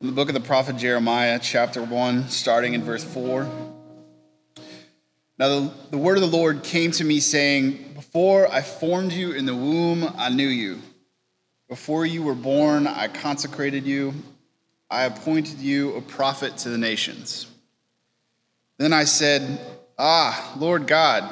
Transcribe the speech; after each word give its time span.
In 0.00 0.06
the 0.06 0.14
book 0.14 0.28
of 0.28 0.34
the 0.34 0.40
prophet 0.40 0.78
Jeremiah, 0.78 1.38
chapter 1.38 1.82
1, 1.82 2.30
starting 2.30 2.72
in 2.72 2.82
verse 2.82 3.04
4. 3.04 3.46
Now, 5.38 5.48
the, 5.48 5.72
the 5.90 5.98
word 5.98 6.16
of 6.16 6.22
the 6.22 6.36
Lord 6.38 6.62
came 6.62 6.90
to 6.92 7.04
me, 7.04 7.20
saying, 7.20 7.92
Before 7.94 8.50
I 8.50 8.62
formed 8.62 9.12
you 9.12 9.32
in 9.32 9.44
the 9.44 9.54
womb, 9.54 10.10
I 10.16 10.30
knew 10.30 10.46
you. 10.46 10.78
Before 11.68 12.06
you 12.06 12.22
were 12.22 12.34
born, 12.34 12.86
I 12.86 13.08
consecrated 13.08 13.84
you. 13.84 14.14
I 14.90 15.02
appointed 15.04 15.58
you 15.58 15.94
a 15.96 16.00
prophet 16.00 16.56
to 16.58 16.70
the 16.70 16.78
nations. 16.78 17.46
Then 18.78 18.94
I 18.94 19.04
said, 19.04 19.60
Ah, 19.98 20.54
Lord 20.58 20.86
God, 20.86 21.28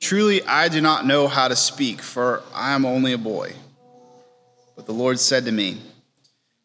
truly 0.00 0.42
I 0.44 0.70
do 0.70 0.80
not 0.80 1.04
know 1.04 1.28
how 1.28 1.48
to 1.48 1.56
speak, 1.56 2.00
for 2.00 2.42
I 2.54 2.72
am 2.72 2.86
only 2.86 3.12
a 3.12 3.18
boy. 3.18 3.52
But 4.74 4.86
the 4.86 4.94
Lord 4.94 5.20
said 5.20 5.44
to 5.44 5.52
me, 5.52 5.82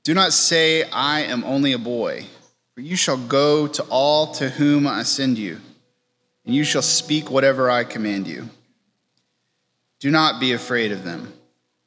Do 0.05 0.13
not 0.13 0.33
say, 0.33 0.83
I 0.83 1.21
am 1.21 1.43
only 1.45 1.73
a 1.73 1.79
boy, 1.79 2.27
for 2.75 2.81
you 2.81 2.95
shall 2.95 3.17
go 3.17 3.65
to 3.65 3.81
all 3.89 4.35
to 4.35 4.49
whom 4.49 4.85
I 4.85 5.01
send 5.01 5.39
you, 5.39 5.59
and 6.45 6.53
you 6.53 6.63
shall 6.63 6.83
speak 6.83 7.31
whatever 7.31 7.71
I 7.71 7.85
command 7.85 8.27
you. 8.27 8.47
Do 9.99 10.11
not 10.11 10.39
be 10.39 10.51
afraid 10.51 10.91
of 10.91 11.03
them, 11.03 11.33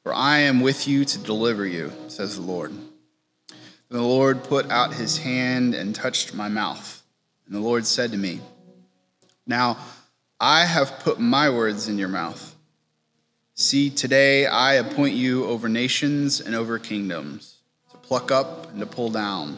for 0.03 0.13
I 0.13 0.39
am 0.39 0.59
with 0.59 0.85
you 0.85 1.05
to 1.05 1.17
deliver 1.17 1.65
you, 1.65 1.93
says 2.09 2.35
the 2.35 2.41
Lord. 2.41 2.71
Then 3.47 3.57
the 3.87 4.01
Lord 4.01 4.43
put 4.43 4.69
out 4.69 4.95
his 4.95 5.19
hand 5.19 5.73
and 5.73 5.95
touched 5.95 6.33
my 6.33 6.49
mouth. 6.49 7.01
And 7.45 7.55
the 7.55 7.61
Lord 7.61 7.85
said 7.85 8.11
to 8.11 8.17
me, 8.17 8.41
Now 9.47 9.77
I 10.41 10.65
have 10.65 10.99
put 10.99 11.21
my 11.21 11.49
words 11.49 11.87
in 11.87 11.97
your 11.97 12.09
mouth. 12.09 12.53
See, 13.53 13.89
today 13.89 14.45
I 14.45 14.73
appoint 14.73 15.15
you 15.15 15.45
over 15.45 15.69
nations 15.69 16.41
and 16.41 16.53
over 16.53 16.79
kingdoms, 16.79 17.58
pluck 18.09 18.31
up 18.31 18.71
and 18.71 18.79
to 18.79 18.87
pull 18.87 19.11
down, 19.11 19.55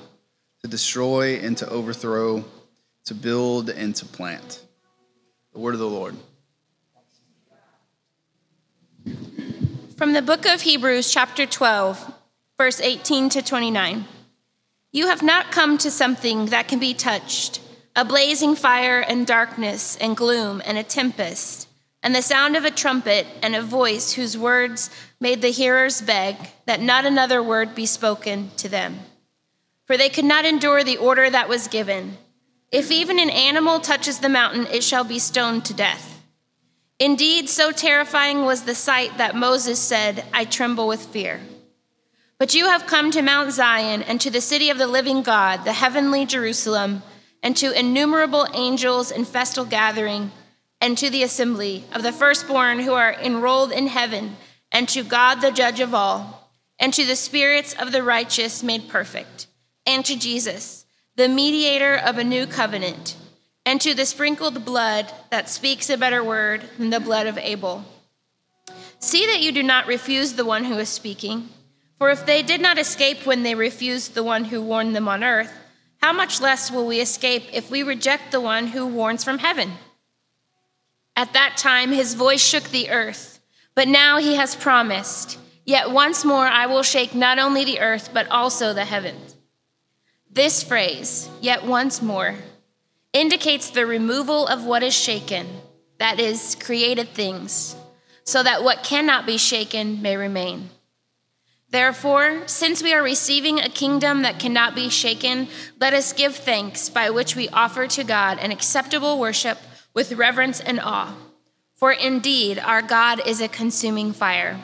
to 0.62 0.68
destroy 0.68 1.38
and 1.38 1.58
to 1.58 1.70
overthrow, 1.70 2.44
to 3.06 3.14
build 3.16 3.70
and 3.70 3.96
to 3.96 4.06
plant. 4.06 4.62
The 5.54 5.60
word 5.60 5.74
of 5.74 5.80
the 5.80 5.88
Lord. 5.88 6.18
From 9.96 10.12
the 10.12 10.22
book 10.22 10.46
of 10.46 10.60
Hebrews, 10.64 11.14
chapter 11.14 11.46
12, 11.46 12.14
verse 12.58 12.82
18 12.82 13.30
to 13.30 13.42
29. 13.42 14.04
You 14.92 15.08
have 15.08 15.24
not 15.24 15.54
come 15.54 15.78
to 15.78 15.90
something 15.90 16.48
that 16.48 16.68
can 16.68 16.80
be 16.80 16.94
touched, 16.94 17.62
a 17.96 18.04
blazing 18.04 18.58
fire 18.58 19.00
and 19.00 19.26
darkness 19.26 19.96
and 19.96 20.18
gloom 20.18 20.62
and 20.66 20.78
a 20.78 20.84
tempest, 20.84 21.70
and 22.04 22.16
the 22.16 22.22
sound 22.22 22.56
of 22.56 22.66
a 22.66 22.72
trumpet 22.72 23.28
and 23.42 23.56
a 23.56 23.62
voice 23.62 24.14
whose 24.14 24.38
words 24.38 24.90
made 25.20 25.42
the 25.42 25.52
hearers 25.52 26.02
beg 26.02 26.36
that 26.66 26.82
not 26.82 27.06
another 27.06 27.44
word 27.44 27.76
be 27.76 27.86
spoken 27.86 28.50
to 28.58 28.68
them. 28.68 29.00
For 29.86 29.98
they 29.98 30.10
could 30.10 30.26
not 30.26 30.46
endure 30.46 30.84
the 30.84 30.98
order 30.98 31.30
that 31.30 31.50
was 31.50 31.68
given. 31.68 32.18
If 32.72 32.90
even 32.92 33.20
an 33.20 33.30
animal 33.30 33.80
touches 33.80 34.20
the 34.20 34.30
mountain, 34.30 34.66
it 34.68 34.84
shall 34.84 35.04
be 35.04 35.20
stoned 35.20 35.66
to 35.66 35.74
death. 35.74 36.24
Indeed, 37.00 37.50
so 37.50 37.72
terrifying 37.72 38.46
was 38.46 38.64
the 38.64 38.76
sight 38.76 39.18
that 39.18 39.36
Moses 39.36 39.80
said, 39.80 40.24
I 40.34 40.46
tremble 40.46 40.88
with 40.88 41.08
fear. 41.08 41.42
But 42.38 42.56
you 42.56 42.68
have 42.68 42.88
come 42.88 43.12
to 43.12 43.22
Mount 43.22 43.52
Zion 43.52 44.02
and 44.04 44.22
to 44.22 44.32
the 44.32 44.42
city 44.42 44.70
of 44.70 44.78
the 44.78 44.88
living 44.88 45.22
God, 45.22 45.64
the 45.64 45.74
heavenly 45.74 46.26
Jerusalem, 46.26 47.04
and 47.44 47.58
to 47.58 47.78
innumerable 47.78 48.48
angels 48.54 49.12
in 49.12 49.26
festal 49.26 49.66
gathering, 49.66 50.32
and 50.82 50.98
to 50.98 51.10
the 51.10 51.24
assembly 51.24 51.86
of 51.94 52.02
the 52.02 52.12
firstborn 52.12 52.80
who 52.80 52.94
are 52.94 53.14
enrolled 53.14 53.72
in 53.72 53.88
heaven, 53.88 54.36
and 54.72 54.90
to 54.90 55.04
God 55.04 55.36
the 55.36 55.52
judge 55.52 55.80
of 55.80 55.94
all, 55.94 56.50
and 56.80 56.92
to 56.94 57.06
the 57.06 57.16
spirits 57.16 57.74
of 57.80 57.92
the 57.92 58.02
righteous 58.02 58.64
made 58.64 58.90
perfect, 58.90 59.46
and 59.86 60.04
to 60.04 60.18
Jesus, 60.18 60.86
the 61.16 61.30
mediator 61.30 61.96
of 61.96 62.18
a 62.18 62.24
new 62.24 62.48
covenant, 62.48 63.16
and 63.64 63.80
to 63.80 63.94
the 63.94 64.08
sprinkled 64.08 64.66
blood 64.66 65.14
that 65.30 65.48
speaks 65.48 65.90
a 65.90 65.98
better 65.98 66.24
word 66.24 66.64
than 66.80 66.90
the 66.90 67.00
blood 67.00 67.28
of 67.28 67.38
Abel. 67.38 67.86
See 69.00 69.28
that 69.28 69.42
you 69.42 69.52
do 69.52 69.62
not 69.62 69.86
refuse 69.86 70.34
the 70.34 70.46
one 70.46 70.64
who 70.64 70.78
is 70.80 70.90
speaking. 70.90 71.50
For 72.00 72.10
if 72.10 72.26
they 72.26 72.42
did 72.42 72.62
not 72.62 72.80
escape 72.80 73.28
when 73.28 73.44
they 73.44 73.54
refused 73.54 74.16
the 74.16 74.24
one 74.24 74.46
who 74.46 74.62
warned 74.62 74.96
them 74.96 75.08
on 75.08 75.24
earth, 75.24 75.54
how 76.02 76.12
much 76.12 76.42
less 76.42 76.72
will 76.72 76.88
we 76.88 77.00
escape 77.00 77.44
if 77.54 77.70
we 77.70 77.84
reject 77.84 78.32
the 78.32 78.42
one 78.42 78.68
who 78.68 78.88
warns 78.88 79.24
from 79.24 79.38
heaven? 79.38 79.74
At 81.22 81.34
that 81.34 81.56
time 81.56 81.92
his 81.92 82.16
voice 82.16 82.42
shook 82.42 82.64
the 82.64 82.90
earth, 82.90 83.42
but 83.76 83.88
now 83.88 84.18
he 84.18 84.38
has 84.38 84.56
promised, 84.56 85.38
Yet 85.66 85.92
once 85.92 86.26
more 86.26 86.48
I 86.48 86.66
will 86.66 86.82
shake 86.82 87.14
not 87.14 87.38
only 87.38 87.64
the 87.64 87.80
earth, 87.80 88.10
but 88.12 88.28
also 88.30 88.74
the 88.74 88.86
heavens. 88.86 89.36
This 90.32 90.64
phrase, 90.64 91.30
yet 91.40 91.64
once 91.64 92.02
more, 92.02 92.38
indicates 93.14 93.70
the 93.70 93.86
removal 93.86 94.48
of 94.48 94.66
what 94.66 94.82
is 94.82 94.96
shaken, 94.96 95.46
that 96.00 96.20
is, 96.20 96.56
created 96.56 97.10
things, 97.10 97.76
so 98.24 98.42
that 98.42 98.64
what 98.64 98.84
cannot 98.84 99.28
be 99.28 99.38
shaken 99.38 100.02
may 100.02 100.18
remain. 100.18 100.72
Therefore, 101.70 102.48
since 102.48 102.82
we 102.82 102.96
are 102.96 103.04
receiving 103.04 103.60
a 103.60 103.70
kingdom 103.70 104.24
that 104.24 104.40
cannot 104.40 104.74
be 104.74 104.90
shaken, 104.90 105.50
let 105.80 105.94
us 105.94 106.14
give 106.14 106.36
thanks 106.36 106.90
by 106.90 107.12
which 107.12 107.36
we 107.36 107.48
offer 107.50 107.86
to 107.86 108.04
God 108.04 108.40
an 108.40 108.50
acceptable 108.50 109.20
worship 109.20 109.60
with 109.94 110.14
reverence 110.14 110.60
and 110.60 110.80
awe. 110.80 111.16
For 111.76 111.92
indeed, 111.92 112.60
our 112.60 112.82
God 112.82 113.26
is 113.26 113.42
a 113.42 113.48
consuming 113.48 114.14
fire. 114.14 114.60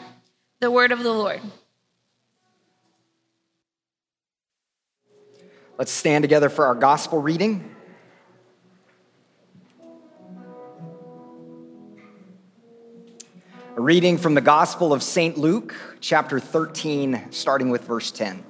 The 0.59 0.71
word 0.71 0.91
of 0.91 1.03
the 1.03 1.11
Lord. 1.11 1.41
Let's 5.77 5.91
stand 5.91 6.23
together 6.23 6.49
for 6.49 6.65
our 6.65 6.75
gospel 6.75 7.21
reading. 7.21 7.75
A 13.75 13.81
reading 13.81 14.17
from 14.17 14.33
the 14.33 14.41
Gospel 14.41 14.91
of 14.91 15.03
St. 15.03 15.37
Luke, 15.37 15.75
chapter 15.99 16.39
13, 16.39 17.27
starting 17.29 17.69
with 17.69 17.83
verse 17.83 18.09
10. 18.09 18.43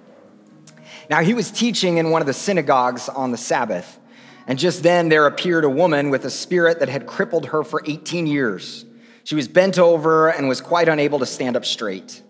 Now 1.09 1.21
he 1.21 1.33
was 1.33 1.51
teaching 1.51 1.97
in 1.97 2.11
one 2.11 2.21
of 2.21 2.27
the 2.27 2.33
synagogues 2.33 3.09
on 3.09 3.31
the 3.31 3.37
Sabbath, 3.37 3.99
and 4.47 4.57
just 4.57 4.81
then 4.81 5.09
there 5.09 5.27
appeared 5.27 5.65
a 5.65 5.69
woman 5.69 6.09
with 6.09 6.23
a 6.23 6.29
spirit 6.29 6.79
that 6.79 6.87
had 6.87 7.05
crippled 7.05 7.47
her 7.47 7.63
for 7.63 7.83
18 7.85 8.25
years. 8.25 8.85
She 9.25 9.35
was 9.35 9.49
bent 9.49 9.77
over 9.77 10.29
and 10.29 10.47
was 10.47 10.61
quite 10.61 10.87
unable 10.87 11.19
to 11.19 11.25
stand 11.25 11.57
up 11.57 11.65
straight. 11.65 12.23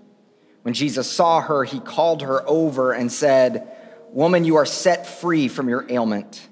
When 0.63 0.73
Jesus 0.73 1.09
saw 1.09 1.41
her, 1.41 1.63
he 1.63 1.79
called 1.79 2.23
her 2.23 2.43
over 2.49 2.91
and 2.91 3.11
said, 3.11 3.71
Woman, 4.09 4.45
you 4.45 4.55
are 4.55 4.65
set 4.65 5.05
free 5.05 5.47
from 5.47 5.69
your 5.69 5.85
ailment. 5.89 6.49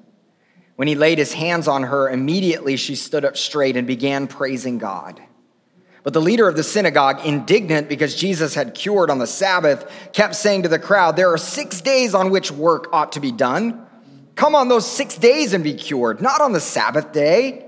When 0.75 0.87
he 0.87 0.93
laid 0.93 1.17
his 1.17 1.33
hands 1.33 1.67
on 1.67 1.83
her, 1.83 2.09
immediately 2.09 2.75
she 2.75 2.95
stood 2.95 3.25
up 3.25 3.35
straight 3.35 3.75
and 3.75 3.87
began 3.87 4.27
praising 4.27 4.77
God. 4.77 5.21
But 6.03 6.13
the 6.13 6.21
leader 6.21 6.47
of 6.47 6.55
the 6.55 6.63
synagogue, 6.63 7.25
indignant 7.25 7.89
because 7.89 8.13
Jesus 8.13 8.53
had 8.53 8.75
cured 8.75 9.09
on 9.09 9.17
the 9.17 9.25
Sabbath, 9.25 9.89
kept 10.13 10.35
saying 10.35 10.61
to 10.63 10.69
the 10.69 10.77
crowd, 10.77 11.15
There 11.15 11.33
are 11.33 11.37
six 11.37 11.81
days 11.81 12.13
on 12.13 12.29
which 12.29 12.51
work 12.51 12.89
ought 12.93 13.13
to 13.13 13.19
be 13.19 13.31
done. 13.31 13.84
Come 14.35 14.53
on 14.53 14.67
those 14.67 14.89
six 14.89 15.17
days 15.17 15.53
and 15.53 15.63
be 15.63 15.73
cured, 15.73 16.21
not 16.21 16.41
on 16.41 16.51
the 16.51 16.59
Sabbath 16.59 17.11
day. 17.11 17.65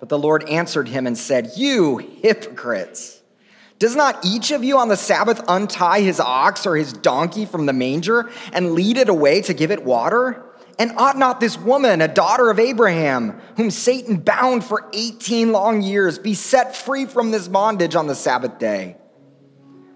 But 0.00 0.08
the 0.08 0.18
Lord 0.18 0.48
answered 0.48 0.88
him 0.88 1.06
and 1.06 1.16
said, 1.16 1.52
You 1.56 1.98
hypocrites! 1.98 3.22
Does 3.78 3.96
not 3.96 4.24
each 4.24 4.50
of 4.50 4.62
you 4.62 4.78
on 4.78 4.88
the 4.88 4.96
Sabbath 4.96 5.42
untie 5.48 6.00
his 6.00 6.20
ox 6.20 6.66
or 6.66 6.76
his 6.76 6.92
donkey 6.92 7.44
from 7.44 7.66
the 7.66 7.72
manger 7.72 8.30
and 8.52 8.72
lead 8.72 8.96
it 8.96 9.08
away 9.08 9.42
to 9.42 9.52
give 9.52 9.70
it 9.70 9.84
water? 9.84 10.44
And 10.78 10.92
ought 10.96 11.16
not 11.16 11.40
this 11.40 11.58
woman, 11.58 12.00
a 12.00 12.08
daughter 12.08 12.50
of 12.50 12.58
Abraham, 12.58 13.40
whom 13.56 13.70
Satan 13.70 14.16
bound 14.16 14.64
for 14.64 14.88
18 14.92 15.52
long 15.52 15.82
years, 15.82 16.18
be 16.18 16.34
set 16.34 16.74
free 16.74 17.06
from 17.06 17.30
this 17.30 17.46
bondage 17.46 17.94
on 17.94 18.06
the 18.06 18.14
Sabbath 18.14 18.58
day? 18.58 18.96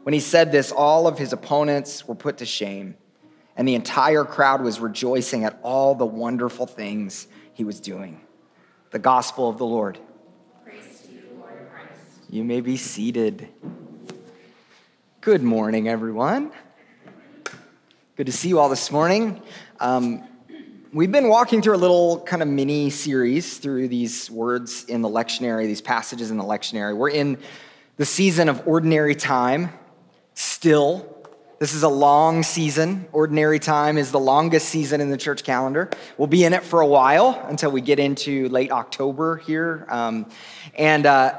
When 0.04 0.12
he 0.12 0.20
said 0.20 0.52
this, 0.52 0.70
all 0.70 1.06
of 1.06 1.18
his 1.18 1.32
opponents 1.32 2.06
were 2.06 2.14
put 2.14 2.38
to 2.38 2.46
shame, 2.46 2.96
and 3.58 3.68
the 3.68 3.74
entire 3.74 4.24
crowd 4.24 4.62
was 4.62 4.80
rejoicing 4.80 5.44
at 5.44 5.58
all 5.62 5.94
the 5.94 6.06
wonderful 6.06 6.66
things 6.66 7.26
he 7.52 7.64
was 7.64 7.80
doing. 7.80 8.20
The 8.92 8.98
gospel 8.98 9.50
of 9.50 9.58
the 9.58 9.66
Lord. 9.66 9.98
You, 10.64 11.20
Lord 11.36 11.68
you 12.30 12.44
may 12.44 12.62
be 12.62 12.76
seated. 12.76 13.48
Good 15.20 15.42
morning, 15.42 15.88
everyone. 15.88 16.52
Good 18.16 18.26
to 18.26 18.32
see 18.32 18.48
you 18.48 18.60
all 18.60 18.70
this 18.70 18.90
morning. 18.90 19.42
Um, 19.80 20.26
We've 20.90 21.12
been 21.12 21.28
walking 21.28 21.60
through 21.60 21.74
a 21.74 21.76
little 21.76 22.20
kind 22.20 22.40
of 22.40 22.48
mini 22.48 22.88
series 22.88 23.58
through 23.58 23.88
these 23.88 24.30
words 24.30 24.84
in 24.84 25.02
the 25.02 25.08
lectionary, 25.08 25.66
these 25.66 25.82
passages 25.82 26.30
in 26.30 26.38
the 26.38 26.44
lectionary. 26.44 26.96
We're 26.96 27.10
in 27.10 27.36
the 27.98 28.06
season 28.06 28.48
of 28.48 28.66
ordinary 28.66 29.14
time, 29.14 29.68
still. 30.32 31.17
This 31.58 31.74
is 31.74 31.82
a 31.82 31.88
long 31.88 32.44
season. 32.44 33.08
Ordinary 33.10 33.58
time 33.58 33.98
is 33.98 34.12
the 34.12 34.20
longest 34.20 34.68
season 34.68 35.00
in 35.00 35.10
the 35.10 35.16
church 35.16 35.42
calendar. 35.42 35.90
We'll 36.16 36.28
be 36.28 36.44
in 36.44 36.52
it 36.52 36.62
for 36.62 36.80
a 36.80 36.86
while 36.86 37.44
until 37.48 37.72
we 37.72 37.80
get 37.80 37.98
into 37.98 38.48
late 38.48 38.70
October 38.70 39.38
here. 39.38 39.84
Um, 39.88 40.30
and, 40.76 41.04
uh, 41.04 41.34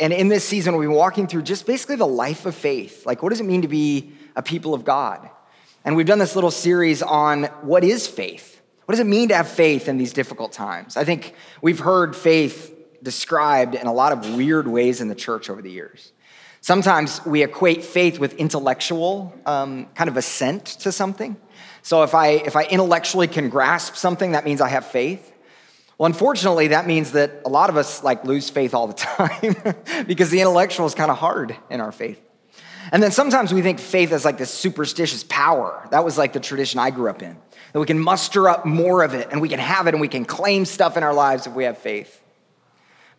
and 0.00 0.14
in 0.14 0.28
this 0.28 0.42
season, 0.48 0.72
we'll 0.74 0.88
be 0.88 0.94
walking 0.94 1.26
through 1.26 1.42
just 1.42 1.66
basically 1.66 1.96
the 1.96 2.06
life 2.06 2.46
of 2.46 2.54
faith. 2.54 3.04
Like, 3.04 3.22
what 3.22 3.28
does 3.28 3.40
it 3.40 3.44
mean 3.44 3.60
to 3.60 3.68
be 3.68 4.12
a 4.34 4.42
people 4.42 4.72
of 4.72 4.84
God? 4.86 5.28
And 5.84 5.96
we've 5.96 6.06
done 6.06 6.18
this 6.18 6.34
little 6.34 6.50
series 6.50 7.02
on 7.02 7.44
what 7.60 7.84
is 7.84 8.06
faith? 8.06 8.62
What 8.86 8.94
does 8.94 9.00
it 9.00 9.06
mean 9.06 9.28
to 9.28 9.36
have 9.36 9.50
faith 9.50 9.86
in 9.86 9.98
these 9.98 10.14
difficult 10.14 10.52
times? 10.52 10.96
I 10.96 11.04
think 11.04 11.34
we've 11.60 11.80
heard 11.80 12.16
faith 12.16 12.74
described 13.02 13.74
in 13.74 13.86
a 13.86 13.92
lot 13.92 14.12
of 14.12 14.34
weird 14.34 14.66
ways 14.66 15.02
in 15.02 15.08
the 15.08 15.14
church 15.14 15.50
over 15.50 15.60
the 15.60 15.70
years. 15.70 16.12
Sometimes 16.68 17.24
we 17.24 17.42
equate 17.42 17.82
faith 17.82 18.18
with 18.18 18.34
intellectual 18.34 19.32
um, 19.46 19.86
kind 19.94 20.10
of 20.10 20.18
assent 20.18 20.66
to 20.66 20.92
something. 20.92 21.34
So 21.80 22.02
if 22.02 22.14
I, 22.14 22.32
if 22.32 22.56
I 22.56 22.64
intellectually 22.64 23.26
can 23.26 23.48
grasp 23.48 23.94
something, 23.94 24.32
that 24.32 24.44
means 24.44 24.60
I 24.60 24.68
have 24.68 24.84
faith. 24.84 25.32
Well, 25.96 26.04
unfortunately, 26.04 26.68
that 26.68 26.86
means 26.86 27.12
that 27.12 27.40
a 27.46 27.48
lot 27.48 27.70
of 27.70 27.78
us 27.78 28.04
like 28.04 28.22
lose 28.26 28.50
faith 28.50 28.74
all 28.74 28.86
the 28.86 28.92
time 28.92 30.04
because 30.06 30.28
the 30.28 30.42
intellectual 30.42 30.84
is 30.84 30.94
kind 30.94 31.10
of 31.10 31.16
hard 31.16 31.56
in 31.70 31.80
our 31.80 31.90
faith. 31.90 32.20
And 32.92 33.02
then 33.02 33.12
sometimes 33.12 33.54
we 33.54 33.62
think 33.62 33.78
faith 33.78 34.12
is 34.12 34.26
like 34.26 34.36
this 34.36 34.52
superstitious 34.52 35.24
power. 35.24 35.88
That 35.90 36.04
was 36.04 36.18
like 36.18 36.34
the 36.34 36.40
tradition 36.40 36.80
I 36.80 36.90
grew 36.90 37.08
up 37.08 37.22
in. 37.22 37.38
That 37.72 37.80
we 37.80 37.86
can 37.86 37.98
muster 37.98 38.46
up 38.46 38.66
more 38.66 39.02
of 39.02 39.14
it 39.14 39.28
and 39.32 39.40
we 39.40 39.48
can 39.48 39.58
have 39.58 39.86
it 39.86 39.94
and 39.94 40.02
we 40.02 40.08
can 40.08 40.26
claim 40.26 40.66
stuff 40.66 40.98
in 40.98 41.02
our 41.02 41.14
lives 41.14 41.46
if 41.46 41.54
we 41.54 41.64
have 41.64 41.78
faith. 41.78 42.22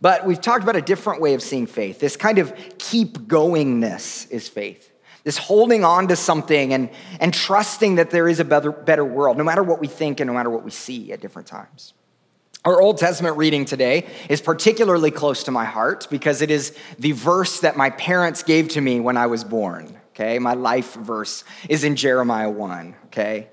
But 0.01 0.25
we've 0.25 0.39
talked 0.39 0.63
about 0.63 0.75
a 0.75 0.81
different 0.81 1.21
way 1.21 1.33
of 1.33 1.41
seeing 1.41 1.67
faith. 1.67 1.99
This 1.99 2.15
kind 2.15 2.37
of 2.37 2.53
keep 2.77 3.17
goingness 3.19 4.29
is 4.31 4.47
faith. 4.47 4.91
This 5.23 5.37
holding 5.37 5.83
on 5.83 6.07
to 6.07 6.15
something 6.15 6.73
and, 6.73 6.89
and 7.19 7.33
trusting 7.33 7.95
that 7.95 8.09
there 8.09 8.29
is 8.29 8.39
a 8.39 8.45
better, 8.45 8.71
better 8.71 9.03
world, 9.03 9.37
no 9.37 9.43
matter 9.43 9.63
what 9.63 9.79
we 9.79 9.87
think 9.87 10.19
and 10.19 10.27
no 10.27 10.33
matter 10.33 10.49
what 10.49 10.63
we 10.63 10.71
see 10.71 11.11
at 11.11 11.19
different 11.19 11.47
times. 11.47 11.93
Our 12.65 12.81
Old 12.81 12.97
Testament 12.97 13.37
reading 13.37 13.65
today 13.65 14.07
is 14.29 14.41
particularly 14.41 15.11
close 15.11 15.43
to 15.43 15.51
my 15.51 15.65
heart 15.65 16.07
because 16.09 16.41
it 16.41 16.51
is 16.51 16.75
the 16.97 17.13
verse 17.13 17.61
that 17.61 17.77
my 17.77 17.89
parents 17.89 18.43
gave 18.43 18.69
to 18.69 18.81
me 18.81 18.99
when 18.99 19.17
I 19.17 19.27
was 19.27 19.43
born. 19.43 19.99
Okay, 20.09 20.39
my 20.39 20.53
life 20.53 20.93
verse 20.95 21.43
is 21.69 21.85
in 21.85 21.95
Jeremiah 21.95 22.49
1. 22.49 22.95
Okay. 23.05 23.49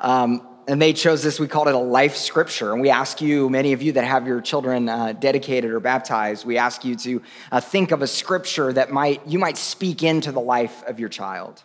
Um, 0.00 0.46
and 0.68 0.82
they 0.82 0.92
chose 0.92 1.22
this. 1.22 1.38
We 1.38 1.46
called 1.46 1.68
it 1.68 1.74
a 1.74 1.78
life 1.78 2.16
scripture. 2.16 2.72
And 2.72 2.80
we 2.80 2.90
ask 2.90 3.20
you, 3.20 3.48
many 3.48 3.72
of 3.72 3.82
you 3.82 3.92
that 3.92 4.04
have 4.04 4.26
your 4.26 4.40
children 4.40 4.88
uh, 4.88 5.12
dedicated 5.12 5.70
or 5.70 5.80
baptized, 5.80 6.44
we 6.44 6.58
ask 6.58 6.84
you 6.84 6.96
to 6.96 7.22
uh, 7.52 7.60
think 7.60 7.92
of 7.92 8.02
a 8.02 8.06
scripture 8.06 8.72
that 8.72 8.90
might 8.90 9.26
you 9.26 9.38
might 9.38 9.56
speak 9.56 10.02
into 10.02 10.32
the 10.32 10.40
life 10.40 10.82
of 10.84 10.98
your 10.98 11.08
child. 11.08 11.62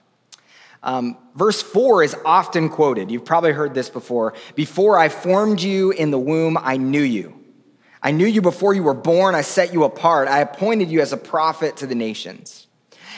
Um, 0.84 1.18
verse 1.36 1.62
4 1.62 2.04
is 2.04 2.16
often 2.26 2.70
quoted. 2.70 3.12
You've 3.12 3.26
probably 3.26 3.52
heard 3.52 3.74
this 3.74 3.90
before. 3.90 4.34
Before 4.56 4.98
I 4.98 5.10
formed 5.10 5.62
you 5.62 5.92
in 5.92 6.10
the 6.10 6.20
womb, 6.20 6.58
I 6.60 6.78
knew 6.78 7.04
you. 7.04 7.40
I 8.02 8.12
knew 8.12 8.26
you 8.26 8.42
before 8.42 8.74
you 8.74 8.82
were 8.82 8.96
born. 8.96 9.36
I 9.36 9.42
set 9.42 9.74
you 9.74 9.84
apart. 9.84 10.28
I 10.28 10.40
appointed 10.40 10.90
you 10.90 11.02
as 11.02 11.14
a 11.14 11.18
prophet 11.18 11.78
to 11.78 11.88
the 11.88 11.94
nations. 11.94 12.66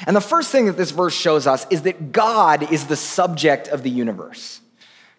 And 0.06 0.14
the 0.14 0.22
first 0.22 0.52
thing 0.52 0.66
that 0.66 0.76
this 0.76 0.92
verse 0.92 1.14
shows 1.14 1.48
us 1.48 1.66
is 1.70 1.84
that 1.84 2.12
God 2.12 2.70
is 2.70 2.88
the 2.88 2.98
subject 2.98 3.70
of 3.70 3.84
the 3.84 3.90
universe. 3.90 4.60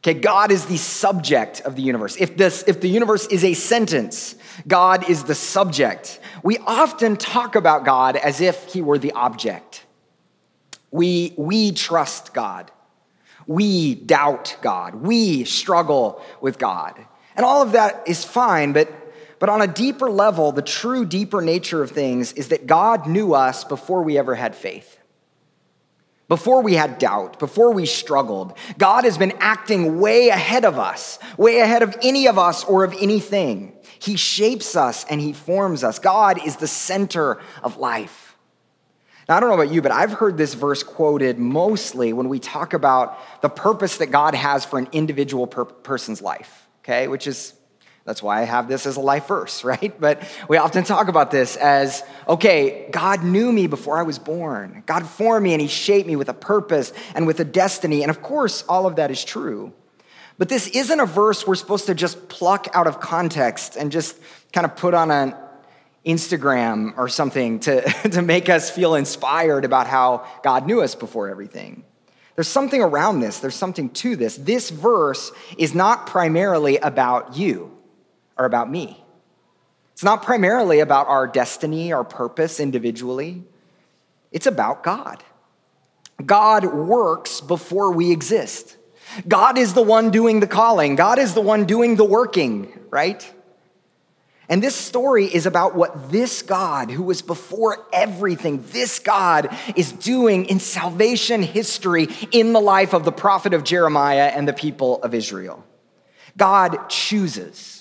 Okay, 0.07 0.21
God 0.21 0.53
is 0.53 0.67
the 0.67 0.77
subject 0.77 1.63
of 1.63 1.77
the 1.77 1.83
universe. 1.83 2.19
If, 2.19 2.37
this, 2.37 2.63
if 2.67 2.83
the 2.83 2.91
universe 2.91 3.27
is 3.29 3.43
a 3.43 3.55
sentence, 3.55 4.35
God 4.69 5.09
is 5.09 5.25
the 5.25 5.35
subject. 5.35 6.21
We 6.43 6.59
often 6.59 7.17
talk 7.17 7.57
about 7.57 7.87
God 7.87 8.17
as 8.17 8.43
if 8.43 8.71
he 8.75 8.83
were 8.83 8.99
the 8.99 9.13
object. 9.13 9.87
We, 10.91 11.33
we 11.39 11.73
trust 11.73 12.35
God. 12.35 12.71
We 13.47 13.95
doubt 13.95 14.59
God. 14.61 14.97
We 14.97 15.45
struggle 15.45 16.23
with 16.43 16.59
God. 16.59 17.03
And 17.35 17.47
all 17.47 17.63
of 17.63 17.73
that 17.73 18.03
is 18.07 18.27
fine, 18.27 18.75
but, 18.75 18.93
but 19.39 19.49
on 19.49 19.63
a 19.63 19.67
deeper 19.67 20.11
level, 20.11 20.53
the 20.53 20.61
true, 20.61 21.07
deeper 21.07 21.41
nature 21.41 21.83
of 21.83 21.93
things 21.93 22.35
is 22.35 22.49
that 22.49 22.67
God 22.67 23.07
knew 23.07 23.33
us 23.33 23.65
before 23.65 24.03
we 24.03 24.19
ever 24.19 24.35
had 24.35 24.55
faith 24.55 24.99
before 26.29 26.63
we 26.63 26.75
had 26.75 26.99
doubt, 26.99 27.39
before 27.39 27.73
we 27.73 27.87
struggled. 27.87 28.57
God 28.79 29.05
has 29.05 29.19
been 29.19 29.35
acting 29.41 30.01
way 30.01 30.29
ahead 30.29 30.65
of 30.65 30.79
us, 30.79 31.19
way 31.37 31.61
ahead 31.61 31.83
of 31.83 31.97
any 32.03 32.27
of 32.27 32.39
us 32.39 32.65
or 32.65 32.85
of 32.85 32.95
anything. 33.01 33.75
He 33.99 34.17
shapes 34.17 34.77
us 34.77 35.05
and 35.09 35.21
He 35.21 35.33
forms 35.33 35.85
us. 35.85 35.99
God 35.99 36.45
is 36.47 36.57
the 36.57 36.67
center 36.67 37.41
of 37.63 37.77
life. 37.77 38.37
Now, 39.29 39.37
I 39.37 39.41
don't 39.41 39.49
know 39.49 39.55
about 39.55 39.73
you, 39.73 39.81
but 39.81 39.93
I've 39.93 40.13
heard 40.13 40.37
this 40.37 40.55
verse 40.55 40.83
quoted 40.83 41.39
mostly 41.39 42.13
when 42.13 42.29
we 42.29 42.39
talk 42.39 42.75
about 42.75 43.19
the 43.41 43.49
purpose 43.49 43.97
that 43.99 44.11
God 44.11 44.35
has 44.35 44.65
for 44.65 44.79
an 44.79 44.89
individual 44.93 45.47
per- 45.47 45.65
person's 45.65 46.21
life, 46.21 46.69
okay, 46.81 47.09
which 47.09 47.27
is 47.27 47.55
that's 48.05 48.23
why 48.23 48.43
I 48.43 48.45
have 48.45 48.69
this 48.69 48.85
as 48.85 48.97
a 48.97 49.01
life 49.01 49.29
verse, 49.29 49.65
right? 49.65 49.99
But 49.99 50.23
we 50.49 50.57
often 50.57 50.85
talk 50.85 51.09
about 51.09 51.31
this 51.31 51.57
as 51.57 52.03
okay, 52.29 52.89
God 52.91 53.23
knew 53.23 53.53
me 53.53 53.67
before 53.67 53.99
I 53.99 54.03
was 54.03 54.19
born. 54.19 54.83
God 54.87 55.07
formed 55.07 55.45
me 55.45 55.53
and 55.53 55.61
He 55.61 55.69
shaped 55.69 56.07
me 56.07 56.17
with 56.17 56.29
a 56.29 56.35
purpose 56.35 56.93
and 57.15 57.27
with 57.27 57.41
a 57.41 57.45
destiny. 57.45 58.03
And 58.03 58.11
of 58.11 58.23
course, 58.23 58.63
all 58.69 58.87
of 58.87 58.97
that 58.97 59.11
is 59.11 59.25
true. 59.25 59.73
But 60.37 60.49
this 60.49 60.67
isn't 60.69 60.99
a 60.99 61.07
verse 61.07 61.47
we're 61.47 61.55
supposed 61.55 61.87
to 61.87 61.95
just 61.95 62.29
pluck 62.29 62.67
out 62.75 62.87
of 62.87 63.01
context 63.01 63.77
and 63.77 63.93
just 63.93 64.19
kind 64.53 64.65
of 64.65 64.75
put 64.75 64.93
on 64.93 65.11
an 65.11 65.35
Instagram 66.05 66.93
or 66.99 67.09
something 67.09 67.61
to, 67.61 67.83
to 68.11 68.21
make 68.21 68.49
us 68.49 68.69
feel 68.71 68.97
inspired 68.97 69.65
about 69.65 69.87
how 69.87 70.27
God 70.43 70.67
knew 70.67 70.83
us 70.83 70.95
before 70.95 71.29
everything. 71.29 71.85
There's 72.35 72.49
something 72.49 72.83
around 72.83 73.21
this, 73.21 73.39
there's 73.39 73.55
something 73.55 73.91
to 73.91 74.17
this. 74.17 74.37
This 74.37 74.71
verse 74.71 75.31
is 75.57 75.73
not 75.73 76.09
primarily 76.09 76.79
about 76.79 77.37
you 77.37 77.74
are 78.37 78.45
about 78.45 78.71
me. 78.71 79.05
It's 79.93 80.05
not 80.05 80.23
primarily 80.23 80.81
about 80.81 81.07
our 81.07 81.27
destiny, 81.27 81.93
our 81.93 82.05
purpose 82.05 82.59
individually. 82.59 83.45
It's 84.33 84.47
about 84.47 84.83
God. 84.83 85.23
God 86.25 86.65
works 86.65 87.41
before 87.41 87.93
we 87.93 88.11
exist. 88.11 88.77
God 89.29 89.59
is 89.59 89.75
the 89.75 89.83
one 89.83 90.11
doing 90.11 90.41
the 90.41 90.47
calling. 90.47 90.97
God 90.97 91.19
is 91.19 91.35
the 91.35 91.41
one 91.41 91.65
doing 91.65 91.97
the 91.97 92.05
working, 92.05 92.73
right? 92.91 93.33
And 94.49 94.63
this 94.63 94.75
story 94.75 95.25
is 95.25 95.47
about 95.47 95.75
what 95.75 96.11
this 96.11 96.43
God, 96.43 96.91
who 96.91 97.03
was 97.03 97.23
before 97.23 97.87
everything, 97.93 98.63
this 98.73 98.99
God 98.99 99.57
is 99.75 99.91
doing 99.91 100.47
in 100.47 100.61
salvation 100.61 101.43
history 101.43 102.09
in 102.31 102.53
the 102.53 102.61
life 102.61 102.93
of 102.93 103.05
the 103.05 103.13
prophet 103.13 103.55
of 103.55 103.65
Jeremiah 103.65 104.31
and 104.35 104.47
the 104.47 104.53
people 104.53 105.03
of 105.03 105.15
Israel. 105.15 105.65
God 106.37 106.89
chooses. 106.89 107.74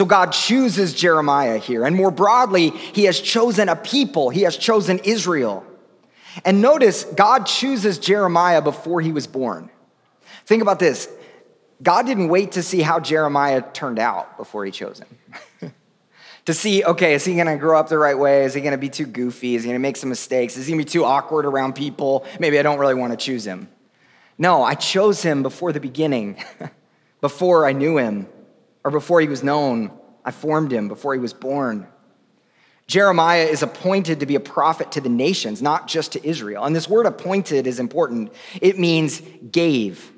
So 0.00 0.06
God 0.06 0.32
chooses 0.32 0.94
Jeremiah 0.94 1.58
here. 1.58 1.84
And 1.84 1.94
more 1.94 2.10
broadly, 2.10 2.70
he 2.70 3.04
has 3.04 3.20
chosen 3.20 3.68
a 3.68 3.76
people, 3.76 4.30
he 4.30 4.44
has 4.44 4.56
chosen 4.56 4.98
Israel. 5.00 5.62
And 6.42 6.62
notice, 6.62 7.04
God 7.04 7.44
chooses 7.44 7.98
Jeremiah 7.98 8.62
before 8.62 9.02
he 9.02 9.12
was 9.12 9.26
born. 9.26 9.68
Think 10.46 10.62
about 10.62 10.78
this 10.78 11.06
God 11.82 12.06
didn't 12.06 12.28
wait 12.28 12.52
to 12.52 12.62
see 12.62 12.80
how 12.80 12.98
Jeremiah 12.98 13.60
turned 13.74 13.98
out 13.98 14.38
before 14.38 14.64
he 14.64 14.70
chose 14.70 15.02
him. 15.02 15.74
to 16.46 16.54
see, 16.54 16.82
okay, 16.82 17.12
is 17.12 17.26
he 17.26 17.36
gonna 17.36 17.58
grow 17.58 17.78
up 17.78 17.90
the 17.90 17.98
right 17.98 18.18
way? 18.18 18.44
Is 18.44 18.54
he 18.54 18.62
gonna 18.62 18.78
be 18.78 18.88
too 18.88 19.04
goofy? 19.04 19.54
Is 19.54 19.64
he 19.64 19.68
gonna 19.68 19.80
make 19.80 19.98
some 19.98 20.08
mistakes? 20.08 20.56
Is 20.56 20.66
he 20.66 20.72
gonna 20.72 20.82
be 20.82 20.90
too 20.90 21.04
awkward 21.04 21.44
around 21.44 21.74
people? 21.74 22.24
Maybe 22.38 22.58
I 22.58 22.62
don't 22.62 22.78
really 22.78 22.94
wanna 22.94 23.18
choose 23.18 23.46
him. 23.46 23.68
No, 24.38 24.62
I 24.62 24.76
chose 24.76 25.22
him 25.22 25.42
before 25.42 25.74
the 25.74 25.80
beginning, 25.80 26.42
before 27.20 27.66
I 27.66 27.72
knew 27.72 27.98
him 27.98 28.28
or 28.84 28.90
before 28.90 29.20
he 29.20 29.28
was 29.28 29.42
known. 29.42 29.90
I 30.24 30.30
formed 30.30 30.72
him 30.72 30.88
before 30.88 31.14
he 31.14 31.20
was 31.20 31.32
born. 31.32 31.86
Jeremiah 32.86 33.44
is 33.44 33.62
appointed 33.62 34.18
to 34.18 34.26
be 34.26 34.34
a 34.34 34.40
prophet 34.40 34.90
to 34.92 35.00
the 35.00 35.08
nations, 35.08 35.62
not 35.62 35.86
just 35.86 36.12
to 36.12 36.26
Israel. 36.26 36.64
And 36.64 36.74
this 36.74 36.88
word 36.88 37.06
appointed 37.06 37.68
is 37.68 37.78
important. 37.78 38.32
It 38.60 38.80
means 38.80 39.22
gave, 39.52 40.10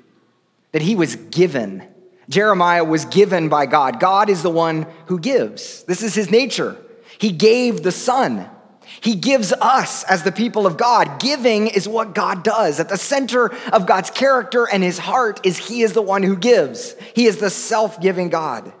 that 0.71 0.81
he 0.81 0.95
was 0.95 1.15
given. 1.15 1.87
Jeremiah 2.29 2.83
was 2.83 3.05
given 3.05 3.47
by 3.47 3.67
God. 3.67 3.99
God 3.99 4.27
is 4.27 4.41
the 4.41 4.49
one 4.49 4.87
who 5.05 5.19
gives. 5.19 5.83
This 5.83 6.01
is 6.01 6.15
his 6.15 6.31
nature. 6.31 6.75
He 7.19 7.31
gave 7.31 7.83
the 7.83 7.91
Son. 7.91 8.49
He 9.01 9.15
gives 9.15 9.53
us 9.53 10.03
as 10.05 10.23
the 10.23 10.31
people 10.31 10.65
of 10.65 10.75
God. 10.75 11.19
Giving 11.19 11.67
is 11.67 11.87
what 11.87 12.15
God 12.15 12.43
does. 12.43 12.79
At 12.79 12.89
the 12.89 12.97
center 12.97 13.53
of 13.71 13.85
God's 13.85 14.09
character 14.09 14.67
and 14.67 14.81
his 14.81 14.97
heart 14.97 15.45
is 15.45 15.57
he 15.57 15.83
is 15.83 15.93
the 15.93 16.01
one 16.01 16.23
who 16.23 16.35
gives. 16.35 16.95
He 17.15 17.27
is 17.27 17.37
the 17.37 17.49
self 17.51 18.01
giving 18.01 18.29
God. 18.29 18.73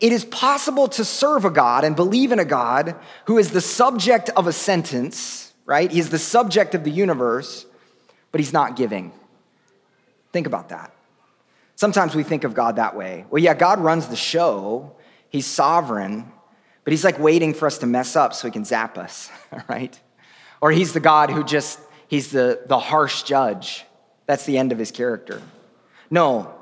It 0.00 0.12
is 0.12 0.24
possible 0.24 0.88
to 0.88 1.04
serve 1.04 1.44
a 1.44 1.50
God 1.50 1.84
and 1.84 1.94
believe 1.94 2.32
in 2.32 2.38
a 2.38 2.44
God 2.44 2.96
who 3.26 3.38
is 3.38 3.50
the 3.50 3.60
subject 3.60 4.30
of 4.30 4.46
a 4.46 4.52
sentence, 4.52 5.52
right? 5.66 5.90
He's 5.90 6.10
the 6.10 6.18
subject 6.18 6.74
of 6.74 6.84
the 6.84 6.90
universe, 6.90 7.66
but 8.32 8.40
he's 8.40 8.52
not 8.52 8.76
giving. 8.76 9.12
Think 10.32 10.46
about 10.46 10.70
that. 10.70 10.94
Sometimes 11.76 12.14
we 12.14 12.22
think 12.22 12.44
of 12.44 12.54
God 12.54 12.76
that 12.76 12.96
way. 12.96 13.26
Well, 13.30 13.42
yeah, 13.42 13.54
God 13.54 13.80
runs 13.80 14.08
the 14.08 14.16
show, 14.16 14.92
he's 15.28 15.46
sovereign, 15.46 16.32
but 16.84 16.92
he's 16.92 17.04
like 17.04 17.18
waiting 17.18 17.52
for 17.52 17.66
us 17.66 17.78
to 17.78 17.86
mess 17.86 18.16
up 18.16 18.32
so 18.34 18.46
he 18.48 18.52
can 18.52 18.64
zap 18.64 18.96
us, 18.96 19.30
right? 19.68 19.98
Or 20.60 20.70
he's 20.70 20.92
the 20.92 21.00
God 21.00 21.30
who 21.30 21.44
just, 21.44 21.80
he's 22.08 22.30
the, 22.30 22.60
the 22.66 22.78
harsh 22.78 23.22
judge. 23.22 23.84
That's 24.26 24.46
the 24.46 24.56
end 24.56 24.72
of 24.72 24.78
his 24.78 24.90
character. 24.90 25.42
No, 26.10 26.54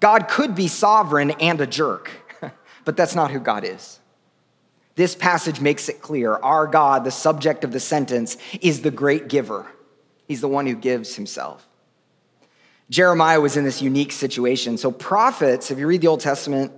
God 0.00 0.28
could 0.28 0.54
be 0.54 0.68
sovereign 0.68 1.32
and 1.32 1.60
a 1.60 1.66
jerk 1.66 2.10
but 2.88 2.96
that's 2.96 3.14
not 3.14 3.30
who 3.30 3.38
God 3.38 3.64
is. 3.64 4.00
This 4.94 5.14
passage 5.14 5.60
makes 5.60 5.90
it 5.90 6.00
clear 6.00 6.36
our 6.36 6.66
God, 6.66 7.04
the 7.04 7.10
subject 7.10 7.62
of 7.62 7.70
the 7.70 7.80
sentence, 7.80 8.38
is 8.62 8.80
the 8.80 8.90
great 8.90 9.28
giver. 9.28 9.66
He's 10.26 10.40
the 10.40 10.48
one 10.48 10.66
who 10.66 10.74
gives 10.74 11.14
himself. 11.14 11.68
Jeremiah 12.88 13.42
was 13.42 13.58
in 13.58 13.64
this 13.64 13.82
unique 13.82 14.10
situation. 14.10 14.78
So, 14.78 14.90
prophets, 14.90 15.70
if 15.70 15.78
you 15.78 15.86
read 15.86 16.00
the 16.00 16.06
Old 16.06 16.20
Testament, 16.20 16.72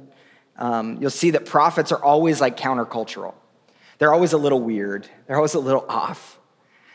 um, 0.57 0.99
you'll 1.01 1.11
see 1.11 1.31
that 1.31 1.47
prophets 1.47 1.93
are 1.93 2.03
always 2.03 2.41
like 2.41 2.57
countercultural. 2.57 3.35
They're 3.99 4.13
always 4.13 4.33
a 4.33 4.37
little 4.37 4.61
weird, 4.61 5.09
they're 5.29 5.37
always 5.37 5.55
a 5.55 5.61
little 5.61 5.87
off. 5.89 6.41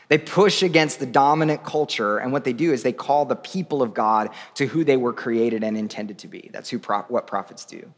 They 0.08 0.18
push 0.18 0.62
against 0.62 1.00
the 1.00 1.06
dominant 1.06 1.64
culture, 1.64 2.18
and 2.18 2.34
what 2.34 2.44
they 2.44 2.52
do 2.52 2.70
is 2.70 2.82
they 2.82 2.92
call 2.92 3.24
the 3.24 3.34
people 3.34 3.80
of 3.80 3.94
God 3.94 4.28
to 4.56 4.66
who 4.66 4.84
they 4.84 4.98
were 4.98 5.14
created 5.14 5.64
and 5.64 5.78
intended 5.78 6.18
to 6.18 6.28
be. 6.28 6.50
That's 6.52 6.68
who 6.68 6.76
what 7.08 7.26
prophets 7.26 7.64
do. 7.64 7.94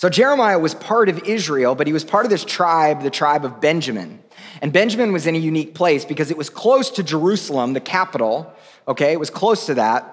So 0.00 0.08
Jeremiah 0.08 0.58
was 0.58 0.74
part 0.74 1.10
of 1.10 1.28
Israel, 1.28 1.74
but 1.74 1.86
he 1.86 1.92
was 1.92 2.04
part 2.04 2.24
of 2.24 2.30
this 2.30 2.42
tribe, 2.42 3.02
the 3.02 3.10
tribe 3.10 3.44
of 3.44 3.60
Benjamin. 3.60 4.22
And 4.62 4.72
Benjamin 4.72 5.12
was 5.12 5.26
in 5.26 5.34
a 5.34 5.38
unique 5.38 5.74
place 5.74 6.06
because 6.06 6.30
it 6.30 6.38
was 6.38 6.48
close 6.48 6.88
to 6.92 7.02
Jerusalem, 7.02 7.74
the 7.74 7.80
capital, 7.80 8.50
okay? 8.88 9.12
It 9.12 9.20
was 9.20 9.28
close 9.28 9.66
to 9.66 9.74
that. 9.74 10.10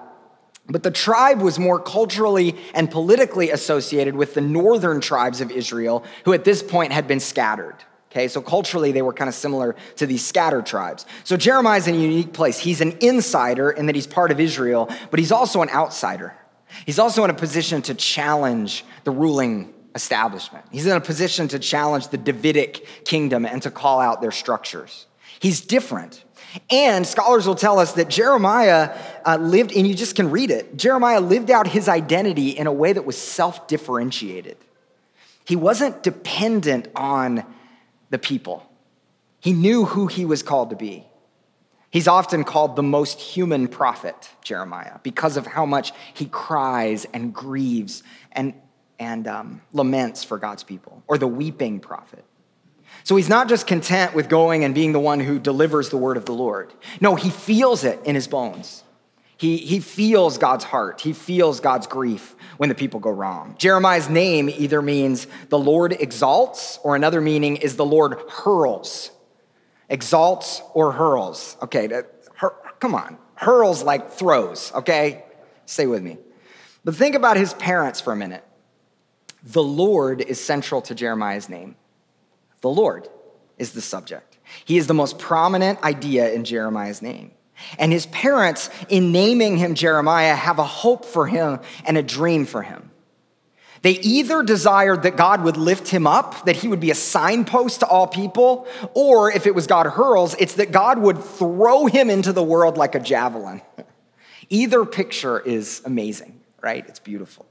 But 0.68 0.82
the 0.82 0.90
tribe 0.90 1.40
was 1.40 1.58
more 1.58 1.80
culturally 1.80 2.54
and 2.74 2.90
politically 2.90 3.48
associated 3.48 4.14
with 4.14 4.34
the 4.34 4.42
northern 4.42 5.00
tribes 5.00 5.40
of 5.40 5.50
Israel, 5.50 6.04
who 6.26 6.34
at 6.34 6.44
this 6.44 6.62
point 6.62 6.92
had 6.92 7.08
been 7.08 7.18
scattered. 7.18 7.76
Okay, 8.12 8.28
so 8.28 8.42
culturally 8.42 8.92
they 8.92 9.00
were 9.00 9.14
kind 9.14 9.28
of 9.30 9.34
similar 9.34 9.74
to 9.96 10.06
these 10.06 10.22
scattered 10.22 10.66
tribes. 10.66 11.06
So 11.24 11.38
Jeremiah's 11.38 11.86
in 11.86 11.94
a 11.94 11.98
unique 11.98 12.34
place. 12.34 12.58
He's 12.58 12.82
an 12.82 12.98
insider 13.00 13.70
in 13.70 13.86
that 13.86 13.94
he's 13.94 14.06
part 14.06 14.32
of 14.32 14.38
Israel, 14.38 14.90
but 15.10 15.18
he's 15.18 15.32
also 15.32 15.62
an 15.62 15.70
outsider. 15.70 16.34
He's 16.84 16.98
also 16.98 17.24
in 17.24 17.30
a 17.30 17.34
position 17.34 17.80
to 17.82 17.94
challenge 17.94 18.84
the 19.04 19.10
ruling 19.10 19.72
establishment. 19.98 20.64
He's 20.70 20.86
in 20.86 20.92
a 20.92 21.00
position 21.00 21.48
to 21.48 21.58
challenge 21.58 22.08
the 22.08 22.16
Davidic 22.16 23.04
kingdom 23.04 23.44
and 23.44 23.60
to 23.62 23.70
call 23.70 23.98
out 23.98 24.20
their 24.20 24.30
structures. 24.30 25.06
He's 25.40 25.60
different. 25.60 26.24
And 26.70 27.04
scholars 27.04 27.48
will 27.48 27.56
tell 27.56 27.80
us 27.80 27.94
that 27.94 28.08
Jeremiah 28.08 28.96
uh, 29.26 29.36
lived, 29.36 29.72
and 29.76 29.86
you 29.86 29.94
just 29.94 30.14
can 30.14 30.30
read 30.30 30.52
it, 30.52 30.76
Jeremiah 30.76 31.20
lived 31.20 31.50
out 31.50 31.66
his 31.66 31.88
identity 31.88 32.50
in 32.50 32.68
a 32.68 32.72
way 32.72 32.92
that 32.92 33.04
was 33.04 33.18
self 33.18 33.66
differentiated. 33.66 34.56
He 35.44 35.56
wasn't 35.56 36.02
dependent 36.04 36.88
on 36.94 37.44
the 38.10 38.18
people, 38.18 38.70
he 39.40 39.52
knew 39.52 39.84
who 39.84 40.06
he 40.06 40.24
was 40.24 40.42
called 40.42 40.70
to 40.70 40.76
be. 40.76 41.04
He's 41.90 42.06
often 42.06 42.44
called 42.44 42.76
the 42.76 42.82
most 42.82 43.18
human 43.18 43.66
prophet, 43.66 44.30
Jeremiah, 44.42 44.98
because 45.02 45.38
of 45.38 45.46
how 45.46 45.64
much 45.64 45.92
he 46.12 46.26
cries 46.26 47.06
and 47.14 47.32
grieves 47.32 48.02
and, 48.32 48.52
and 48.98 49.26
um, 49.26 49.62
laments 49.72 50.24
for 50.24 50.38
God's 50.38 50.64
people, 50.64 51.02
or 51.06 51.18
the 51.18 51.26
weeping 51.26 51.80
prophet. 51.80 52.24
So 53.04 53.16
he's 53.16 53.28
not 53.28 53.48
just 53.48 53.66
content 53.66 54.14
with 54.14 54.28
going 54.28 54.64
and 54.64 54.74
being 54.74 54.92
the 54.92 55.00
one 55.00 55.20
who 55.20 55.38
delivers 55.38 55.90
the 55.90 55.96
word 55.96 56.16
of 56.16 56.24
the 56.24 56.32
Lord. 56.32 56.72
No, 57.00 57.14
he 57.14 57.30
feels 57.30 57.84
it 57.84 58.00
in 58.04 58.14
his 58.14 58.26
bones. 58.26 58.82
He, 59.36 59.58
he 59.58 59.78
feels 59.78 60.36
God's 60.36 60.64
heart. 60.64 61.00
He 61.00 61.12
feels 61.12 61.60
God's 61.60 61.86
grief 61.86 62.34
when 62.56 62.68
the 62.68 62.74
people 62.74 62.98
go 62.98 63.10
wrong. 63.10 63.54
Jeremiah's 63.56 64.08
name 64.08 64.50
either 64.50 64.82
means 64.82 65.28
the 65.48 65.58
Lord 65.58 65.92
exalts, 65.92 66.80
or 66.82 66.96
another 66.96 67.20
meaning 67.20 67.56
is 67.56 67.76
the 67.76 67.86
Lord 67.86 68.18
hurls. 68.28 69.12
Exalts 69.88 70.60
or 70.74 70.90
hurls. 70.90 71.56
Okay, 71.62 71.86
that, 71.86 72.12
come 72.80 72.96
on. 72.96 73.16
Hurls 73.36 73.84
like 73.84 74.10
throws, 74.10 74.72
okay? 74.74 75.24
Stay 75.66 75.86
with 75.86 76.02
me. 76.02 76.18
But 76.84 76.96
think 76.96 77.14
about 77.14 77.36
his 77.36 77.54
parents 77.54 78.00
for 78.00 78.12
a 78.12 78.16
minute. 78.16 78.44
The 79.42 79.62
Lord 79.62 80.20
is 80.20 80.40
central 80.40 80.82
to 80.82 80.94
Jeremiah's 80.94 81.48
name. 81.48 81.76
The 82.60 82.70
Lord 82.70 83.08
is 83.56 83.72
the 83.72 83.80
subject. 83.80 84.38
He 84.64 84.78
is 84.78 84.86
the 84.86 84.94
most 84.94 85.18
prominent 85.18 85.82
idea 85.82 86.32
in 86.32 86.44
Jeremiah's 86.44 87.02
name. 87.02 87.32
And 87.78 87.92
his 87.92 88.06
parents, 88.06 88.70
in 88.88 89.12
naming 89.12 89.56
him 89.56 89.74
Jeremiah, 89.74 90.34
have 90.34 90.58
a 90.58 90.64
hope 90.64 91.04
for 91.04 91.26
him 91.26 91.60
and 91.84 91.98
a 91.98 92.02
dream 92.02 92.46
for 92.46 92.62
him. 92.62 92.90
They 93.82 93.92
either 93.92 94.42
desired 94.42 95.02
that 95.04 95.16
God 95.16 95.42
would 95.44 95.56
lift 95.56 95.88
him 95.88 96.06
up, 96.06 96.44
that 96.46 96.56
he 96.56 96.68
would 96.68 96.80
be 96.80 96.90
a 96.90 96.96
signpost 96.96 97.80
to 97.80 97.86
all 97.86 98.06
people, 98.06 98.66
or 98.94 99.30
if 99.30 99.46
it 99.46 99.54
was 99.54 99.66
God 99.66 99.86
hurls, 99.86 100.34
it's 100.38 100.54
that 100.54 100.72
God 100.72 100.98
would 100.98 101.22
throw 101.22 101.86
him 101.86 102.10
into 102.10 102.32
the 102.32 102.42
world 102.42 102.76
like 102.76 102.94
a 102.94 103.00
javelin. 103.00 103.62
Either 104.48 104.84
picture 104.84 105.38
is 105.38 105.82
amazing, 105.84 106.40
right? 106.60 106.84
It's 106.88 106.98
beautiful. 106.98 107.46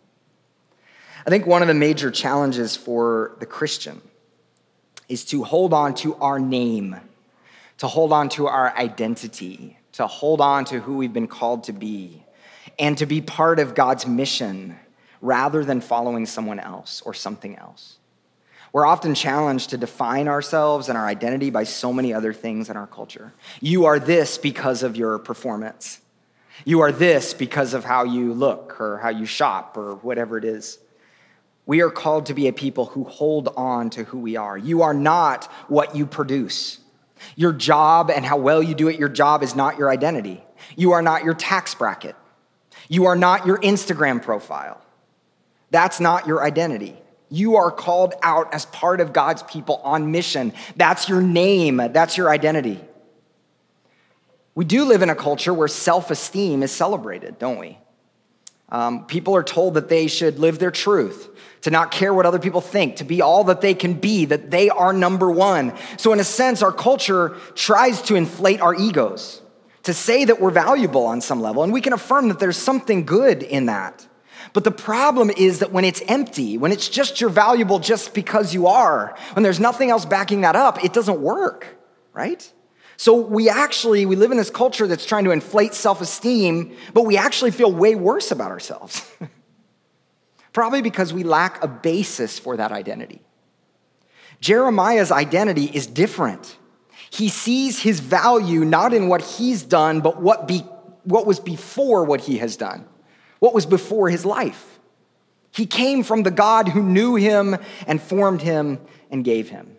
I 1.28 1.30
think 1.30 1.46
one 1.46 1.62
of 1.62 1.68
the 1.68 1.74
major 1.74 2.10
challenges 2.10 2.78
for 2.78 3.36
the 3.42 3.46
Christian 3.46 4.02
is 5.10 5.26
to 5.26 5.44
hold 5.44 5.74
on 5.74 5.94
to 5.96 6.16
our 6.16 6.40
name, 6.40 6.96
to 7.80 7.88
hold 7.88 8.14
on 8.14 8.30
to 8.30 8.48
our 8.48 8.74
identity, 8.78 9.78
to 9.92 10.08
hold 10.08 10.40
on 10.40 10.64
to 10.66 10.80
who 10.80 10.96
we've 10.96 11.12
been 11.12 11.28
called 11.28 11.66
to 11.66 11.74
be, 11.74 12.24
and 12.80 12.98
to 13.00 13.06
be 13.06 13.20
part 13.20 13.60
of 13.60 13.76
God's 13.76 14.08
mission 14.08 14.80
rather 15.20 15.66
than 15.66 15.82
following 15.82 16.26
someone 16.26 16.60
else 16.62 17.02
or 17.02 17.14
something 17.14 17.58
else. 17.58 17.98
We're 18.72 18.86
often 18.86 19.14
challenged 19.14 19.72
to 19.72 19.78
define 19.78 20.30
ourselves 20.30 20.88
and 20.88 20.98
our 20.98 21.08
identity 21.08 21.50
by 21.50 21.66
so 21.66 21.92
many 21.92 22.14
other 22.14 22.32
things 22.32 22.70
in 22.70 22.78
our 22.78 22.88
culture. 22.88 23.34
You 23.60 23.84
are 23.84 24.00
this 24.00 24.38
because 24.38 24.82
of 24.82 24.96
your 24.96 25.20
performance. 25.20 26.00
You 26.64 26.80
are 26.80 26.94
this 26.94 27.34
because 27.34 27.74
of 27.74 27.84
how 27.84 28.06
you 28.06 28.34
look 28.34 28.80
or 28.80 29.00
how 29.00 29.10
you 29.10 29.26
shop 29.26 29.76
or 29.76 29.96
whatever 29.96 30.38
it 30.38 30.46
is. 30.46 30.80
We 31.68 31.82
are 31.82 31.92
called 31.92 32.28
to 32.28 32.34
be 32.34 32.48
a 32.48 32.54
people 32.54 32.86
who 32.86 33.04
hold 33.04 33.50
on 33.56 33.92
to 33.92 34.06
who 34.06 34.18
we 34.18 34.38
are. 34.38 34.58
You 34.58 34.82
are 34.82 34.94
not 34.94 35.46
what 35.68 35.96
you 35.96 36.06
produce. 36.08 36.80
Your 37.36 37.52
job 37.54 38.10
and 38.10 38.26
how 38.26 38.38
well 38.38 38.64
you 38.64 38.74
do 38.74 38.90
at 38.90 38.98
your 38.98 39.10
job 39.10 39.44
is 39.44 39.56
not 39.56 39.78
your 39.78 39.92
identity. 39.92 40.42
You 40.76 40.94
are 40.94 41.02
not 41.02 41.24
your 41.24 41.34
tax 41.34 41.76
bracket. 41.76 42.16
You 42.88 43.06
are 43.06 43.16
not 43.16 43.46
your 43.46 43.58
Instagram 43.60 44.24
profile. 44.24 44.82
That's 45.70 46.00
not 46.00 46.26
your 46.26 46.42
identity. 46.42 46.96
You 47.30 47.58
are 47.58 47.72
called 47.72 48.14
out 48.24 48.54
as 48.54 48.66
part 48.68 49.02
of 49.02 49.12
God's 49.12 49.44
people 49.44 49.82
on 49.84 50.12
mission. 50.12 50.54
That's 50.78 51.10
your 51.10 51.22
name, 51.22 51.78
that's 51.78 52.16
your 52.16 52.30
identity. 52.30 52.80
We 54.56 54.64
do 54.66 54.86
live 54.86 55.02
in 55.02 55.10
a 55.10 55.16
culture 55.16 55.54
where 55.54 55.68
self 55.68 56.10
esteem 56.10 56.64
is 56.64 56.72
celebrated, 56.72 57.38
don't 57.38 57.60
we? 57.60 57.78
Um, 58.70 59.06
people 59.06 59.36
are 59.36 59.44
told 59.44 59.76
that 59.76 59.90
they 59.90 60.08
should 60.08 60.40
live 60.40 60.60
their 60.60 60.72
truth, 60.72 61.30
to 61.62 61.72
not 61.72 61.92
care 61.92 62.14
what 62.14 62.26
other 62.26 62.40
people 62.40 62.62
think, 62.62 62.98
to 62.98 63.04
be 63.04 63.22
all 63.22 63.44
that 63.46 63.62
they 63.62 63.74
can 63.74 63.94
be, 63.94 64.26
that 64.26 64.52
they 64.52 64.70
are 64.70 64.94
number 64.94 65.30
one. 65.32 65.74
So, 65.98 66.14
in 66.14 66.20
a 66.20 66.24
sense, 66.24 66.62
our 66.62 66.72
culture 66.72 67.36
tries 67.56 68.02
to 68.04 68.16
inflate 68.16 68.62
our 68.62 68.76
egos, 68.76 69.42
to 69.84 69.94
say 69.94 70.26
that 70.26 70.40
we're 70.40 70.52
valuable 70.52 71.06
on 71.06 71.22
some 71.22 71.42
level, 71.42 71.64
and 71.64 71.74
we 71.74 71.82
can 71.82 71.94
affirm 71.94 72.28
that 72.30 72.40
there's 72.40 72.58
something 72.58 73.06
good 73.06 73.44
in 73.44 73.66
that. 73.66 74.08
But 74.54 74.64
the 74.64 74.72
problem 74.72 75.30
is 75.30 75.60
that 75.60 75.72
when 75.72 75.86
it's 75.86 76.02
empty, 76.08 76.58
when 76.58 76.72
it's 76.72 76.90
just 76.90 77.20
you're 77.20 77.30
valuable 77.30 77.80
just 77.80 78.14
because 78.14 78.54
you 78.54 78.68
are, 78.68 79.16
when 79.34 79.44
there's 79.44 79.60
nothing 79.60 79.90
else 79.90 80.06
backing 80.06 80.42
that 80.42 80.56
up, 80.56 80.84
it 80.84 80.94
doesn't 80.94 81.22
work, 81.22 81.78
right? 82.14 82.52
So 82.98 83.14
we 83.16 83.50
actually 83.50 84.06
we 84.06 84.16
live 84.16 84.32
in 84.32 84.38
this 84.38 84.50
culture 84.50 84.88
that's 84.88 85.06
trying 85.06 85.26
to 85.26 85.32
inflate 85.32 85.74
self-esteem, 85.74 86.76
but 86.94 87.04
we 87.04 87.18
actually 87.18 87.52
feel 87.52 87.72
way 87.72 87.94
worse 87.94 88.32
about 88.32 88.50
ourselves. 88.50 89.08
Probably 90.58 90.82
because 90.82 91.14
we 91.14 91.22
lack 91.22 91.64
a 91.64 91.68
basis 91.68 92.40
for 92.40 92.58
that 92.58 92.72
identity. 92.72 93.22
Jeremiah's 94.42 95.12
identity 95.12 95.66
is 95.66 95.86
different. 95.86 96.58
He 97.12 97.30
sees 97.30 97.80
his 97.80 98.00
value 98.00 98.66
not 98.66 98.92
in 98.92 99.08
what 99.08 99.22
he's 99.22 99.62
done, 99.62 100.02
but 100.02 100.20
what, 100.20 100.48
be, 100.48 100.62
what 101.04 101.28
was 101.28 101.40
before 101.40 102.06
what 102.06 102.22
he 102.22 102.40
has 102.40 102.58
done, 102.58 102.86
what 103.38 103.54
was 103.54 103.68
before 103.68 104.10
his 104.10 104.26
life. 104.26 104.80
He 105.52 105.68
came 105.68 106.02
from 106.02 106.24
the 106.24 106.32
God 106.32 106.70
who 106.70 106.82
knew 106.82 107.14
him 107.14 107.56
and 107.86 108.02
formed 108.02 108.42
him 108.42 108.80
and 109.12 109.24
gave 109.24 109.50
him. 109.50 109.78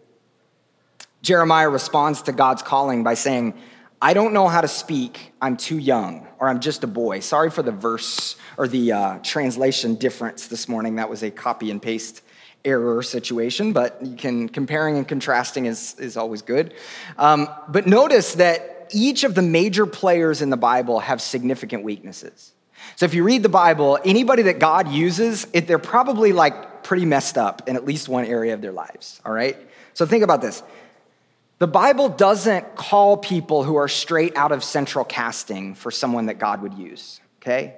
Jeremiah 1.22 1.70
responds 1.70 2.22
to 2.22 2.32
God's 2.32 2.62
calling 2.62 3.02
by 3.02 3.14
saying, 3.14 3.54
I 4.00 4.14
don't 4.14 4.32
know 4.32 4.46
how 4.46 4.60
to 4.60 4.68
speak. 4.68 5.32
I'm 5.42 5.56
too 5.56 5.78
young, 5.78 6.28
or 6.38 6.48
I'm 6.48 6.60
just 6.60 6.84
a 6.84 6.86
boy. 6.86 7.18
Sorry 7.18 7.50
for 7.50 7.64
the 7.64 7.72
verse 7.72 8.36
or 8.58 8.68
the 8.68 8.92
uh, 8.92 9.18
translation 9.20 9.94
difference 9.94 10.48
this 10.48 10.68
morning. 10.68 10.96
That 10.96 11.08
was 11.08 11.22
a 11.22 11.30
copy 11.30 11.70
and 11.70 11.80
paste 11.80 12.22
error 12.64 13.02
situation, 13.02 13.72
but 13.72 14.04
you 14.04 14.16
can 14.16 14.48
comparing 14.48 14.98
and 14.98 15.06
contrasting 15.06 15.66
is, 15.66 15.94
is 15.98 16.16
always 16.16 16.42
good. 16.42 16.74
Um, 17.16 17.48
but 17.68 17.86
notice 17.86 18.34
that 18.34 18.90
each 18.92 19.22
of 19.22 19.34
the 19.34 19.42
major 19.42 19.86
players 19.86 20.42
in 20.42 20.50
the 20.50 20.56
Bible 20.56 20.98
have 20.98 21.22
significant 21.22 21.84
weaknesses. 21.84 22.52
So 22.96 23.06
if 23.06 23.14
you 23.14 23.22
read 23.22 23.44
the 23.44 23.48
Bible, 23.48 23.98
anybody 24.04 24.42
that 24.42 24.58
God 24.58 24.88
uses, 24.88 25.46
it, 25.52 25.68
they're 25.68 25.78
probably 25.78 26.32
like 26.32 26.82
pretty 26.82 27.06
messed 27.06 27.38
up 27.38 27.68
in 27.68 27.76
at 27.76 27.84
least 27.84 28.08
one 28.08 28.24
area 28.24 28.54
of 28.54 28.60
their 28.60 28.72
lives, 28.72 29.20
all 29.24 29.32
right? 29.32 29.56
So 29.94 30.04
think 30.04 30.24
about 30.24 30.40
this. 30.40 30.62
The 31.58 31.66
Bible 31.66 32.08
doesn't 32.08 32.76
call 32.76 33.16
people 33.16 33.62
who 33.62 33.76
are 33.76 33.88
straight 33.88 34.36
out 34.36 34.52
of 34.52 34.64
central 34.64 35.04
casting 35.04 35.74
for 35.74 35.90
someone 35.90 36.26
that 36.26 36.38
God 36.38 36.62
would 36.62 36.74
use, 36.74 37.20
okay? 37.40 37.76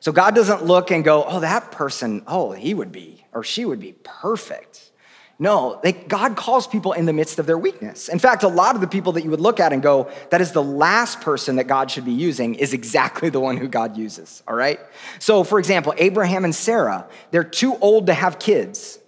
So 0.00 0.12
God 0.12 0.34
doesn't 0.34 0.64
look 0.64 0.90
and 0.90 1.04
go, 1.04 1.24
oh, 1.24 1.40
that 1.40 1.72
person, 1.72 2.22
oh, 2.26 2.52
he 2.52 2.74
would 2.74 2.92
be, 2.92 3.24
or 3.32 3.42
she 3.42 3.64
would 3.64 3.80
be 3.80 3.94
perfect. 4.04 4.92
No, 5.40 5.78
they, 5.84 5.92
God 5.92 6.36
calls 6.36 6.66
people 6.66 6.92
in 6.92 7.06
the 7.06 7.12
midst 7.12 7.38
of 7.38 7.46
their 7.46 7.58
weakness. 7.58 8.08
In 8.08 8.18
fact, 8.18 8.42
a 8.42 8.48
lot 8.48 8.74
of 8.74 8.80
the 8.80 8.88
people 8.88 9.12
that 9.12 9.22
you 9.22 9.30
would 9.30 9.40
look 9.40 9.60
at 9.60 9.72
and 9.72 9.80
go, 9.80 10.10
that 10.30 10.40
is 10.40 10.50
the 10.50 10.62
last 10.62 11.20
person 11.20 11.56
that 11.56 11.68
God 11.68 11.92
should 11.92 12.04
be 12.04 12.12
using, 12.12 12.56
is 12.56 12.72
exactly 12.72 13.28
the 13.28 13.38
one 13.38 13.56
who 13.56 13.68
God 13.68 13.96
uses, 13.96 14.42
all 14.48 14.56
right? 14.56 14.80
So, 15.20 15.44
for 15.44 15.60
example, 15.60 15.94
Abraham 15.96 16.44
and 16.44 16.52
Sarah, 16.52 17.06
they're 17.30 17.44
too 17.44 17.76
old 17.76 18.06
to 18.06 18.14
have 18.14 18.40
kids, 18.40 18.98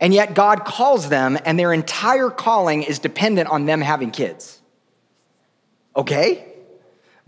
and 0.00 0.12
yet 0.12 0.34
God 0.34 0.64
calls 0.64 1.08
them, 1.08 1.38
and 1.44 1.56
their 1.56 1.72
entire 1.72 2.30
calling 2.30 2.82
is 2.82 2.98
dependent 2.98 3.48
on 3.48 3.66
them 3.66 3.80
having 3.80 4.10
kids. 4.10 4.60
Okay? 5.94 6.44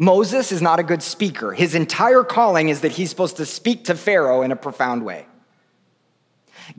Moses 0.00 0.50
is 0.50 0.62
not 0.62 0.80
a 0.80 0.82
good 0.82 1.02
speaker. 1.02 1.52
His 1.52 1.74
entire 1.74 2.24
calling 2.24 2.70
is 2.70 2.80
that 2.80 2.92
he's 2.92 3.10
supposed 3.10 3.36
to 3.36 3.44
speak 3.44 3.84
to 3.84 3.94
Pharaoh 3.94 4.40
in 4.40 4.50
a 4.50 4.56
profound 4.56 5.04
way. 5.04 5.26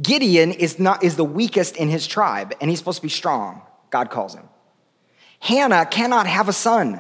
Gideon 0.01 0.51
is, 0.51 0.79
not, 0.79 1.03
is 1.03 1.17
the 1.17 1.23
weakest 1.23 1.75
in 1.75 1.87
his 1.87 2.07
tribe, 2.07 2.55
and 2.59 2.67
he's 2.67 2.79
supposed 2.79 2.97
to 2.97 3.03
be 3.03 3.09
strong, 3.09 3.61
God 3.91 4.09
calls 4.09 4.33
him. 4.33 4.49
Hannah 5.39 5.85
cannot 5.85 6.25
have 6.25 6.49
a 6.49 6.53
son. 6.53 6.99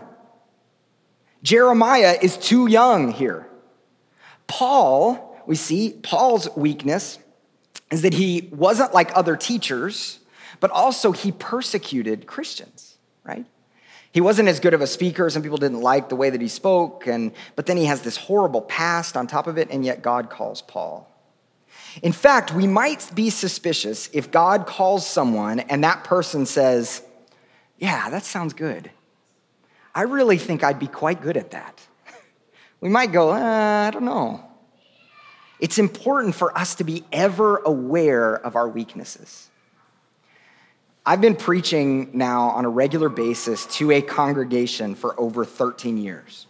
Jeremiah 1.41 2.15
is 2.21 2.37
too 2.37 2.67
young 2.67 3.11
here. 3.11 3.49
Paul, 4.45 5.41
we 5.47 5.55
see 5.55 5.97
Paul's 6.03 6.47
weakness 6.55 7.17
is 7.89 8.03
that 8.03 8.13
he 8.13 8.47
wasn't 8.51 8.93
like 8.93 9.09
other 9.17 9.35
teachers, 9.35 10.19
but 10.59 10.69
also 10.69 11.13
he 11.13 11.31
persecuted 11.31 12.27
Christians, 12.27 12.97
right? 13.23 13.47
He 14.13 14.21
wasn't 14.21 14.49
as 14.49 14.59
good 14.59 14.73
of 14.73 14.81
a 14.81 14.87
speaker. 14.87 15.29
Some 15.29 15.41
people 15.41 15.57
didn't 15.57 15.81
like 15.81 16.09
the 16.09 16.15
way 16.15 16.29
that 16.29 16.41
he 16.41 16.49
spoke, 16.49 17.07
and, 17.07 17.31
but 17.55 17.65
then 17.65 17.77
he 17.77 17.85
has 17.85 18.01
this 18.01 18.17
horrible 18.17 18.61
past 18.61 19.15
on 19.15 19.27
top 19.27 19.47
of 19.47 19.57
it, 19.57 19.69
and 19.71 19.85
yet 19.85 20.01
God 20.01 20.29
calls 20.29 20.61
Paul. 20.61 21.11
In 22.01 22.11
fact, 22.11 22.53
we 22.53 22.67
might 22.67 23.09
be 23.13 23.29
suspicious 23.29 24.09
if 24.13 24.31
God 24.31 24.65
calls 24.65 25.05
someone 25.05 25.59
and 25.59 25.83
that 25.83 26.03
person 26.03 26.45
says, 26.45 27.01
Yeah, 27.77 28.09
that 28.09 28.23
sounds 28.23 28.53
good. 28.53 28.91
I 29.93 30.03
really 30.03 30.37
think 30.37 30.63
I'd 30.63 30.79
be 30.79 30.87
quite 30.87 31.21
good 31.21 31.37
at 31.37 31.51
that. 31.51 31.81
We 32.79 32.89
might 32.89 33.11
go, 33.11 33.29
uh, 33.29 33.87
I 33.87 33.91
don't 33.91 34.05
know. 34.05 34.43
It's 35.59 35.77
important 35.77 36.33
for 36.33 36.57
us 36.57 36.73
to 36.75 36.83
be 36.83 37.03
ever 37.11 37.57
aware 37.57 38.33
of 38.33 38.55
our 38.55 38.67
weaknesses. 38.67 39.50
I've 41.03 41.21
been 41.21 41.35
preaching 41.35 42.11
now 42.13 42.49
on 42.49 42.63
a 42.63 42.69
regular 42.69 43.09
basis 43.09 43.65
to 43.77 43.91
a 43.91 44.03
congregation 44.03 44.93
for 44.93 45.19
over 45.19 45.43
13 45.45 45.97
years. 45.97 46.45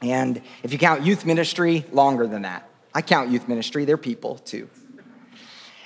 And 0.00 0.40
if 0.62 0.72
you 0.72 0.78
count 0.78 1.02
youth 1.02 1.26
ministry, 1.26 1.84
longer 1.90 2.28
than 2.28 2.42
that. 2.42 2.68
I 2.94 3.02
count 3.02 3.30
youth 3.30 3.48
ministry, 3.48 3.84
they're 3.84 3.96
people 3.96 4.36
too. 4.38 4.68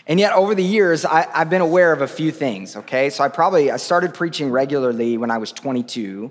And 0.07 0.21
yet 0.21 0.35
over 0.35 0.55
the 0.55 0.62
years, 0.62 1.05
I, 1.07 1.26
have 1.33 1.49
been 1.49 1.62
aware 1.62 1.93
of 1.93 2.03
a 2.03 2.07
few 2.07 2.31
things, 2.33 2.76
okay? 2.76 3.09
So 3.09 3.25
I 3.25 3.29
probably, 3.29 3.71
I 3.71 3.76
started 3.79 4.12
preaching 4.12 4.50
regularly 4.50 5.17
when 5.17 5.31
I 5.31 5.38
was 5.38 5.50
22. 5.50 6.31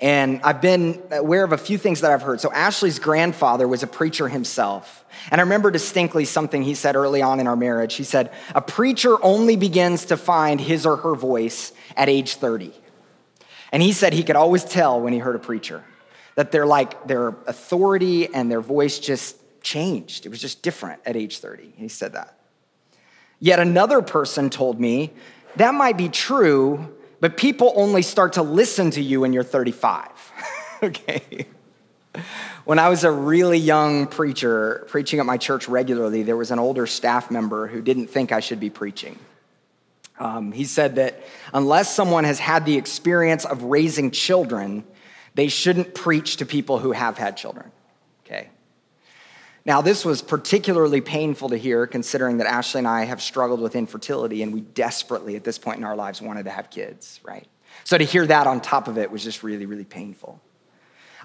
And 0.00 0.40
I've 0.44 0.60
been 0.60 1.02
aware 1.10 1.42
of 1.42 1.52
a 1.52 1.58
few 1.58 1.76
things 1.76 2.02
that 2.02 2.12
I've 2.12 2.22
heard. 2.22 2.40
So 2.40 2.52
Ashley's 2.52 3.00
grandfather 3.00 3.66
was 3.66 3.82
a 3.82 3.86
preacher 3.88 4.28
himself. 4.28 5.04
And 5.30 5.40
I 5.40 5.44
remember 5.44 5.72
distinctly 5.72 6.24
something 6.24 6.62
he 6.62 6.74
said 6.74 6.94
early 6.94 7.20
on 7.20 7.40
in 7.40 7.48
our 7.48 7.56
marriage. 7.56 7.96
He 7.96 8.04
said, 8.04 8.30
a 8.54 8.62
preacher 8.62 9.22
only 9.24 9.56
begins 9.56 10.04
to 10.06 10.16
find 10.16 10.60
his 10.60 10.86
or 10.86 10.98
her 10.98 11.16
voice 11.16 11.72
at 11.96 12.08
age 12.08 12.36
30. 12.36 12.72
And 13.72 13.82
he 13.82 13.92
said 13.92 14.12
he 14.12 14.22
could 14.22 14.36
always 14.36 14.64
tell 14.64 15.00
when 15.00 15.12
he 15.12 15.18
heard 15.18 15.34
a 15.34 15.40
preacher 15.40 15.84
that 16.36 16.52
their 16.52 16.64
like 16.64 17.08
their 17.08 17.28
authority 17.48 18.32
and 18.32 18.48
their 18.48 18.60
voice 18.60 19.00
just 19.00 19.36
changed. 19.62 20.24
It 20.24 20.28
was 20.28 20.40
just 20.40 20.62
different 20.62 21.00
at 21.04 21.16
age 21.16 21.40
30. 21.40 21.74
He 21.76 21.88
said 21.88 22.12
that. 22.12 22.38
Yet 23.40 23.58
another 23.58 24.00
person 24.02 24.48
told 24.48 24.80
me 24.80 25.12
that 25.56 25.74
might 25.74 25.96
be 25.96 26.08
true, 26.08 26.96
but 27.20 27.36
people 27.36 27.72
only 27.76 28.02
start 28.02 28.34
to 28.34 28.42
listen 28.42 28.90
to 28.92 29.02
you 29.02 29.20
when 29.20 29.32
you're 29.32 29.42
35. 29.42 30.08
okay. 30.82 31.46
When 32.64 32.78
I 32.78 32.88
was 32.88 33.04
a 33.04 33.10
really 33.10 33.58
young 33.58 34.06
preacher, 34.06 34.86
preaching 34.88 35.20
at 35.20 35.26
my 35.26 35.36
church 35.36 35.68
regularly, 35.68 36.22
there 36.22 36.36
was 36.36 36.50
an 36.50 36.58
older 36.58 36.86
staff 36.86 37.30
member 37.30 37.66
who 37.66 37.80
didn't 37.80 38.08
think 38.08 38.32
I 38.32 38.40
should 38.40 38.60
be 38.60 38.70
preaching. 38.70 39.18
Um, 40.18 40.52
he 40.52 40.64
said 40.64 40.96
that 40.96 41.22
unless 41.54 41.94
someone 41.94 42.24
has 42.24 42.38
had 42.38 42.66
the 42.66 42.76
experience 42.76 43.44
of 43.44 43.62
raising 43.62 44.10
children, 44.10 44.84
they 45.34 45.48
shouldn't 45.48 45.94
preach 45.94 46.36
to 46.38 46.46
people 46.46 46.78
who 46.78 46.92
have 46.92 47.18
had 47.18 47.36
children. 47.36 47.70
Now, 49.64 49.80
this 49.82 50.04
was 50.04 50.22
particularly 50.22 51.00
painful 51.00 51.50
to 51.50 51.56
hear 51.56 51.86
considering 51.86 52.38
that 52.38 52.46
Ashley 52.46 52.78
and 52.78 52.88
I 52.88 53.04
have 53.04 53.20
struggled 53.20 53.60
with 53.60 53.76
infertility 53.76 54.42
and 54.42 54.52
we 54.52 54.60
desperately, 54.60 55.36
at 55.36 55.44
this 55.44 55.58
point 55.58 55.78
in 55.78 55.84
our 55.84 55.96
lives, 55.96 56.22
wanted 56.22 56.44
to 56.44 56.50
have 56.50 56.70
kids, 56.70 57.20
right? 57.22 57.46
So 57.84 57.98
to 57.98 58.04
hear 58.04 58.26
that 58.26 58.46
on 58.46 58.60
top 58.60 58.88
of 58.88 58.98
it 58.98 59.10
was 59.10 59.22
just 59.22 59.42
really, 59.42 59.66
really 59.66 59.84
painful. 59.84 60.40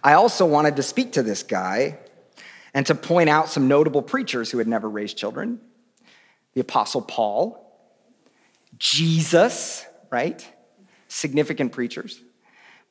I 0.03 0.13
also 0.13 0.45
wanted 0.45 0.75
to 0.75 0.83
speak 0.83 1.13
to 1.13 1.23
this 1.23 1.43
guy 1.43 1.99
and 2.73 2.85
to 2.87 2.95
point 2.95 3.29
out 3.29 3.49
some 3.49 3.67
notable 3.67 4.01
preachers 4.01 4.51
who 4.51 4.57
had 4.57 4.67
never 4.67 4.89
raised 4.89 5.17
children 5.17 5.59
the 6.53 6.61
Apostle 6.61 7.01
Paul, 7.01 7.59
Jesus, 8.77 9.85
right? 10.11 10.47
Significant 11.07 11.71
preachers. 11.71 12.21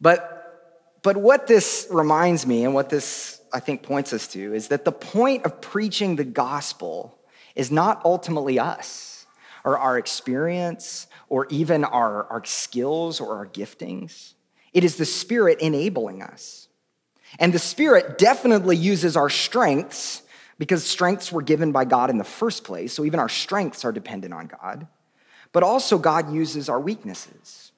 But, 0.01 0.99
but 1.03 1.17
what 1.17 1.47
this 1.47 1.87
reminds 1.91 2.45
me 2.47 2.65
and 2.65 2.75
what 2.75 2.91
this 2.91 3.41
I 3.53 3.61
think 3.61 3.83
points 3.83 4.13
us 4.13 4.29
to 4.29 4.55
is 4.55 4.69
that 4.69 4.85
the 4.85 4.93
point 4.93 5.45
of 5.45 5.61
preaching 5.61 6.17
the 6.17 6.25
gospel 6.25 7.19
is 7.55 7.71
not 7.71 8.03
ultimately 8.05 8.59
us 8.59 9.27
or 9.65 9.79
our 9.79 9.99
experience 9.99 11.07
or 11.29 11.47
even 11.51 11.85
our, 11.85 12.25
our 12.25 12.45
skills 12.45 13.21
or 13.21 13.37
our 13.37 13.47
giftings. 13.47 14.35
It 14.73 14.85
is 14.85 14.97
the 14.97 15.05
Spirit 15.05 15.61
enabling 15.61 16.23
us. 16.23 16.69
And 17.39 17.53
the 17.53 17.59
Spirit 17.59 18.19
definitely 18.19 18.77
uses 18.77 19.17
our 19.17 19.31
strengths 19.31 20.23
because 20.59 20.85
strengths 20.85 21.33
were 21.33 21.43
given 21.43 21.73
by 21.73 21.85
God 21.85 22.11
in 22.11 22.19
the 22.19 22.25
first 22.25 22.65
place. 22.65 22.93
So 22.93 23.05
even 23.05 23.21
our 23.21 23.29
strengths 23.29 23.85
are 23.85 23.93
dependent 23.93 24.35
on 24.35 24.47
God. 24.47 24.87
But 25.53 25.63
also, 25.63 25.99
God 25.99 26.33
uses 26.33 26.69
our 26.69 26.81
weaknesses. 26.81 27.72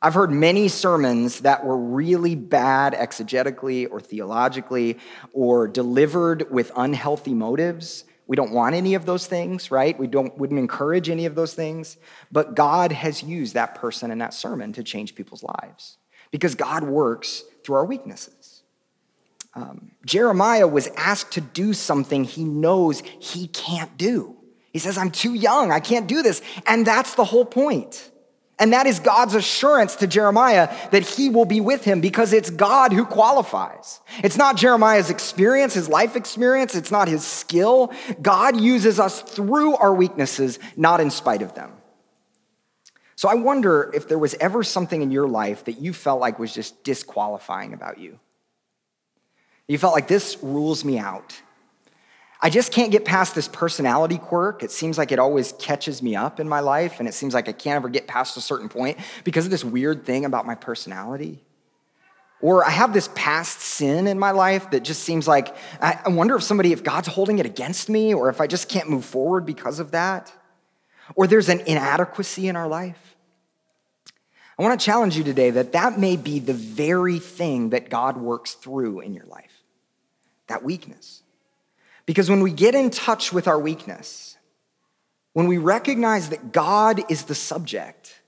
I've 0.00 0.14
heard 0.14 0.30
many 0.30 0.68
sermons 0.68 1.40
that 1.40 1.64
were 1.64 1.76
really 1.76 2.36
bad 2.36 2.94
exegetically 2.94 3.90
or 3.90 4.00
theologically 4.00 4.98
or 5.32 5.66
delivered 5.66 6.50
with 6.50 6.70
unhealthy 6.76 7.34
motives. 7.34 8.04
We 8.28 8.36
don't 8.36 8.52
want 8.52 8.74
any 8.74 8.94
of 8.94 9.06
those 9.06 9.26
things, 9.26 9.70
right? 9.70 9.98
We 9.98 10.06
don't, 10.06 10.36
wouldn't 10.38 10.58
encourage 10.58 11.08
any 11.08 11.26
of 11.26 11.34
those 11.34 11.54
things. 11.54 11.96
But 12.30 12.54
God 12.54 12.92
has 12.92 13.22
used 13.22 13.54
that 13.54 13.74
person 13.74 14.10
and 14.10 14.20
that 14.20 14.34
sermon 14.34 14.72
to 14.74 14.84
change 14.84 15.14
people's 15.14 15.42
lives 15.42 15.96
because 16.30 16.54
God 16.54 16.84
works 16.84 17.42
through 17.64 17.76
our 17.76 17.84
weaknesses. 17.84 18.62
Um, 19.54 19.92
Jeremiah 20.04 20.68
was 20.68 20.88
asked 20.96 21.32
to 21.32 21.40
do 21.40 21.72
something 21.72 22.22
he 22.22 22.44
knows 22.44 23.00
he 23.00 23.48
can't 23.48 23.96
do. 23.96 24.36
He 24.72 24.78
says, 24.78 24.98
I'm 24.98 25.10
too 25.10 25.34
young, 25.34 25.72
I 25.72 25.80
can't 25.80 26.06
do 26.06 26.22
this. 26.22 26.40
And 26.66 26.86
that's 26.86 27.14
the 27.14 27.24
whole 27.24 27.44
point. 27.44 28.10
And 28.58 28.72
that 28.72 28.86
is 28.86 28.98
God's 28.98 29.34
assurance 29.34 29.96
to 29.96 30.06
Jeremiah 30.06 30.74
that 30.90 31.02
he 31.02 31.30
will 31.30 31.44
be 31.44 31.60
with 31.60 31.84
him 31.84 32.00
because 32.00 32.32
it's 32.32 32.50
God 32.50 32.92
who 32.92 33.04
qualifies. 33.04 34.00
It's 34.24 34.36
not 34.36 34.56
Jeremiah's 34.56 35.10
experience, 35.10 35.74
his 35.74 35.88
life 35.88 36.16
experience, 36.16 36.74
it's 36.74 36.90
not 36.90 37.06
his 37.06 37.24
skill. 37.24 37.92
God 38.20 38.60
uses 38.60 38.98
us 38.98 39.22
through 39.22 39.76
our 39.76 39.94
weaknesses, 39.94 40.58
not 40.76 41.00
in 41.00 41.10
spite 41.10 41.42
of 41.42 41.54
them. 41.54 41.72
So 43.14 43.28
I 43.28 43.34
wonder 43.34 43.90
if 43.94 44.08
there 44.08 44.18
was 44.18 44.34
ever 44.34 44.62
something 44.62 45.02
in 45.02 45.10
your 45.10 45.28
life 45.28 45.64
that 45.64 45.80
you 45.80 45.92
felt 45.92 46.20
like 46.20 46.38
was 46.38 46.54
just 46.54 46.84
disqualifying 46.84 47.74
about 47.74 47.98
you. 47.98 48.18
You 49.66 49.76
felt 49.76 49.92
like 49.92 50.08
this 50.08 50.38
rules 50.42 50.84
me 50.84 50.98
out. 50.98 51.40
I 52.40 52.50
just 52.50 52.72
can't 52.72 52.92
get 52.92 53.04
past 53.04 53.34
this 53.34 53.48
personality 53.48 54.16
quirk. 54.18 54.62
It 54.62 54.70
seems 54.70 54.96
like 54.96 55.10
it 55.10 55.18
always 55.18 55.52
catches 55.58 56.02
me 56.02 56.14
up 56.14 56.38
in 56.38 56.48
my 56.48 56.60
life, 56.60 57.00
and 57.00 57.08
it 57.08 57.14
seems 57.14 57.34
like 57.34 57.48
I 57.48 57.52
can't 57.52 57.76
ever 57.76 57.88
get 57.88 58.06
past 58.06 58.36
a 58.36 58.40
certain 58.40 58.68
point 58.68 58.98
because 59.24 59.44
of 59.44 59.50
this 59.50 59.64
weird 59.64 60.04
thing 60.04 60.24
about 60.24 60.46
my 60.46 60.54
personality. 60.54 61.42
Or 62.40 62.64
I 62.64 62.70
have 62.70 62.92
this 62.92 63.08
past 63.16 63.60
sin 63.60 64.06
in 64.06 64.18
my 64.18 64.30
life 64.30 64.70
that 64.70 64.84
just 64.84 65.02
seems 65.02 65.26
like 65.26 65.56
I 65.80 66.08
wonder 66.08 66.36
if 66.36 66.44
somebody, 66.44 66.72
if 66.72 66.84
God's 66.84 67.08
holding 67.08 67.40
it 67.40 67.46
against 67.46 67.88
me, 67.88 68.14
or 68.14 68.28
if 68.28 68.40
I 68.40 68.46
just 68.46 68.68
can't 68.68 68.88
move 68.88 69.04
forward 69.04 69.44
because 69.44 69.80
of 69.80 69.90
that. 69.90 70.32
Or 71.16 71.26
there's 71.26 71.48
an 71.48 71.60
inadequacy 71.60 72.46
in 72.46 72.54
our 72.54 72.68
life. 72.68 73.16
I 74.56 74.62
want 74.62 74.78
to 74.78 74.84
challenge 74.84 75.16
you 75.16 75.24
today 75.24 75.50
that 75.50 75.72
that 75.72 75.98
may 75.98 76.16
be 76.16 76.38
the 76.38 76.54
very 76.54 77.18
thing 77.18 77.70
that 77.70 77.90
God 77.90 78.16
works 78.16 78.54
through 78.54 79.00
in 79.00 79.14
your 79.14 79.26
life 79.26 79.62
that 80.46 80.62
weakness. 80.62 81.22
Because 82.08 82.30
when 82.30 82.40
we 82.40 82.52
get 82.52 82.74
in 82.74 82.88
touch 82.88 83.34
with 83.34 83.46
our 83.46 83.58
weakness, 83.58 84.38
when 85.34 85.46
we 85.46 85.58
recognize 85.58 86.30
that 86.30 86.52
God 86.52 87.02
is 87.10 87.24
the 87.24 87.34
subject, 87.34 88.22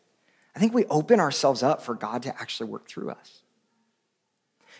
I 0.55 0.59
think 0.59 0.75
we 0.75 0.85
open 0.85 1.19
ourselves 1.19 1.63
up 1.63 1.81
for 1.81 1.95
God 1.95 2.25
to 2.25 2.39
actually 2.39 2.69
work 2.69 2.87
through 2.87 3.09
us. 3.09 3.41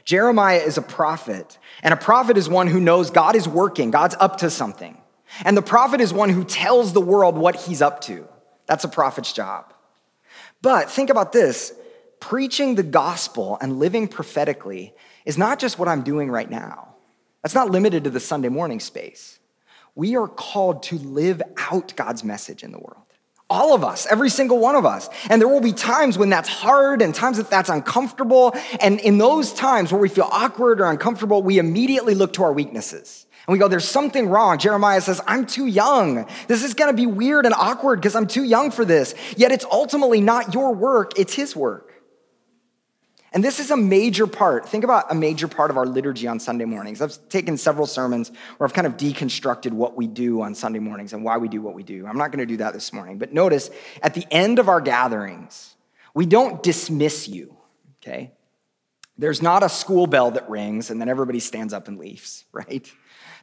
Jeremiah 0.05 0.59
is 0.59 0.77
a 0.77 0.83
prophet, 0.83 1.57
and 1.83 1.95
a 1.95 1.97
prophet 1.97 2.37
is 2.37 2.47
one 2.47 2.67
who 2.67 2.79
knows 2.79 3.11
God 3.11 3.37
is 3.37 3.49
working, 3.49 3.91
God's 3.91 4.17
up 4.21 4.37
to 4.41 4.51
something. 4.51 5.01
And 5.47 5.57
the 5.57 5.63
prophet 5.63 6.03
is 6.03 6.13
one 6.13 6.29
who 6.29 6.45
tells 6.45 6.93
the 6.93 7.01
world 7.01 7.39
what 7.39 7.57
he's 7.57 7.81
up 7.81 8.03
to. 8.03 8.29
That's 8.67 8.85
a 8.85 8.89
prophet's 8.89 9.33
job. 9.33 9.73
But 10.61 10.91
think 10.91 11.09
about 11.09 11.33
this 11.33 11.73
preaching 12.21 12.75
the 12.75 12.83
gospel 12.83 13.57
and 13.63 13.79
living 13.79 14.09
prophetically 14.09 14.93
is 15.25 15.39
not 15.39 15.59
just 15.59 15.79
what 15.79 15.89
I'm 15.89 16.03
doing 16.03 16.31
right 16.31 16.51
now. 16.51 16.90
That's 17.43 17.55
not 17.55 17.71
limited 17.71 18.05
to 18.05 18.11
the 18.11 18.21
Sunday 18.21 18.49
morning 18.49 18.81
space. 18.81 19.39
We 19.95 20.17
are 20.17 20.29
called 20.29 20.83
to 20.85 20.97
live 20.97 21.43
out 21.71 21.95
God's 21.97 22.23
message 22.23 22.63
in 22.63 22.73
the 22.73 22.79
world. 22.79 23.05
All 23.49 23.75
of 23.75 23.83
us, 23.83 24.07
every 24.09 24.31
single 24.31 24.59
one 24.59 24.77
of 24.77 24.87
us. 24.87 25.09
And 25.29 25.41
there 25.41 25.49
will 25.49 25.61
be 25.61 25.73
times 25.73 26.17
when 26.17 26.31
that's 26.31 26.49
hard 26.49 27.03
and 27.03 27.13
times 27.13 27.39
that 27.39 27.51
that's 27.51 27.69
uncomfortable. 27.69 28.55
And 28.81 29.01
in 29.01 29.19
those 29.19 29.53
times 29.53 29.91
where 29.91 30.01
we 30.01 30.09
feel 30.09 30.29
awkward 30.31 30.81
or 30.81 30.89
uncomfortable, 30.89 31.43
we 31.43 31.59
immediately 31.59 32.15
look 32.15 32.33
to 32.35 32.45
our 32.45 32.53
weaknesses. 32.53 33.27
And 33.47 33.53
we 33.53 33.59
go, 33.59 33.67
there's 33.67 33.89
something 33.89 34.29
wrong. 34.29 34.59
Jeremiah 34.59 35.01
says, 35.01 35.21
I'm 35.27 35.47
too 35.47 35.67
young. 35.67 36.27
This 36.47 36.63
is 36.63 36.75
gonna 36.75 36.93
be 36.93 37.07
weird 37.07 37.45
and 37.45 37.55
awkward 37.55 37.97
because 38.01 38.15
I'm 38.15 38.29
too 38.29 38.45
young 38.45 38.71
for 38.71 38.85
this. 38.85 39.17
Yet 39.37 39.51
it's 39.51 39.65
ultimately 39.65 40.21
not 40.21 40.55
your 40.55 40.73
work, 40.73 41.19
it's 41.19 41.35
his 41.35 41.57
work. 41.57 41.90
And 43.33 43.45
this 43.45 43.61
is 43.61 43.71
a 43.71 43.77
major 43.77 44.27
part. 44.27 44.69
Think 44.69 44.83
about 44.83 45.11
a 45.11 45.15
major 45.15 45.47
part 45.47 45.71
of 45.71 45.77
our 45.77 45.87
liturgy 45.87 46.27
on 46.27 46.41
Sunday 46.41 46.65
mornings. 46.65 47.01
I've 47.01 47.17
taken 47.29 47.57
several 47.57 47.87
sermons 47.87 48.33
where 48.57 48.67
I've 48.67 48.75
kind 48.75 48.89
of 48.89 48.97
deconstructed 48.97 49.71
what 49.71 49.97
we 49.97 50.09
do 50.09 50.43
on 50.43 50.55
Sunday 50.57 50.81
mornings 50.81 51.13
and 51.13 51.23
why 51.23 51.39
we 51.39 51.49
do 51.49 51.63
what 51.63 51.75
we 51.75 51.85
do. 51.85 52.07
I'm 52.07 52.19
not 52.19 52.33
going 52.33 52.41
to 52.41 52.47
do 52.47 52.57
that 52.57 52.73
this 52.73 52.93
morning. 52.93 53.19
But 53.19 53.33
notice 53.33 53.71
at 54.03 54.15
the 54.15 54.27
end 54.33 54.59
of 54.59 54.69
our 54.69 54.81
gatherings, 54.81 55.77
we 56.13 56.27
don't 56.27 56.61
dismiss 56.61 57.29
you, 57.29 57.57
okay? 58.03 58.33
There's 59.17 59.43
not 59.43 59.63
a 59.63 59.69
school 59.69 60.09
bell 60.09 60.33
that 60.33 60.51
rings 60.51 60.91
and 60.91 61.01
then 61.01 61.09
everybody 61.09 61.39
stands 61.39 61.73
up 61.73 61.87
and 61.87 61.99
leaves, 61.99 62.45
right? 62.53 62.91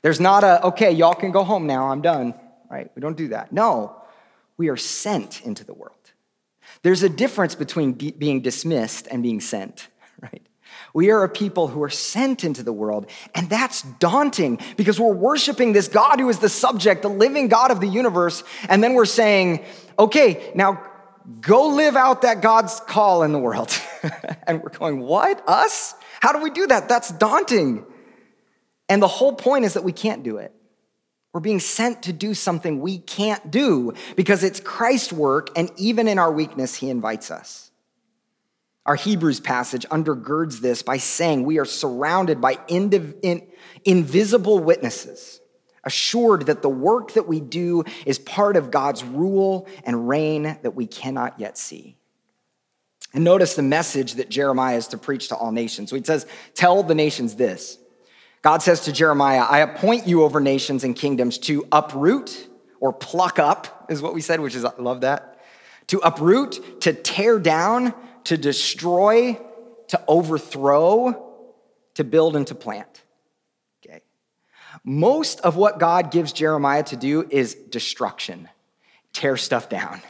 There's 0.01 0.19
not 0.19 0.43
a, 0.43 0.65
okay, 0.67 0.91
y'all 0.91 1.15
can 1.15 1.31
go 1.31 1.43
home 1.43 1.65
now, 1.65 1.89
I'm 1.89 2.01
done, 2.01 2.33
right? 2.69 2.91
We 2.93 3.01
don't 3.01 3.15
do 3.15 3.29
that. 3.29 3.53
No, 3.53 4.01
we 4.57 4.67
are 4.67 4.77
sent 4.77 5.41
into 5.41 5.63
the 5.63 5.73
world. 5.73 5.96
There's 6.87 7.03
a 7.03 7.09
difference 7.09 7.53
between 7.53 7.91
being 7.91 8.39
dismissed 8.39 9.09
and 9.11 9.21
being 9.21 9.41
sent, 9.41 9.89
right? 10.21 10.41
We 10.93 11.11
are 11.11 11.21
a 11.25 11.27
people 11.27 11.67
who 11.67 11.83
are 11.83 11.89
sent 11.89 12.45
into 12.45 12.63
the 12.63 12.71
world, 12.71 13.07
and 13.35 13.49
that's 13.49 13.81
daunting 13.81 14.59
because 14.77 14.97
we're 14.97 15.13
worshiping 15.13 15.73
this 15.73 15.89
God 15.89 16.21
who 16.21 16.29
is 16.29 16.39
the 16.39 16.47
subject, 16.47 17.01
the 17.01 17.09
living 17.09 17.49
God 17.49 17.71
of 17.71 17.81
the 17.81 17.89
universe, 17.89 18.41
and 18.69 18.81
then 18.81 18.93
we're 18.93 19.03
saying, 19.03 19.65
okay, 19.99 20.49
now 20.55 20.81
go 21.41 21.67
live 21.67 21.97
out 21.97 22.21
that 22.21 22.41
God's 22.41 22.79
call 22.79 23.23
in 23.23 23.33
the 23.33 23.39
world. 23.39 23.77
and 24.47 24.63
we're 24.63 24.69
going, 24.69 25.01
what? 25.01 25.43
Us? 25.45 25.93
How 26.21 26.31
do 26.31 26.41
we 26.41 26.51
do 26.51 26.67
that? 26.67 26.87
That's 26.87 27.11
daunting. 27.11 27.85
And 28.87 29.01
the 29.01 29.09
whole 29.09 29.33
point 29.33 29.65
is 29.65 29.73
that 29.73 29.83
we 29.83 29.91
can't 29.91 30.23
do 30.23 30.37
it. 30.37 30.53
We're 31.37 31.41
being 31.41 31.59
sent 31.59 32.01
to 32.01 32.13
do 32.13 32.33
something 32.33 32.79
we 32.79 32.97
can't 32.97 33.51
do 33.51 33.93
because 34.15 34.43
it's 34.43 34.59
Christ's 34.59 35.13
work, 35.13 35.51
and 35.55 35.69
even 35.77 36.07
in 36.07 36.17
our 36.17 36.31
weakness, 36.31 36.73
He 36.73 36.89
invites 36.89 37.29
us. 37.29 37.69
Our 38.87 38.95
Hebrews 38.95 39.39
passage 39.39 39.85
undergirds 39.89 40.61
this 40.61 40.81
by 40.81 40.97
saying 40.97 41.43
we 41.43 41.59
are 41.59 41.65
surrounded 41.65 42.41
by 42.41 42.55
indiv- 42.55 43.13
in, 43.21 43.45
invisible 43.85 44.57
witnesses, 44.57 45.39
assured 45.83 46.47
that 46.47 46.63
the 46.63 46.69
work 46.69 47.13
that 47.13 47.27
we 47.27 47.39
do 47.39 47.83
is 48.07 48.17
part 48.17 48.57
of 48.57 48.71
God's 48.71 49.03
rule 49.03 49.67
and 49.83 50.09
reign 50.09 50.57
that 50.63 50.73
we 50.73 50.87
cannot 50.87 51.39
yet 51.39 51.55
see. 51.55 51.97
And 53.13 53.23
notice 53.23 53.53
the 53.53 53.61
message 53.61 54.15
that 54.15 54.29
Jeremiah 54.29 54.77
is 54.77 54.87
to 54.87 54.97
preach 54.97 55.27
to 55.27 55.35
all 55.35 55.51
nations. 55.51 55.91
So 55.91 55.97
he 55.97 56.03
says, 56.03 56.25
Tell 56.55 56.81
the 56.81 56.95
nations 56.95 57.35
this 57.35 57.77
God 58.41 58.61
says 58.61 58.81
to 58.81 58.91
Jeremiah, 58.91 59.41
I 59.41 59.59
appoint 59.59 60.07
you 60.07 60.23
over 60.23 60.39
nations 60.39 60.83
and 60.83 60.95
kingdoms 60.95 61.37
to 61.39 61.65
uproot 61.71 62.47
or 62.79 62.93
pluck 62.93 63.39
up, 63.39 63.87
is 63.89 64.01
what 64.01 64.13
we 64.13 64.21
said, 64.21 64.39
which 64.39 64.55
is, 64.55 64.63
I 64.63 64.71
love 64.77 65.01
that. 65.01 65.39
To 65.87 65.99
uproot, 65.99 66.81
to 66.81 66.93
tear 66.93 67.39
down, 67.39 67.93
to 68.25 68.37
destroy, 68.37 69.39
to 69.87 70.01
overthrow, 70.07 71.23
to 71.95 72.03
build 72.03 72.35
and 72.35 72.45
to 72.47 72.55
plant. 72.55 73.03
Okay. 73.83 74.01
Most 74.83 75.39
of 75.41 75.55
what 75.55 75.79
God 75.79 76.11
gives 76.11 76.31
Jeremiah 76.31 76.83
to 76.83 76.95
do 76.95 77.27
is 77.29 77.55
destruction, 77.55 78.49
tear 79.13 79.37
stuff 79.37 79.69
down, 79.69 80.01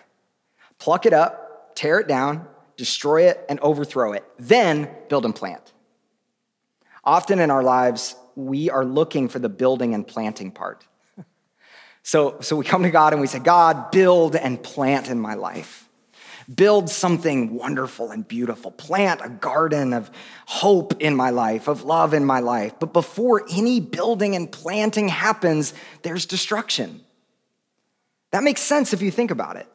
pluck 0.79 1.05
it 1.05 1.13
up, 1.13 1.75
tear 1.75 1.99
it 1.99 2.07
down, 2.07 2.47
destroy 2.75 3.29
it, 3.29 3.45
and 3.47 3.59
overthrow 3.61 4.13
it, 4.13 4.25
then 4.37 4.89
build 5.09 5.25
and 5.25 5.35
plant. 5.35 5.73
Often 7.07 7.39
in 7.39 7.49
our 7.49 7.63
lives, 7.63 8.17
we 8.35 8.69
are 8.69 8.83
looking 8.83 9.29
for 9.29 9.39
the 9.39 9.47
building 9.47 9.93
and 9.93 10.05
planting 10.05 10.51
part. 10.51 10.85
So, 12.03 12.37
so 12.41 12.57
we 12.57 12.65
come 12.65 12.83
to 12.83 12.91
God 12.91 13.13
and 13.13 13.21
we 13.21 13.27
say, 13.27 13.39
God, 13.39 13.91
build 13.91 14.35
and 14.35 14.61
plant 14.61 15.09
in 15.09 15.17
my 15.17 15.33
life. 15.35 15.87
Build 16.53 16.89
something 16.89 17.53
wonderful 17.53 18.11
and 18.11 18.27
beautiful. 18.27 18.71
Plant 18.71 19.21
a 19.23 19.29
garden 19.29 19.93
of 19.93 20.11
hope 20.45 21.01
in 21.01 21.15
my 21.15 21.29
life, 21.29 21.69
of 21.69 21.83
love 21.83 22.13
in 22.13 22.25
my 22.25 22.41
life. 22.41 22.73
But 22.77 22.91
before 22.91 23.45
any 23.51 23.79
building 23.79 24.35
and 24.35 24.51
planting 24.51 25.07
happens, 25.07 25.73
there's 26.01 26.25
destruction. 26.25 27.01
That 28.31 28.43
makes 28.43 28.61
sense 28.61 28.91
if 28.91 29.01
you 29.01 29.11
think 29.11 29.31
about 29.31 29.55
it. 29.55 29.67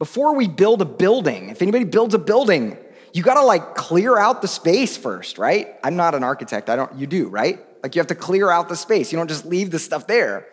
Before 0.00 0.34
we 0.34 0.48
build 0.48 0.82
a 0.82 0.84
building, 0.84 1.50
if 1.50 1.62
anybody 1.62 1.84
builds 1.84 2.14
a 2.14 2.18
building, 2.18 2.78
you 3.16 3.22
gotta 3.22 3.40
like 3.40 3.74
clear 3.74 4.18
out 4.18 4.42
the 4.42 4.48
space 4.48 4.94
first, 4.98 5.38
right? 5.38 5.68
I'm 5.82 5.96
not 5.96 6.14
an 6.14 6.22
architect. 6.22 6.68
I 6.68 6.76
don't, 6.76 6.94
you 6.96 7.06
do, 7.06 7.28
right? 7.28 7.58
Like 7.82 7.94
you 7.94 8.00
have 8.00 8.08
to 8.08 8.14
clear 8.14 8.50
out 8.50 8.68
the 8.68 8.76
space. 8.76 9.10
You 9.10 9.16
don't 9.16 9.28
just 9.28 9.46
leave 9.46 9.70
the 9.70 9.78
stuff 9.78 10.06
there. 10.06 10.46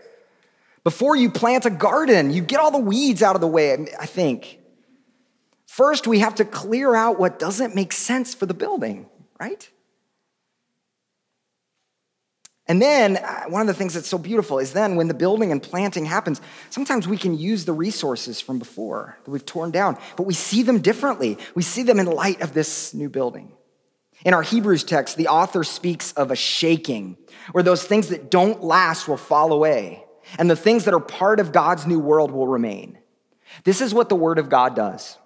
Before 0.85 1.17
you 1.17 1.29
plant 1.29 1.65
a 1.65 1.69
garden, 1.69 2.31
you 2.31 2.41
get 2.41 2.61
all 2.61 2.71
the 2.71 2.77
weeds 2.77 3.21
out 3.21 3.35
of 3.35 3.41
the 3.41 3.47
way, 3.47 3.73
I 3.99 4.05
think. 4.05 4.59
First, 5.65 6.07
we 6.07 6.19
have 6.19 6.35
to 6.35 6.45
clear 6.45 6.95
out 6.95 7.19
what 7.19 7.37
doesn't 7.37 7.75
make 7.75 7.91
sense 7.91 8.33
for 8.33 8.45
the 8.45 8.53
building, 8.53 9.07
right? 9.41 9.69
And 12.73 12.81
then, 12.81 13.17
uh, 13.17 13.43
one 13.49 13.61
of 13.61 13.67
the 13.67 13.75
things 13.75 13.93
that's 13.93 14.07
so 14.07 14.17
beautiful 14.17 14.57
is 14.57 14.73
then 14.73 14.95
when 14.95 15.07
the 15.07 15.13
building 15.13 15.51
and 15.51 15.61
planting 15.61 16.05
happens, 16.05 16.41
sometimes 16.71 17.07
we 17.07 17.17
can 17.17 17.37
use 17.37 17.65
the 17.65 17.71
resources 17.71 18.41
from 18.41 18.57
before 18.57 19.15
that 19.23 19.29
we've 19.29 19.45
torn 19.45 19.69
down, 19.69 19.95
but 20.17 20.23
we 20.23 20.33
see 20.33 20.63
them 20.63 20.79
differently. 20.81 21.37
We 21.53 21.61
see 21.61 21.83
them 21.83 21.99
in 21.99 22.07
light 22.07 22.41
of 22.41 22.55
this 22.55 22.91
new 22.95 23.09
building. 23.09 23.51
In 24.25 24.33
our 24.33 24.41
Hebrews 24.41 24.85
text, 24.85 25.17
the 25.17 25.27
author 25.27 25.63
speaks 25.63 26.13
of 26.13 26.31
a 26.31 26.35
shaking, 26.35 27.15
where 27.51 27.63
those 27.63 27.83
things 27.83 28.07
that 28.07 28.31
don't 28.31 28.63
last 28.63 29.07
will 29.07 29.17
fall 29.17 29.53
away, 29.53 30.03
and 30.39 30.49
the 30.49 30.55
things 30.55 30.85
that 30.85 30.95
are 30.95 30.99
part 30.99 31.39
of 31.39 31.51
God's 31.51 31.85
new 31.85 31.99
world 31.99 32.31
will 32.31 32.47
remain. 32.47 32.97
This 33.65 33.81
is 33.81 33.93
what 33.93 34.09
the 34.09 34.15
Word 34.15 34.39
of 34.39 34.49
God 34.49 34.75
does 34.75 35.19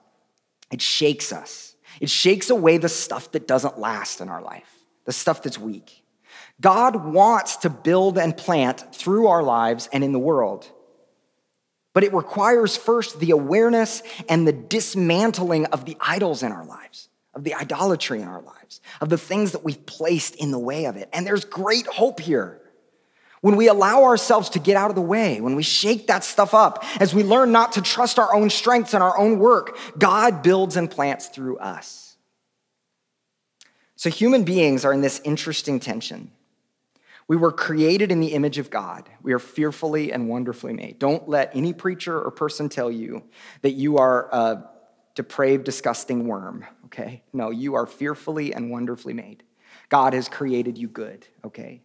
it 0.70 0.82
shakes 0.82 1.32
us, 1.32 1.78
it 2.02 2.10
shakes 2.10 2.50
away 2.50 2.78
the 2.78 2.90
stuff 2.90 3.32
that 3.32 3.48
doesn't 3.48 3.80
last 3.80 4.20
in 4.20 4.28
our 4.28 4.42
life, 4.42 4.84
the 5.06 5.14
stuff 5.14 5.42
that's 5.44 5.58
weak. 5.58 6.04
God 6.60 7.06
wants 7.06 7.58
to 7.58 7.70
build 7.70 8.18
and 8.18 8.36
plant 8.36 8.94
through 8.94 9.28
our 9.28 9.44
lives 9.44 9.88
and 9.94 10.04
in 10.04 10.12
the 10.12 10.20
world. 10.20 10.70
But 11.94 12.04
it 12.04 12.14
requires 12.14 12.78
first 12.78 13.20
the 13.20 13.32
awareness 13.32 14.04
and 14.30 14.48
the 14.48 14.54
dismantling 14.54 15.66
of 15.68 15.86
the 15.86 15.98
idols 16.00 16.44
in 16.44 16.52
our 16.52 16.66
lives, 16.66 17.10
of 17.34 17.44
the 17.44 17.54
idolatry 17.54 18.22
in 18.22 18.28
our 18.28 18.42
lives, 18.42 18.82
of 19.02 19.10
the 19.10 19.18
things 19.18 19.52
that 19.52 19.64
we've 19.64 19.86
placed 19.86 20.36
in 20.36 20.52
the 20.52 20.60
way 20.60 20.86
of 20.86 20.96
it. 20.96 21.10
And 21.14 21.26
there's 21.26 21.46
great 21.46 21.88
hope 21.88 22.20
here. 22.20 22.60
When 23.42 23.56
we 23.56 23.68
allow 23.68 24.04
ourselves 24.04 24.50
to 24.52 24.60
get 24.60 24.78
out 24.78 24.90
of 24.90 24.96
the 24.96 25.02
way, 25.02 25.42
when 25.42 25.56
we 25.56 25.64
shake 25.64 26.08
that 26.08 26.24
stuff 26.24 26.56
up, 26.56 26.84
as 27.00 27.14
we 27.14 27.24
learn 27.24 27.52
not 27.52 27.74
to 27.74 27.82
trust 27.82 28.18
our 28.18 28.34
own 28.34 28.50
strengths 28.50 28.96
and 28.96 29.04
our 29.04 29.18
own 29.18 29.38
work, 29.38 29.78
God 29.98 30.42
builds 30.42 30.76
and 30.76 30.90
plants 30.90 31.28
through 31.28 31.58
us. 31.58 32.16
So 33.96 34.10
human 34.10 34.44
beings 34.44 34.86
are 34.86 34.94
in 34.94 35.02
this 35.02 35.22
interesting 35.24 35.80
tension. 35.80 36.32
We 37.28 37.36
were 37.36 37.52
created 37.52 38.12
in 38.12 38.22
the 38.22 38.34
image 38.34 38.58
of 38.58 38.70
God. 38.70 39.10
We 39.22 39.34
are 39.34 39.40
fearfully 39.40 40.14
and 40.14 40.30
wonderfully 40.30 40.74
made. 40.74 40.98
Don't 40.98 41.28
let 41.28 41.56
any 41.56 41.74
preacher 41.74 42.20
or 42.20 42.32
person 42.32 42.70
tell 42.70 42.90
you 42.90 43.24
that 43.64 43.72
you 43.72 43.98
are 43.98 44.30
a 44.32 44.70
depraved, 45.14 45.66
disgusting 45.66 46.28
worm, 46.28 46.66
okay? 46.86 47.24
No, 47.34 47.50
you 47.50 47.76
are 47.76 47.86
fearfully 47.86 48.54
and 48.54 48.72
wonderfully 48.72 49.14
made. 49.14 49.44
God 49.90 50.14
has 50.14 50.30
created 50.30 50.78
you 50.78 50.88
good, 50.88 51.28
okay? 51.44 51.82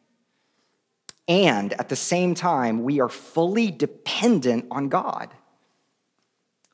And 1.27 1.73
at 1.75 1.89
the 1.89 1.97
same 1.97 2.35
time, 2.35 2.83
we 2.85 3.01
are 3.01 3.09
fully 3.09 3.71
dependent 3.71 4.67
on 4.71 4.89
God. 4.89 5.31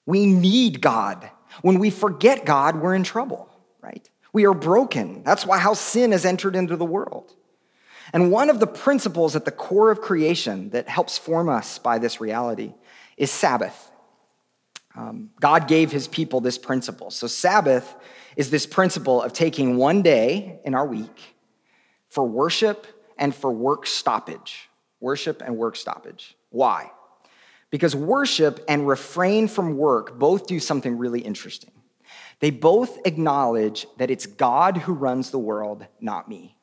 We 0.05 0.27
need 0.27 0.81
God. 0.81 1.31
When 1.63 1.79
we 1.79 1.91
forget 1.91 2.45
God, 2.45 2.77
we're 2.77 2.95
in 2.95 3.05
trouble, 3.05 3.51
right? 3.81 4.09
We 4.33 4.47
are 4.47 4.55
broken. 4.55 5.23
That's 5.23 5.47
why 5.47 5.59
how 5.59 5.75
sin 5.75 6.13
has 6.13 6.25
entered 6.25 6.57
into 6.57 6.77
the 6.77 6.85
world. 6.85 7.35
And 8.13 8.31
one 8.31 8.51
of 8.51 8.61
the 8.61 8.67
principles 8.67 9.37
at 9.37 9.45
the 9.45 9.51
core 9.51 9.91
of 9.91 10.01
creation 10.01 10.71
that 10.71 10.89
helps 10.89 11.19
form 11.19 11.49
us 11.49 11.79
by 11.79 11.99
this 11.99 12.21
reality 12.21 12.75
is 13.17 13.31
Sabbath. 13.31 13.91
Um, 14.95 15.31
God 15.41 15.69
gave 15.69 15.93
his 15.93 16.09
people 16.09 16.41
this 16.41 16.59
principle. 16.59 17.11
So, 17.11 17.27
Sabbath 17.27 17.95
is 18.37 18.51
this 18.51 18.67
principle 18.67 19.23
of 19.23 19.33
taking 19.33 19.77
one 19.77 20.03
day 20.03 20.61
in 20.65 20.75
our 20.75 20.87
week 20.87 21.37
for 22.09 22.25
worship 22.25 22.87
and 23.19 23.35
for 23.35 23.53
work 23.53 23.87
stoppage. 23.87 24.69
Worship 25.01 25.43
and 25.45 25.57
work 25.57 25.77
stoppage. 25.77 26.37
Why? 26.51 26.91
Because 27.71 27.95
worship 27.95 28.65
and 28.69 28.89
refrain 28.89 29.47
from 29.47 29.77
work 29.77 30.19
both 30.19 30.47
do 30.47 30.59
something 30.59 30.97
really 30.97 31.21
interesting. 31.21 31.73
They 32.41 32.51
both 32.51 32.99
acknowledge 33.05 33.87
that 33.99 34.11
it's 34.11 34.27
God 34.27 34.79
who 34.79 34.95
runs 34.95 35.31
the 35.31 35.39
world, 35.39 35.87
not 36.01 36.29
me. 36.29 36.58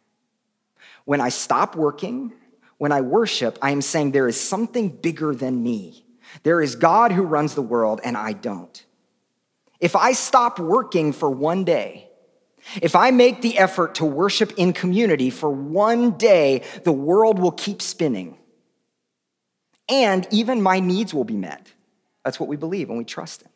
When 1.06 1.22
I 1.22 1.30
stop 1.30 1.76
working, 1.76 2.34
when 2.78 2.92
I 2.92 3.02
worship, 3.02 3.58
I 3.62 3.72
am 3.72 3.82
saying 3.82 4.12
there 4.12 4.28
is 4.28 4.40
something 4.40 4.90
bigger 4.90 5.34
than 5.34 5.64
me. 5.64 6.06
There 6.44 6.62
is 6.62 6.76
God 6.76 7.12
who 7.12 7.24
runs 7.24 7.56
the 7.56 7.62
world, 7.62 8.02
and 8.04 8.18
I 8.18 8.34
don't. 8.34 8.84
If 9.80 9.96
I 9.96 10.14
stop 10.14 10.60
working 10.60 11.14
for 11.14 11.30
one 11.30 11.64
day, 11.64 12.10
if 12.82 12.96
I 12.96 13.12
make 13.12 13.42
the 13.42 13.58
effort 13.58 13.96
to 13.96 14.06
worship 14.06 14.54
in 14.58 14.74
community 14.74 15.30
for 15.30 15.50
one 15.50 16.12
day, 16.18 16.64
the 16.84 16.92
world 16.92 17.40
will 17.40 17.52
keep 17.52 17.82
spinning. 17.82 18.38
And 19.88 20.28
even 20.32 20.62
my 20.62 20.80
needs 20.80 21.14
will 21.14 21.24
be 21.24 21.36
met. 21.36 21.72
That's 22.24 22.40
what 22.40 22.50
we 22.50 22.56
believe 22.56 22.90
and 22.90 22.98
we 22.98 23.06
trust 23.06 23.44
in. 23.44 23.50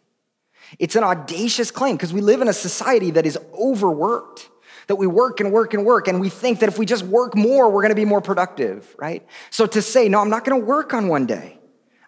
It's 0.77 0.95
an 0.95 1.03
audacious 1.03 1.71
claim 1.71 1.95
because 1.95 2.13
we 2.13 2.21
live 2.21 2.41
in 2.41 2.47
a 2.47 2.53
society 2.53 3.11
that 3.11 3.25
is 3.25 3.39
overworked, 3.53 4.49
that 4.89 4.95
we 4.95 5.05
work 5.05 5.39
and 5.39 5.51
work 5.51 5.75
and 5.75 5.85
work, 5.85 6.07
and 6.07 6.19
we 6.19 6.29
think 6.29 6.61
that 6.61 6.67
if 6.67 6.79
we 6.79 6.85
just 6.85 7.03
work 7.03 7.35
more, 7.35 7.69
we're 7.69 7.83
gonna 7.83 7.93
be 7.93 8.05
more 8.05 8.21
productive, 8.21 8.95
right? 8.97 9.23
So 9.51 9.67
to 9.67 9.83
say, 9.83 10.09
no, 10.09 10.19
I'm 10.19 10.31
not 10.31 10.43
gonna 10.43 10.65
work 10.65 10.95
on 10.95 11.07
one 11.07 11.27
day, 11.27 11.59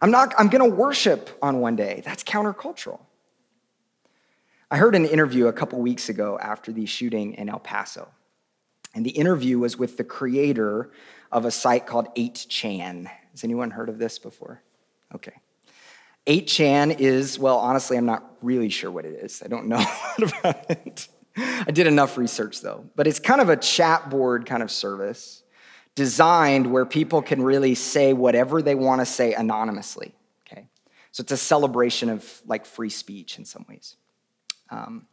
I'm 0.02 0.10
not, 0.10 0.34
I'm 0.36 0.50
gonna 0.50 0.68
worship 0.68 1.30
on 1.44 1.62
one 1.62 1.76
day, 1.76 2.02
that's 2.04 2.24
countercultural. 2.24 3.00
I 4.72 4.78
heard 4.78 4.96
an 4.96 5.06
interview 5.06 5.46
a 5.46 5.54
couple 5.54 5.80
weeks 5.80 6.10
ago 6.10 6.40
after 6.42 6.72
the 6.72 6.88
shooting 6.88 7.36
in 7.36 7.50
El 7.50 7.60
Paso. 7.60 8.08
And 8.96 9.06
the 9.06 9.12
interview 9.12 9.60
was 9.60 9.78
with 9.78 9.98
the 9.98 10.04
creator 10.04 10.90
of 11.32 11.46
a 11.46 11.52
site 11.52 11.86
called 11.86 12.08
8chan. 12.16 13.06
Has 13.30 13.44
anyone 13.44 13.70
heard 13.70 13.90
of 13.90 14.00
this 14.00 14.18
before? 14.18 14.64
Okay. 15.14 15.34
8chan 16.26 17.00
is, 17.00 17.38
well, 17.38 17.58
honestly, 17.58 17.96
I'm 17.96 18.08
not 18.08 18.24
really 18.42 18.70
sure 18.70 18.90
what 18.90 19.06
it 19.06 19.24
is. 19.24 19.44
I 19.46 19.50
don't 19.50 19.68
know 19.68 19.86
about 20.40 20.72
it. 20.72 21.08
I 21.38 21.72
did 21.72 21.88
enough 21.88 22.18
research 22.18 22.62
though. 22.62 22.86
But 22.96 23.08
it's 23.08 23.20
kind 23.20 23.42
of 23.42 23.50
a 23.50 23.58
chat 23.58 24.10
board 24.10 24.46
kind 24.46 24.64
of 24.64 24.72
service 24.72 25.44
designed 25.96 26.72
where 26.72 26.86
people 26.86 27.22
can 27.22 27.42
really 27.42 27.76
say 27.76 28.14
whatever 28.14 28.62
they 28.62 28.76
want 28.76 29.02
to 29.02 29.06
say 29.06 29.34
anonymously. 29.34 30.14
Okay. 30.48 30.68
So 31.12 31.22
it's 31.22 31.32
a 31.32 31.38
celebration 31.38 32.10
of 32.10 32.42
like 32.46 32.66
free 32.66 32.90
speech 32.90 33.38
in 33.38 33.46
some 33.46 33.66
ways. 33.68 33.96
Um, 34.70 35.08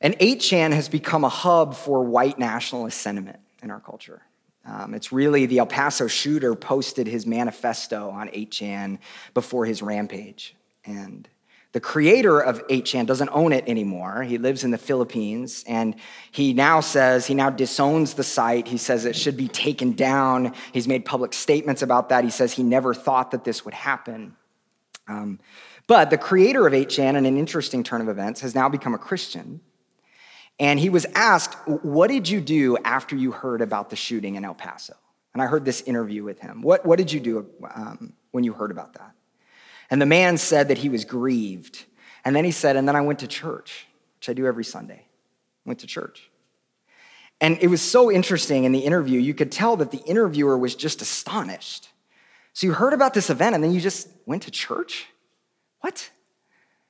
and 0.00 0.18
8chan 0.18 0.72
has 0.72 0.88
become 0.88 1.24
a 1.24 1.28
hub 1.28 1.74
for 1.74 2.04
white 2.04 2.38
nationalist 2.38 3.00
sentiment 3.00 3.40
in 3.62 3.70
our 3.70 3.80
culture. 3.80 4.22
Um, 4.66 4.94
it's 4.94 5.12
really 5.12 5.46
the 5.46 5.58
El 5.58 5.66
Paso 5.66 6.06
shooter 6.06 6.54
posted 6.54 7.06
his 7.06 7.26
manifesto 7.26 8.10
on 8.10 8.28
8chan 8.28 8.98
before 9.34 9.66
his 9.66 9.82
rampage. 9.82 10.54
And 10.84 11.28
the 11.74 11.80
creator 11.80 12.38
of 12.38 12.64
8chan 12.68 13.04
doesn't 13.06 13.30
own 13.32 13.52
it 13.52 13.64
anymore. 13.66 14.22
He 14.22 14.38
lives 14.38 14.62
in 14.62 14.70
the 14.70 14.78
Philippines 14.78 15.64
and 15.66 15.96
he 16.30 16.52
now 16.52 16.78
says, 16.78 17.26
he 17.26 17.34
now 17.34 17.50
disowns 17.50 18.14
the 18.14 18.22
site. 18.22 18.68
He 18.68 18.76
says 18.76 19.04
it 19.04 19.16
should 19.16 19.36
be 19.36 19.48
taken 19.48 19.90
down. 19.90 20.54
He's 20.70 20.86
made 20.86 21.04
public 21.04 21.32
statements 21.32 21.82
about 21.82 22.10
that. 22.10 22.22
He 22.22 22.30
says 22.30 22.52
he 22.52 22.62
never 22.62 22.94
thought 22.94 23.32
that 23.32 23.42
this 23.42 23.64
would 23.64 23.74
happen. 23.74 24.36
Um, 25.08 25.40
but 25.88 26.10
the 26.10 26.16
creator 26.16 26.64
of 26.64 26.72
8chan, 26.72 27.16
in 27.16 27.26
an 27.26 27.36
interesting 27.36 27.82
turn 27.82 28.00
of 28.00 28.08
events, 28.08 28.40
has 28.42 28.54
now 28.54 28.68
become 28.68 28.94
a 28.94 28.98
Christian. 28.98 29.60
And 30.60 30.78
he 30.78 30.90
was 30.90 31.06
asked, 31.16 31.56
What 31.66 32.06
did 32.06 32.28
you 32.28 32.40
do 32.40 32.78
after 32.84 33.16
you 33.16 33.32
heard 33.32 33.60
about 33.60 33.90
the 33.90 33.96
shooting 33.96 34.36
in 34.36 34.44
El 34.44 34.54
Paso? 34.54 34.94
And 35.32 35.42
I 35.42 35.46
heard 35.46 35.64
this 35.64 35.82
interview 35.82 36.22
with 36.22 36.38
him. 36.38 36.62
What, 36.62 36.86
what 36.86 36.98
did 36.98 37.10
you 37.10 37.18
do 37.18 37.50
um, 37.74 38.12
when 38.30 38.44
you 38.44 38.52
heard 38.52 38.70
about 38.70 38.94
that? 38.94 39.10
And 39.90 40.00
the 40.00 40.06
man 40.06 40.38
said 40.38 40.68
that 40.68 40.78
he 40.78 40.88
was 40.88 41.04
grieved. 41.04 41.84
And 42.24 42.34
then 42.34 42.44
he 42.44 42.50
said, 42.50 42.76
And 42.76 42.88
then 42.88 42.96
I 42.96 43.00
went 43.02 43.20
to 43.20 43.26
church, 43.26 43.86
which 44.18 44.28
I 44.28 44.32
do 44.32 44.46
every 44.46 44.64
Sunday. 44.64 45.06
Went 45.64 45.80
to 45.80 45.86
church. 45.86 46.30
And 47.40 47.58
it 47.60 47.68
was 47.68 47.82
so 47.82 48.10
interesting 48.10 48.64
in 48.64 48.72
the 48.72 48.80
interview, 48.80 49.20
you 49.20 49.34
could 49.34 49.52
tell 49.52 49.76
that 49.76 49.90
the 49.90 49.98
interviewer 49.98 50.56
was 50.56 50.74
just 50.74 51.02
astonished. 51.02 51.88
So 52.52 52.66
you 52.66 52.72
heard 52.72 52.92
about 52.92 53.14
this 53.14 53.30
event 53.30 53.54
and 53.54 53.62
then 53.62 53.72
you 53.72 53.80
just 53.80 54.08
went 54.26 54.44
to 54.44 54.50
church? 54.50 55.06
What? 55.80 56.10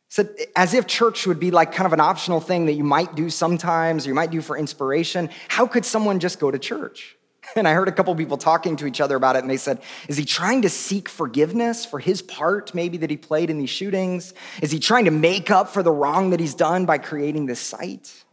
So, 0.09 0.28
as 0.54 0.74
if 0.74 0.87
church 0.87 1.26
would 1.26 1.40
be 1.40 1.50
like 1.50 1.72
kind 1.72 1.87
of 1.87 1.92
an 1.92 1.98
optional 1.98 2.40
thing 2.40 2.66
that 2.66 2.74
you 2.74 2.85
might 2.85 3.16
do 3.16 3.30
sometimes 3.30 4.07
or 4.07 4.11
you 4.11 4.14
might 4.14 4.30
do 4.30 4.40
for 4.40 4.57
inspiration. 4.57 5.28
How 5.48 5.66
could 5.66 5.85
someone 5.85 6.20
just 6.20 6.38
go 6.38 6.50
to 6.52 6.59
church? 6.59 7.16
And 7.57 7.68
I 7.68 7.72
heard 7.74 7.88
a 7.88 7.92
couple 7.92 8.14
people 8.16 8.37
talking 8.37 8.76
to 8.76 8.87
each 8.87 9.00
other 9.00 9.16
about 9.16 9.37
it, 9.37 9.40
and 9.40 9.50
they 9.50 9.59
said, 9.59 9.80
Is 10.09 10.16
he 10.16 10.24
trying 10.24 10.62
to 10.62 10.68
seek 10.68 11.09
forgiveness 11.09 11.85
for 11.85 11.98
his 11.98 12.20
part, 12.20 12.74
maybe 12.74 12.96
that 12.98 13.11
he 13.11 13.16
played 13.16 13.48
in 13.48 13.59
these 13.59 13.70
shootings? 13.70 14.35
Is 14.61 14.70
he 14.70 14.80
trying 14.80 15.04
to 15.04 15.11
make 15.11 15.50
up 15.50 15.68
for 15.68 15.83
the 15.83 15.92
wrong 15.92 16.30
that 16.30 16.40
he's 16.40 16.54
done 16.54 16.85
by 16.85 16.98
creating 16.98 17.46
this 17.46 17.61
site? 17.61 18.24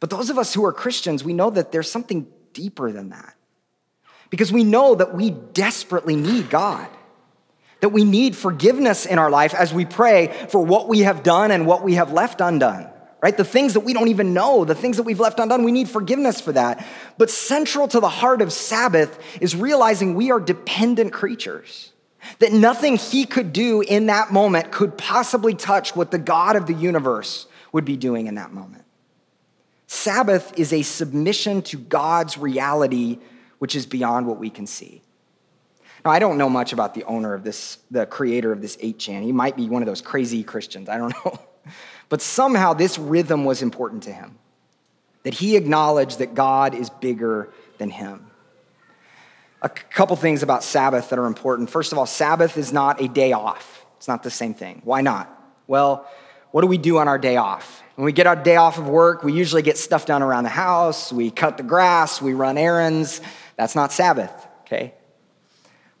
But 0.00 0.10
those 0.10 0.30
of 0.30 0.38
us 0.38 0.54
who 0.54 0.64
are 0.64 0.72
Christians, 0.72 1.22
we 1.22 1.32
know 1.32 1.50
that 1.50 1.70
there's 1.70 1.90
something 1.90 2.26
deeper 2.52 2.90
than 2.90 3.10
that. 3.10 3.34
Because 4.30 4.52
we 4.52 4.64
know 4.64 4.94
that 4.94 5.14
we 5.14 5.30
desperately 5.30 6.16
need 6.16 6.50
God 6.50 6.88
that 7.80 7.90
we 7.90 8.04
need 8.04 8.36
forgiveness 8.36 9.06
in 9.06 9.18
our 9.18 9.30
life 9.30 9.54
as 9.54 9.72
we 9.72 9.84
pray 9.84 10.28
for 10.48 10.64
what 10.64 10.88
we 10.88 11.00
have 11.00 11.22
done 11.22 11.50
and 11.50 11.66
what 11.66 11.82
we 11.82 11.94
have 11.94 12.12
left 12.12 12.40
undone, 12.40 12.88
right? 13.20 13.36
The 13.36 13.44
things 13.44 13.74
that 13.74 13.80
we 13.80 13.92
don't 13.92 14.08
even 14.08 14.32
know, 14.32 14.64
the 14.64 14.74
things 14.74 14.96
that 14.96 15.02
we've 15.02 15.20
left 15.20 15.40
undone, 15.40 15.64
we 15.64 15.72
need 15.72 15.88
forgiveness 15.88 16.40
for 16.40 16.52
that. 16.52 16.86
But 17.16 17.30
central 17.30 17.88
to 17.88 18.00
the 18.00 18.08
heart 18.08 18.42
of 18.42 18.52
Sabbath 18.52 19.18
is 19.40 19.56
realizing 19.56 20.14
we 20.14 20.30
are 20.30 20.40
dependent 20.40 21.12
creatures, 21.12 21.92
that 22.38 22.52
nothing 22.52 22.96
he 22.96 23.24
could 23.24 23.52
do 23.52 23.80
in 23.80 24.06
that 24.06 24.32
moment 24.32 24.70
could 24.70 24.96
possibly 24.96 25.54
touch 25.54 25.96
what 25.96 26.10
the 26.10 26.18
God 26.18 26.56
of 26.56 26.66
the 26.66 26.74
universe 26.74 27.46
would 27.72 27.84
be 27.84 27.96
doing 27.96 28.26
in 28.26 28.36
that 28.36 28.52
moment. 28.52 28.84
Sabbath 29.86 30.58
is 30.58 30.72
a 30.72 30.82
submission 30.82 31.62
to 31.62 31.78
God's 31.78 32.36
reality, 32.36 33.18
which 33.58 33.74
is 33.74 33.86
beyond 33.86 34.26
what 34.26 34.38
we 34.38 34.50
can 34.50 34.66
see. 34.66 35.02
Now, 36.04 36.12
I 36.12 36.18
don't 36.18 36.38
know 36.38 36.48
much 36.48 36.72
about 36.72 36.94
the 36.94 37.04
owner 37.04 37.34
of 37.34 37.42
this, 37.42 37.78
the 37.90 38.06
creator 38.06 38.52
of 38.52 38.60
this 38.60 38.76
8chan. 38.76 39.22
He 39.22 39.32
might 39.32 39.56
be 39.56 39.68
one 39.68 39.82
of 39.82 39.86
those 39.86 40.00
crazy 40.00 40.44
Christians. 40.44 40.88
I 40.88 40.98
don't 40.98 41.14
know. 41.24 41.40
But 42.08 42.22
somehow 42.22 42.72
this 42.72 42.98
rhythm 42.98 43.44
was 43.44 43.62
important 43.62 44.04
to 44.04 44.12
him, 44.12 44.38
that 45.24 45.34
he 45.34 45.56
acknowledged 45.56 46.18
that 46.18 46.34
God 46.34 46.74
is 46.74 46.90
bigger 46.90 47.52
than 47.78 47.90
him. 47.90 48.30
A 49.60 49.68
couple 49.68 50.16
things 50.16 50.42
about 50.42 50.62
Sabbath 50.62 51.10
that 51.10 51.18
are 51.18 51.26
important. 51.26 51.68
First 51.68 51.92
of 51.92 51.98
all, 51.98 52.06
Sabbath 52.06 52.56
is 52.56 52.72
not 52.72 53.02
a 53.02 53.08
day 53.08 53.32
off, 53.32 53.84
it's 53.96 54.08
not 54.08 54.22
the 54.22 54.30
same 54.30 54.54
thing. 54.54 54.80
Why 54.84 55.00
not? 55.00 55.28
Well, 55.66 56.06
what 56.50 56.62
do 56.62 56.66
we 56.66 56.78
do 56.78 56.98
on 56.98 57.08
our 57.08 57.18
day 57.18 57.36
off? 57.36 57.82
When 57.96 58.04
we 58.04 58.12
get 58.12 58.26
our 58.26 58.36
day 58.36 58.56
off 58.56 58.78
of 58.78 58.88
work, 58.88 59.22
we 59.24 59.32
usually 59.32 59.62
get 59.62 59.76
stuff 59.76 60.06
done 60.06 60.22
around 60.22 60.44
the 60.44 60.50
house, 60.50 61.12
we 61.12 61.30
cut 61.30 61.56
the 61.56 61.62
grass, 61.62 62.22
we 62.22 62.32
run 62.32 62.56
errands. 62.56 63.20
That's 63.56 63.74
not 63.74 63.92
Sabbath, 63.92 64.46
okay? 64.62 64.94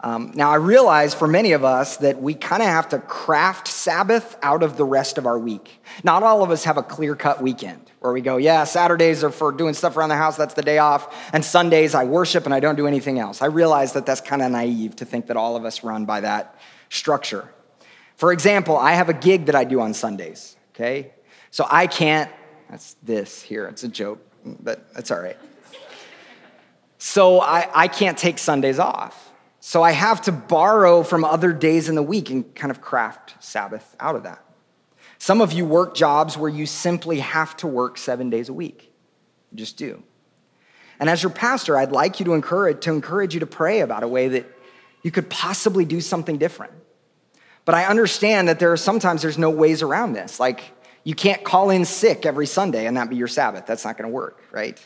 Um, 0.00 0.30
now, 0.34 0.50
I 0.50 0.56
realize 0.56 1.12
for 1.12 1.26
many 1.26 1.52
of 1.52 1.64
us 1.64 1.96
that 1.96 2.22
we 2.22 2.34
kind 2.34 2.62
of 2.62 2.68
have 2.68 2.88
to 2.90 3.00
craft 3.00 3.66
Sabbath 3.66 4.36
out 4.42 4.62
of 4.62 4.76
the 4.76 4.84
rest 4.84 5.18
of 5.18 5.26
our 5.26 5.38
week. 5.38 5.82
Not 6.04 6.22
all 6.22 6.44
of 6.44 6.52
us 6.52 6.64
have 6.64 6.76
a 6.76 6.84
clear 6.84 7.16
cut 7.16 7.42
weekend 7.42 7.90
where 7.98 8.12
we 8.12 8.20
go, 8.20 8.36
yeah, 8.36 8.62
Saturdays 8.62 9.24
are 9.24 9.30
for 9.30 9.50
doing 9.50 9.74
stuff 9.74 9.96
around 9.96 10.10
the 10.10 10.16
house, 10.16 10.36
that's 10.36 10.54
the 10.54 10.62
day 10.62 10.78
off, 10.78 11.32
and 11.32 11.44
Sundays 11.44 11.96
I 11.96 12.04
worship 12.04 12.44
and 12.44 12.54
I 12.54 12.60
don't 12.60 12.76
do 12.76 12.86
anything 12.86 13.18
else. 13.18 13.42
I 13.42 13.46
realize 13.46 13.94
that 13.94 14.06
that's 14.06 14.20
kind 14.20 14.40
of 14.40 14.52
naive 14.52 14.94
to 14.96 15.04
think 15.04 15.26
that 15.26 15.36
all 15.36 15.56
of 15.56 15.64
us 15.64 15.82
run 15.82 16.04
by 16.04 16.20
that 16.20 16.54
structure. 16.90 17.48
For 18.14 18.32
example, 18.32 18.76
I 18.76 18.92
have 18.92 19.08
a 19.08 19.14
gig 19.14 19.46
that 19.46 19.56
I 19.56 19.64
do 19.64 19.80
on 19.80 19.94
Sundays, 19.94 20.56
okay? 20.74 21.12
So 21.50 21.66
I 21.68 21.88
can't, 21.88 22.30
that's 22.70 22.94
this 23.02 23.42
here, 23.42 23.66
it's 23.66 23.82
a 23.82 23.88
joke, 23.88 24.24
but 24.44 24.94
that's 24.94 25.10
all 25.10 25.20
right. 25.20 25.36
So 26.98 27.40
I, 27.40 27.68
I 27.74 27.88
can't 27.88 28.16
take 28.16 28.38
Sundays 28.38 28.78
off. 28.78 29.27
So 29.60 29.82
I 29.82 29.90
have 29.92 30.22
to 30.22 30.32
borrow 30.32 31.02
from 31.02 31.24
other 31.24 31.52
days 31.52 31.88
in 31.88 31.94
the 31.94 32.02
week 32.02 32.30
and 32.30 32.54
kind 32.54 32.70
of 32.70 32.80
craft 32.80 33.34
Sabbath 33.42 33.96
out 33.98 34.14
of 34.14 34.22
that. 34.22 34.44
Some 35.18 35.40
of 35.40 35.52
you 35.52 35.64
work 35.64 35.96
jobs 35.96 36.38
where 36.38 36.50
you 36.50 36.64
simply 36.64 37.18
have 37.20 37.56
to 37.58 37.66
work 37.66 37.98
seven 37.98 38.30
days 38.30 38.48
a 38.48 38.52
week. 38.52 38.92
You 39.50 39.58
just 39.58 39.76
do. 39.76 40.02
And 41.00 41.10
as 41.10 41.22
your 41.22 41.30
pastor, 41.30 41.76
I'd 41.76 41.92
like 41.92 42.20
you 42.20 42.24
to 42.26 42.34
encourage, 42.34 42.80
to 42.84 42.90
encourage 42.90 43.34
you 43.34 43.40
to 43.40 43.46
pray 43.46 43.80
about 43.80 44.02
a 44.02 44.08
way 44.08 44.28
that 44.28 44.46
you 45.02 45.10
could 45.10 45.28
possibly 45.28 45.84
do 45.84 46.00
something 46.00 46.38
different. 46.38 46.72
But 47.64 47.74
I 47.74 47.84
understand 47.84 48.48
that 48.48 48.58
there 48.58 48.72
are 48.72 48.76
sometimes 48.76 49.22
there's 49.22 49.38
no 49.38 49.50
ways 49.50 49.82
around 49.82 50.12
this. 50.12 50.40
Like 50.40 50.72
you 51.04 51.14
can't 51.14 51.44
call 51.44 51.70
in 51.70 51.84
sick 51.84 52.26
every 52.26 52.46
Sunday 52.46 52.86
and 52.86 52.96
that 52.96 53.10
be 53.10 53.16
your 53.16 53.28
Sabbath. 53.28 53.66
That's 53.66 53.84
not 53.84 53.96
going 53.96 54.08
to 54.08 54.14
work, 54.14 54.42
right? 54.50 54.82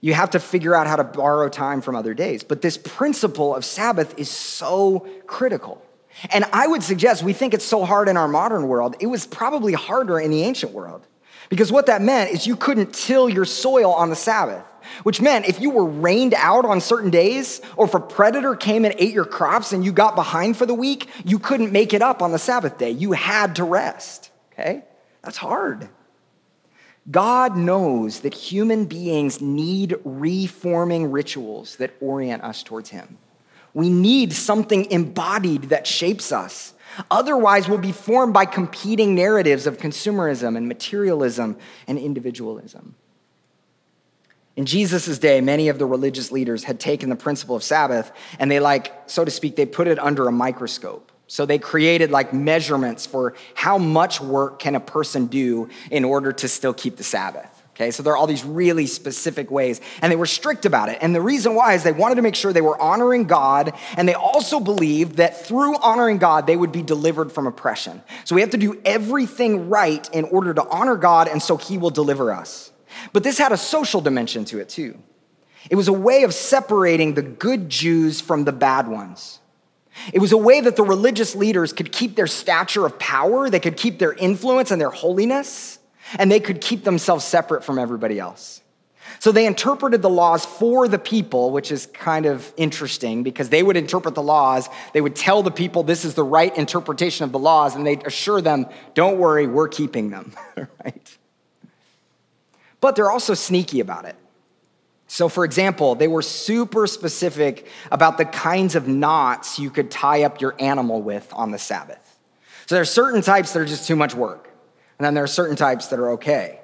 You 0.00 0.14
have 0.14 0.30
to 0.30 0.40
figure 0.40 0.74
out 0.74 0.86
how 0.86 0.96
to 0.96 1.04
borrow 1.04 1.48
time 1.48 1.80
from 1.80 1.96
other 1.96 2.14
days. 2.14 2.44
But 2.44 2.62
this 2.62 2.76
principle 2.78 3.54
of 3.54 3.64
Sabbath 3.64 4.18
is 4.18 4.30
so 4.30 5.06
critical. 5.26 5.82
And 6.30 6.44
I 6.52 6.66
would 6.66 6.82
suggest 6.82 7.22
we 7.22 7.32
think 7.32 7.54
it's 7.54 7.64
so 7.64 7.84
hard 7.84 8.08
in 8.08 8.16
our 8.16 8.28
modern 8.28 8.68
world. 8.68 8.96
It 9.00 9.06
was 9.06 9.26
probably 9.26 9.72
harder 9.72 10.20
in 10.20 10.30
the 10.30 10.42
ancient 10.42 10.72
world. 10.72 11.06
Because 11.48 11.70
what 11.70 11.86
that 11.86 12.02
meant 12.02 12.30
is 12.30 12.46
you 12.46 12.56
couldn't 12.56 12.92
till 12.92 13.28
your 13.28 13.44
soil 13.44 13.92
on 13.92 14.10
the 14.10 14.16
Sabbath. 14.16 14.64
which 15.02 15.20
meant 15.20 15.46
if 15.46 15.60
you 15.60 15.70
were 15.70 15.84
rained 15.84 16.34
out 16.34 16.64
on 16.64 16.80
certain 16.80 17.10
days, 17.10 17.60
or 17.76 17.86
if 17.86 17.94
a 17.94 18.00
predator 18.00 18.54
came 18.54 18.84
and 18.84 18.94
ate 18.98 19.12
your 19.12 19.24
crops 19.24 19.72
and 19.72 19.84
you 19.84 19.92
got 19.92 20.14
behind 20.14 20.56
for 20.56 20.66
the 20.66 20.74
week, 20.74 21.08
you 21.24 21.38
couldn't 21.38 21.72
make 21.72 21.94
it 21.94 22.02
up 22.02 22.22
on 22.22 22.32
the 22.32 22.38
Sabbath 22.38 22.78
day. 22.78 22.90
You 22.90 23.12
had 23.12 23.56
to 23.56 23.64
rest, 23.64 24.30
okay? 24.52 24.84
That's 25.22 25.36
hard. 25.36 25.88
God 27.10 27.56
knows 27.56 28.20
that 28.20 28.34
human 28.34 28.86
beings 28.86 29.40
need 29.40 29.96
reforming 30.04 31.10
rituals 31.12 31.76
that 31.76 31.94
orient 32.00 32.42
us 32.42 32.62
towards 32.62 32.90
Him. 32.90 33.18
We 33.74 33.90
need 33.90 34.32
something 34.32 34.90
embodied 34.90 35.64
that 35.64 35.86
shapes 35.86 36.32
us. 36.32 36.74
Otherwise, 37.10 37.68
we'll 37.68 37.78
be 37.78 37.92
formed 37.92 38.32
by 38.32 38.46
competing 38.46 39.14
narratives 39.14 39.66
of 39.66 39.78
consumerism 39.78 40.56
and 40.56 40.66
materialism 40.66 41.56
and 41.86 41.98
individualism. 41.98 42.94
In 44.56 44.64
Jesus' 44.64 45.18
day, 45.18 45.42
many 45.42 45.68
of 45.68 45.78
the 45.78 45.84
religious 45.84 46.32
leaders 46.32 46.64
had 46.64 46.80
taken 46.80 47.10
the 47.10 47.16
principle 47.16 47.54
of 47.54 47.62
Sabbath 47.62 48.10
and 48.38 48.50
they, 48.50 48.58
like, 48.58 48.92
so 49.06 49.24
to 49.24 49.30
speak, 49.30 49.54
they 49.54 49.66
put 49.66 49.86
it 49.86 49.98
under 49.98 50.26
a 50.26 50.32
microscope. 50.32 51.12
So 51.26 51.44
they 51.44 51.58
created 51.58 52.10
like 52.10 52.32
measurements 52.32 53.06
for 53.06 53.34
how 53.54 53.78
much 53.78 54.20
work 54.20 54.58
can 54.58 54.74
a 54.74 54.80
person 54.80 55.26
do 55.26 55.68
in 55.90 56.04
order 56.04 56.32
to 56.32 56.48
still 56.48 56.74
keep 56.74 56.96
the 56.96 57.04
Sabbath. 57.04 57.56
Okay, 57.76 57.90
so 57.90 58.02
there 58.02 58.14
are 58.14 58.16
all 58.16 58.26
these 58.26 58.42
really 58.42 58.86
specific 58.86 59.50
ways, 59.50 59.82
and 60.00 60.10
they 60.10 60.16
were 60.16 60.24
strict 60.24 60.64
about 60.64 60.88
it. 60.88 60.96
And 61.02 61.14
the 61.14 61.20
reason 61.20 61.54
why 61.54 61.74
is 61.74 61.82
they 61.82 61.92
wanted 61.92 62.14
to 62.14 62.22
make 62.22 62.34
sure 62.34 62.50
they 62.50 62.62
were 62.62 62.80
honoring 62.80 63.24
God, 63.24 63.74
and 63.98 64.08
they 64.08 64.14
also 64.14 64.60
believed 64.60 65.16
that 65.16 65.44
through 65.44 65.76
honoring 65.80 66.16
God, 66.16 66.46
they 66.46 66.56
would 66.56 66.72
be 66.72 66.82
delivered 66.82 67.30
from 67.30 67.46
oppression. 67.46 68.02
So 68.24 68.34
we 68.34 68.40
have 68.40 68.48
to 68.50 68.56
do 68.56 68.80
everything 68.86 69.68
right 69.68 70.08
in 70.14 70.24
order 70.24 70.54
to 70.54 70.66
honor 70.68 70.96
God, 70.96 71.28
and 71.28 71.42
so 71.42 71.58
He 71.58 71.76
will 71.76 71.90
deliver 71.90 72.32
us. 72.32 72.72
But 73.12 73.24
this 73.24 73.36
had 73.36 73.52
a 73.52 73.58
social 73.58 74.00
dimension 74.00 74.46
to 74.46 74.58
it 74.58 74.70
too. 74.70 74.98
It 75.68 75.76
was 75.76 75.88
a 75.88 75.92
way 75.92 76.22
of 76.22 76.32
separating 76.32 77.12
the 77.12 77.20
good 77.20 77.68
Jews 77.68 78.22
from 78.22 78.44
the 78.44 78.52
bad 78.52 78.88
ones. 78.88 79.40
It 80.12 80.18
was 80.18 80.32
a 80.32 80.36
way 80.36 80.60
that 80.60 80.76
the 80.76 80.82
religious 80.82 81.34
leaders 81.34 81.72
could 81.72 81.92
keep 81.92 82.16
their 82.16 82.26
stature 82.26 82.86
of 82.86 82.98
power, 82.98 83.50
they 83.50 83.60
could 83.60 83.76
keep 83.76 83.98
their 83.98 84.12
influence 84.12 84.70
and 84.70 84.80
their 84.80 84.90
holiness, 84.90 85.78
and 86.18 86.30
they 86.30 86.40
could 86.40 86.60
keep 86.60 86.84
themselves 86.84 87.24
separate 87.24 87.64
from 87.64 87.78
everybody 87.78 88.18
else. 88.18 88.60
So 89.18 89.32
they 89.32 89.46
interpreted 89.46 90.02
the 90.02 90.10
laws 90.10 90.44
for 90.44 90.88
the 90.88 90.98
people, 90.98 91.50
which 91.50 91.72
is 91.72 91.86
kind 91.86 92.26
of 92.26 92.52
interesting 92.56 93.22
because 93.22 93.48
they 93.48 93.62
would 93.62 93.76
interpret 93.76 94.14
the 94.14 94.22
laws. 94.22 94.68
They 94.92 95.00
would 95.00 95.16
tell 95.16 95.42
the 95.42 95.50
people 95.50 95.82
this 95.82 96.04
is 96.04 96.14
the 96.14 96.24
right 96.24 96.54
interpretation 96.56 97.24
of 97.24 97.32
the 97.32 97.38
laws, 97.38 97.74
and 97.74 97.86
they'd 97.86 98.06
assure 98.06 98.40
them, 98.40 98.66
don't 98.94 99.18
worry, 99.18 99.46
we're 99.46 99.68
keeping 99.68 100.10
them, 100.10 100.32
right? 100.84 101.18
But 102.80 102.96
they're 102.96 103.10
also 103.10 103.34
sneaky 103.34 103.80
about 103.80 104.04
it. 104.04 104.16
So, 105.08 105.28
for 105.28 105.44
example, 105.44 105.94
they 105.94 106.08
were 106.08 106.22
super 106.22 106.86
specific 106.86 107.68
about 107.92 108.18
the 108.18 108.24
kinds 108.24 108.74
of 108.74 108.88
knots 108.88 109.58
you 109.58 109.70
could 109.70 109.90
tie 109.90 110.24
up 110.24 110.40
your 110.40 110.56
animal 110.58 111.00
with 111.00 111.32
on 111.32 111.52
the 111.52 111.58
Sabbath. 111.58 112.18
So, 112.66 112.74
there 112.74 112.82
are 112.82 112.86
certain 112.86 113.22
types 113.22 113.52
that 113.52 113.60
are 113.60 113.66
just 113.66 113.86
too 113.86 113.96
much 113.96 114.14
work, 114.14 114.50
and 114.98 115.06
then 115.06 115.14
there 115.14 115.24
are 115.24 115.28
certain 115.28 115.56
types 115.56 115.88
that 115.88 116.00
are 116.00 116.12
okay. 116.12 116.60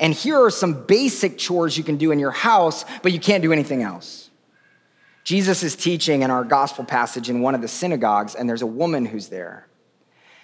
And 0.00 0.14
here 0.14 0.42
are 0.42 0.50
some 0.50 0.84
basic 0.86 1.36
chores 1.36 1.76
you 1.76 1.84
can 1.84 1.96
do 1.96 2.12
in 2.12 2.18
your 2.18 2.30
house, 2.30 2.84
but 3.02 3.12
you 3.12 3.20
can't 3.20 3.42
do 3.42 3.52
anything 3.52 3.82
else. 3.82 4.30
Jesus 5.24 5.62
is 5.62 5.76
teaching 5.76 6.22
in 6.22 6.30
our 6.30 6.44
gospel 6.44 6.84
passage 6.84 7.28
in 7.30 7.42
one 7.42 7.54
of 7.54 7.60
the 7.60 7.68
synagogues, 7.68 8.34
and 8.34 8.48
there's 8.48 8.62
a 8.62 8.66
woman 8.66 9.04
who's 9.04 9.28
there. 9.28 9.68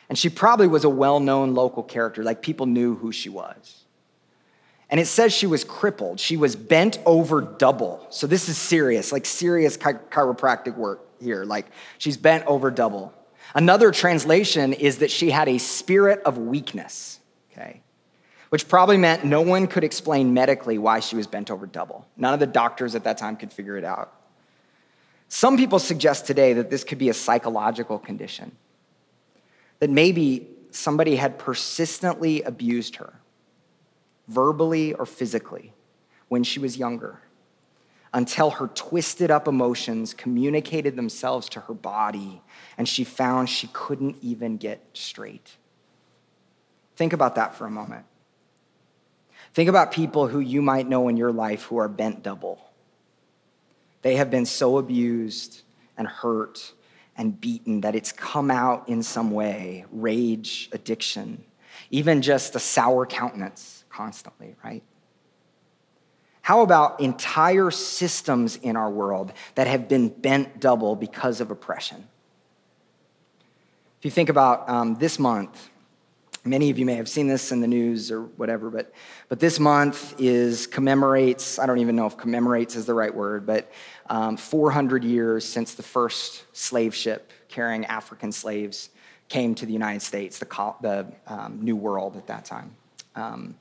And 0.09 0.17
she 0.17 0.29
probably 0.29 0.69
was 0.69 0.85
a 0.85 0.89
well 0.89 1.19
known 1.19 1.55
local 1.55 1.83
character, 1.83 2.23
like 2.23 2.43
people 2.43 2.67
knew 2.67 2.95
who 2.95 3.11
she 3.11 3.29
was. 3.29 3.85
And 4.91 4.99
it 4.99 5.07
says 5.07 5.33
she 5.35 5.47
was 5.47 5.65
crippled. 5.65 6.19
She 6.19 6.37
was 6.37 6.57
bent 6.57 6.99
over 7.05 7.43
double. 7.43 8.07
So 8.11 8.27
this 8.27 8.49
is 8.49 8.57
serious, 8.57 9.13
like 9.13 9.27
serious 9.27 9.77
chi- 9.77 9.95
chiropractic 9.95 10.77
work 10.77 11.07
here. 11.21 11.45
Like 11.45 11.67
she's 11.99 12.17
bent 12.17 12.47
over 12.47 12.71
double. 12.71 13.13
Another 13.55 13.91
translation 13.91 14.73
is 14.73 14.99
that 14.99 15.11
she 15.11 15.31
had 15.31 15.49
a 15.49 15.59
spirit 15.59 16.23
of 16.25 16.39
weakness, 16.39 17.21
okay? 17.53 17.81
Which 18.49 18.69
probably 18.69 18.97
meant 18.97 19.25
no 19.25 19.43
one 19.43 19.67
could 19.67 19.85
explain 19.85 20.33
medically 20.33 20.79
why 20.79 21.01
she 21.01 21.17
was 21.17 21.27
bent 21.27 21.51
over 21.51 21.67
double. 21.67 22.07
None 22.17 22.33
of 22.33 22.41
the 22.41 22.47
doctors 22.47 22.95
at 22.95 23.05
that 23.05 23.19
time 23.19 23.37
could 23.37 23.53
figure 23.53 23.77
it 23.77 23.85
out. 23.85 24.13
Some 25.29 25.59
people 25.59 25.79
suggest 25.79 26.27
today 26.27 26.55
that 26.55 26.71
this 26.71 26.85
could 26.85 26.99
be 26.99 27.11
a 27.11 27.15
psychological 27.15 27.99
condition, 27.99 28.53
that 29.81 29.91
maybe 29.91 30.49
somebody 30.71 31.17
had 31.17 31.39
persistently 31.39 32.43
abused 32.43 32.97
her 32.97 33.18
verbally 34.29 34.93
or 34.93 35.07
physically, 35.07 35.73
when 36.29 36.45
she 36.45 36.61
was 36.61 36.77
younger, 36.77 37.21
until 38.13 38.51
her 38.51 38.69
twisted 38.69 39.31
up 39.31 39.49
emotions 39.49 40.15
communicated 40.15 40.97
themselves 40.97 41.49
to 41.49 41.61
her 41.61 41.75
body 41.75 42.43
and 42.77 42.89
she 42.89 43.05
found 43.05 43.49
she 43.49 43.69
couldn't 43.73 44.17
even 44.23 44.57
get 44.57 44.85
straight. 44.93 45.57
Think 46.97 47.13
about 47.13 47.35
that 47.35 47.55
for 47.55 47.67
a 47.67 47.71
moment. 47.71 48.05
Think 49.55 49.69
about 49.69 49.93
people 49.93 50.29
who 50.29 50.41
you 50.41 50.63
might 50.63 50.89
know 50.89 51.09
in 51.09 51.17
your 51.17 51.33
life 51.33 51.65
who 51.65 51.79
are 51.79 51.89
bent 51.89 52.23
double. 52.23 52.61
They 54.03 54.17
have 54.17 54.31
been 54.31 54.47
so 54.47 54.79
abused 54.79 55.63
and 55.97 56.07
hurt 56.07 56.73
and 57.17 57.41
beaten 57.41 57.81
that 57.81 57.95
it's 57.95 58.13
come 58.13 58.51
out 58.51 58.89
in 58.89 59.03
some 59.03 59.31
way 59.31 59.85
rage, 59.91 60.69
addiction, 60.73 61.45
even 61.91 62.23
just 62.23 62.55
a 62.55 62.61
sour 62.61 63.07
countenance 63.07 63.78
constantly, 63.99 64.55
right? 64.63 64.85
How 66.43 66.61
about 66.63 67.01
entire 67.01 67.73
systems 67.73 68.55
in 68.55 68.77
our 68.77 68.89
world 68.89 69.33
that 69.57 69.67
have 69.67 69.89
been 69.89 70.09
bent 70.09 70.61
double 70.61 70.95
because 70.95 71.41
of 71.41 71.51
oppression? 71.51 72.07
If 73.99 74.05
you 74.05 74.13
think 74.13 74.29
about 74.29 74.69
um, 74.69 74.95
this 74.95 75.19
month, 75.19 75.69
many 76.45 76.71
of 76.71 76.79
you 76.79 76.87
may 76.87 76.95
have 76.95 77.09
seen 77.09 77.27
this 77.27 77.51
in 77.51 77.61
the 77.61 77.67
news 77.67 78.13
or 78.13 78.23
whatever, 78.23 78.71
but, 78.71 78.93
but 79.29 79.41
this 79.41 79.59
month 79.59 80.15
is 80.21 80.69
commemorates, 80.69 81.59
I 81.59 81.67
don't 81.67 81.79
even 81.79 81.97
know 81.97 82.07
if 82.07 82.17
commemorates 82.17 82.77
is 82.77 82.87
the 82.87 82.95
right 82.95 83.13
word, 83.13 83.47
but 83.47 83.69
um, 84.09 84.37
400 84.37 85.03
years 85.03 85.45
since 85.45 85.75
the 85.75 85.83
first 85.83 86.45
slave 86.53 86.95
ship 86.95 87.33
carrying 87.49 87.85
African 87.87 88.31
slaves 88.31 88.91
came 89.29 89.57
to 89.57 89.67
the 89.67 89.73
United 89.73 90.03
States, 90.03 90.39
the, 90.39 90.47
the 90.83 91.13
um, 91.27 91.59
New 91.61 91.75
World 91.75 92.17
at 92.17 92.29
that 92.29 92.45
time. 92.45 92.77
Um, 93.17 93.57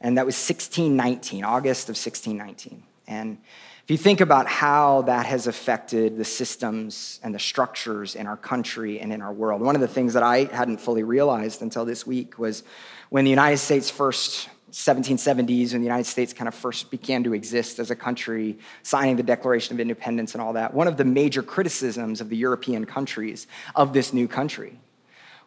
and 0.00 0.18
that 0.18 0.26
was 0.26 0.34
1619, 0.36 1.44
August 1.44 1.88
of 1.88 1.96
1619. 1.96 2.82
And 3.06 3.38
if 3.84 3.90
you 3.90 3.98
think 3.98 4.22
about 4.22 4.46
how 4.46 5.02
that 5.02 5.26
has 5.26 5.46
affected 5.46 6.16
the 6.16 6.24
systems 6.24 7.20
and 7.22 7.34
the 7.34 7.38
structures 7.38 8.14
in 8.14 8.26
our 8.26 8.36
country 8.36 8.98
and 8.98 9.12
in 9.12 9.20
our 9.20 9.32
world, 9.32 9.60
one 9.60 9.74
of 9.74 9.82
the 9.82 9.88
things 9.88 10.14
that 10.14 10.22
I 10.22 10.44
hadn't 10.44 10.78
fully 10.78 11.02
realized 11.02 11.60
until 11.60 11.84
this 11.84 12.06
week 12.06 12.38
was 12.38 12.62
when 13.10 13.24
the 13.24 13.30
United 13.30 13.58
States 13.58 13.90
first 13.90 14.48
1770s 14.74 15.72
when 15.72 15.82
the 15.82 15.86
United 15.86 16.06
States 16.06 16.32
kind 16.32 16.48
of 16.48 16.54
first 16.54 16.90
began 16.90 17.22
to 17.22 17.32
exist 17.32 17.78
as 17.78 17.92
a 17.92 17.94
country, 17.94 18.58
signing 18.82 19.14
the 19.14 19.22
Declaration 19.22 19.76
of 19.76 19.80
Independence 19.80 20.34
and 20.34 20.42
all 20.42 20.54
that, 20.54 20.74
one 20.74 20.88
of 20.88 20.96
the 20.96 21.04
major 21.04 21.42
criticisms 21.42 22.20
of 22.20 22.28
the 22.28 22.36
European 22.36 22.84
countries 22.84 23.46
of 23.76 23.92
this 23.92 24.12
new 24.12 24.26
country 24.26 24.80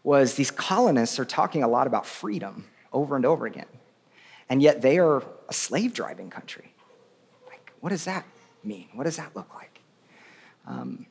was 0.04 0.36
these 0.36 0.52
colonists 0.52 1.20
are 1.20 1.26
talking 1.26 1.62
a 1.62 1.68
lot 1.68 1.88
about 1.88 2.06
freedom 2.06 2.66
over 2.94 3.18
and 3.18 3.26
over 3.26 3.46
again 3.46 3.66
and 4.50 4.62
yet 4.62 4.82
they 4.82 4.98
are 4.98 5.24
a 5.50 5.54
slave 5.54 5.94
driving 5.94 6.30
country. 6.30 6.74
Like, 7.48 7.72
what 7.80 7.90
does 7.90 8.06
that 8.06 8.26
mean? 8.64 8.88
What 8.94 9.04
does 9.04 9.18
that 9.18 9.36
look 9.36 9.54
like? 9.54 9.82
Um, 10.66 11.08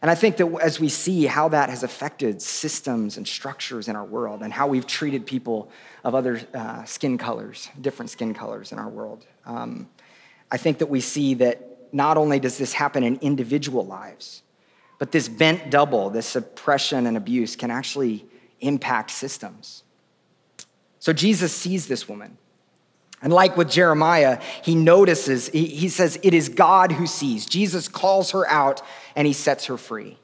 and 0.00 0.10
I 0.10 0.16
think 0.16 0.36
that 0.38 0.52
as 0.60 0.80
we 0.80 0.88
see 0.88 1.26
how 1.26 1.48
that 1.50 1.70
has 1.70 1.84
affected 1.84 2.42
systems 2.42 3.16
and 3.16 3.26
structures 3.26 3.86
in 3.86 3.94
our 3.94 4.04
world 4.04 4.42
and 4.42 4.52
how 4.52 4.66
we've 4.66 4.86
treated 4.86 5.26
people 5.26 5.70
of 6.02 6.16
other 6.16 6.40
uh, 6.54 6.82
skin 6.84 7.18
colors, 7.18 7.70
different 7.80 8.10
skin 8.10 8.34
colors 8.34 8.72
in 8.72 8.80
our 8.80 8.88
world, 8.88 9.26
um, 9.46 9.88
I 10.50 10.56
think 10.56 10.78
that 10.78 10.86
we 10.86 11.00
see 11.00 11.34
that 11.34 11.68
not 11.92 12.16
only 12.16 12.40
does 12.40 12.58
this 12.58 12.72
happen 12.72 13.04
in 13.04 13.16
individual 13.20 13.86
lives, 13.86 14.42
but 14.98 15.12
this 15.12 15.28
bent 15.28 15.70
double, 15.70 16.10
this 16.10 16.34
oppression 16.34 17.06
and 17.06 17.16
abuse 17.16 17.54
can 17.54 17.70
actually 17.70 18.26
impact 18.60 19.10
systems. 19.10 19.84
So 20.98 21.12
Jesus 21.12 21.52
sees 21.52 21.86
this 21.86 22.08
woman. 22.08 22.38
And 23.22 23.32
like 23.32 23.56
with 23.56 23.70
Jeremiah, 23.70 24.40
he 24.62 24.74
notices, 24.74 25.48
he, 25.48 25.88
says, 25.88 26.18
it 26.22 26.34
is 26.34 26.48
God 26.48 26.92
who 26.92 27.06
sees. 27.06 27.46
Jesus 27.46 27.88
calls 27.88 28.32
her 28.32 28.48
out 28.48 28.82
and 29.14 29.26
he 29.26 29.32
sets 29.32 29.66
her 29.66 29.76
free. 29.76 30.18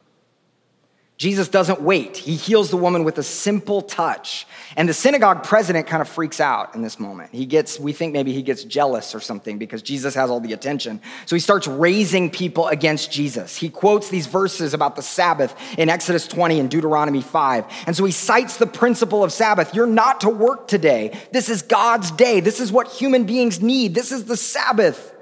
Jesus 1.18 1.48
doesn't 1.48 1.80
wait. 1.80 2.16
He 2.16 2.36
heals 2.36 2.70
the 2.70 2.76
woman 2.76 3.02
with 3.02 3.18
a 3.18 3.24
simple 3.24 3.82
touch. 3.82 4.46
And 4.76 4.88
the 4.88 4.94
synagogue 4.94 5.42
president 5.42 5.88
kind 5.88 6.00
of 6.00 6.08
freaks 6.08 6.40
out 6.40 6.76
in 6.76 6.82
this 6.82 7.00
moment. 7.00 7.30
He 7.32 7.44
gets, 7.44 7.80
we 7.80 7.92
think 7.92 8.12
maybe 8.12 8.32
he 8.32 8.40
gets 8.40 8.62
jealous 8.62 9.16
or 9.16 9.20
something 9.20 9.58
because 9.58 9.82
Jesus 9.82 10.14
has 10.14 10.30
all 10.30 10.38
the 10.38 10.52
attention. 10.52 11.00
So 11.26 11.34
he 11.34 11.40
starts 11.40 11.66
raising 11.66 12.30
people 12.30 12.68
against 12.68 13.10
Jesus. 13.10 13.56
He 13.56 13.68
quotes 13.68 14.10
these 14.10 14.28
verses 14.28 14.74
about 14.74 14.94
the 14.94 15.02
Sabbath 15.02 15.56
in 15.76 15.88
Exodus 15.88 16.28
20 16.28 16.60
and 16.60 16.70
Deuteronomy 16.70 17.20
5. 17.22 17.64
And 17.88 17.96
so 17.96 18.04
he 18.04 18.12
cites 18.12 18.56
the 18.56 18.68
principle 18.68 19.24
of 19.24 19.32
Sabbath. 19.32 19.74
You're 19.74 19.88
not 19.88 20.20
to 20.20 20.28
work 20.28 20.68
today. 20.68 21.18
This 21.32 21.48
is 21.48 21.62
God's 21.62 22.12
day. 22.12 22.38
This 22.38 22.60
is 22.60 22.70
what 22.70 22.86
human 22.86 23.24
beings 23.24 23.60
need. 23.60 23.92
This 23.92 24.12
is 24.12 24.26
the 24.26 24.36
Sabbath. 24.36 25.14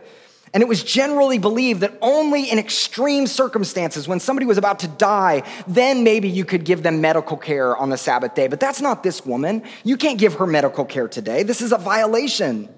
And 0.57 0.63
it 0.63 0.69
was 0.71 0.83
generally 0.83 1.37
believed 1.37 1.83
that 1.83 1.99
only 2.01 2.51
in 2.51 2.59
extreme 2.59 3.27
circumstances, 3.27 4.09
when 4.09 4.21
somebody 4.21 4.47
was 4.47 4.57
about 4.57 4.79
to 4.79 4.89
die, 4.89 5.43
then 5.67 6.03
maybe 6.03 6.31
you 6.31 6.47
could 6.47 6.65
give 6.65 6.83
them 6.83 7.03
medical 7.03 7.37
care 7.37 7.77
on 7.77 7.91
the 7.91 7.99
Sabbath 7.99 8.35
day. 8.35 8.49
But 8.49 8.59
that's 8.59 8.81
not 8.81 9.03
this 9.03 9.27
woman. 9.27 9.63
You 9.85 9.99
can't 9.99 10.19
give 10.19 10.37
her 10.37 10.47
medical 10.47 10.87
care 10.87 11.09
today. 11.09 11.43
This 11.43 11.61
is 11.61 11.73
a 11.73 11.77
violation. 11.77 12.71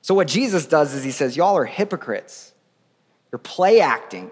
So, 0.00 0.14
what 0.14 0.28
Jesus 0.28 0.64
does 0.64 0.94
is 0.94 1.04
he 1.04 1.10
says, 1.10 1.36
Y'all 1.36 1.58
are 1.58 1.66
hypocrites. 1.66 2.54
You're 3.30 3.38
play 3.38 3.82
acting. 3.82 4.30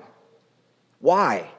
Why? 1.01 1.51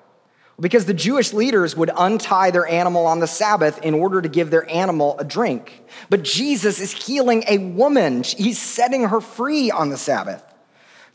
Because 0.59 0.85
the 0.85 0.95
Jewish 0.95 1.31
leaders 1.31 1.77
would 1.77 1.91
untie 1.95 2.49
their 2.49 2.65
animal 2.65 3.05
on 3.05 3.19
the 3.19 3.27
Sabbath 3.27 3.77
in 3.83 3.93
order 3.93 4.19
to 4.19 4.29
give 4.29 4.49
their 4.49 4.67
animal 4.67 5.15
a 5.19 5.23
drink. 5.23 5.83
But 6.09 6.23
Jesus 6.23 6.79
is 6.79 6.91
healing 6.91 7.43
a 7.47 7.59
woman, 7.59 8.23
he's 8.23 8.57
setting 8.57 9.03
her 9.09 9.21
free 9.21 9.69
on 9.69 9.89
the 9.91 9.97
Sabbath. 9.97 10.43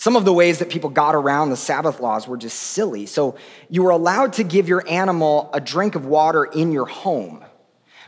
Some 0.02 0.16
of 0.16 0.24
the 0.24 0.32
ways 0.32 0.58
that 0.58 0.68
people 0.68 0.90
got 0.90 1.14
around 1.14 1.50
the 1.50 1.56
Sabbath 1.56 2.00
laws 2.00 2.26
were 2.26 2.36
just 2.36 2.58
silly. 2.58 3.06
So 3.06 3.36
you 3.70 3.84
were 3.84 3.90
allowed 3.90 4.32
to 4.32 4.42
give 4.42 4.66
your 4.66 4.82
animal 4.88 5.48
a 5.52 5.60
drink 5.60 5.94
of 5.94 6.06
water 6.06 6.44
in 6.44 6.72
your 6.72 6.86
home, 6.86 7.44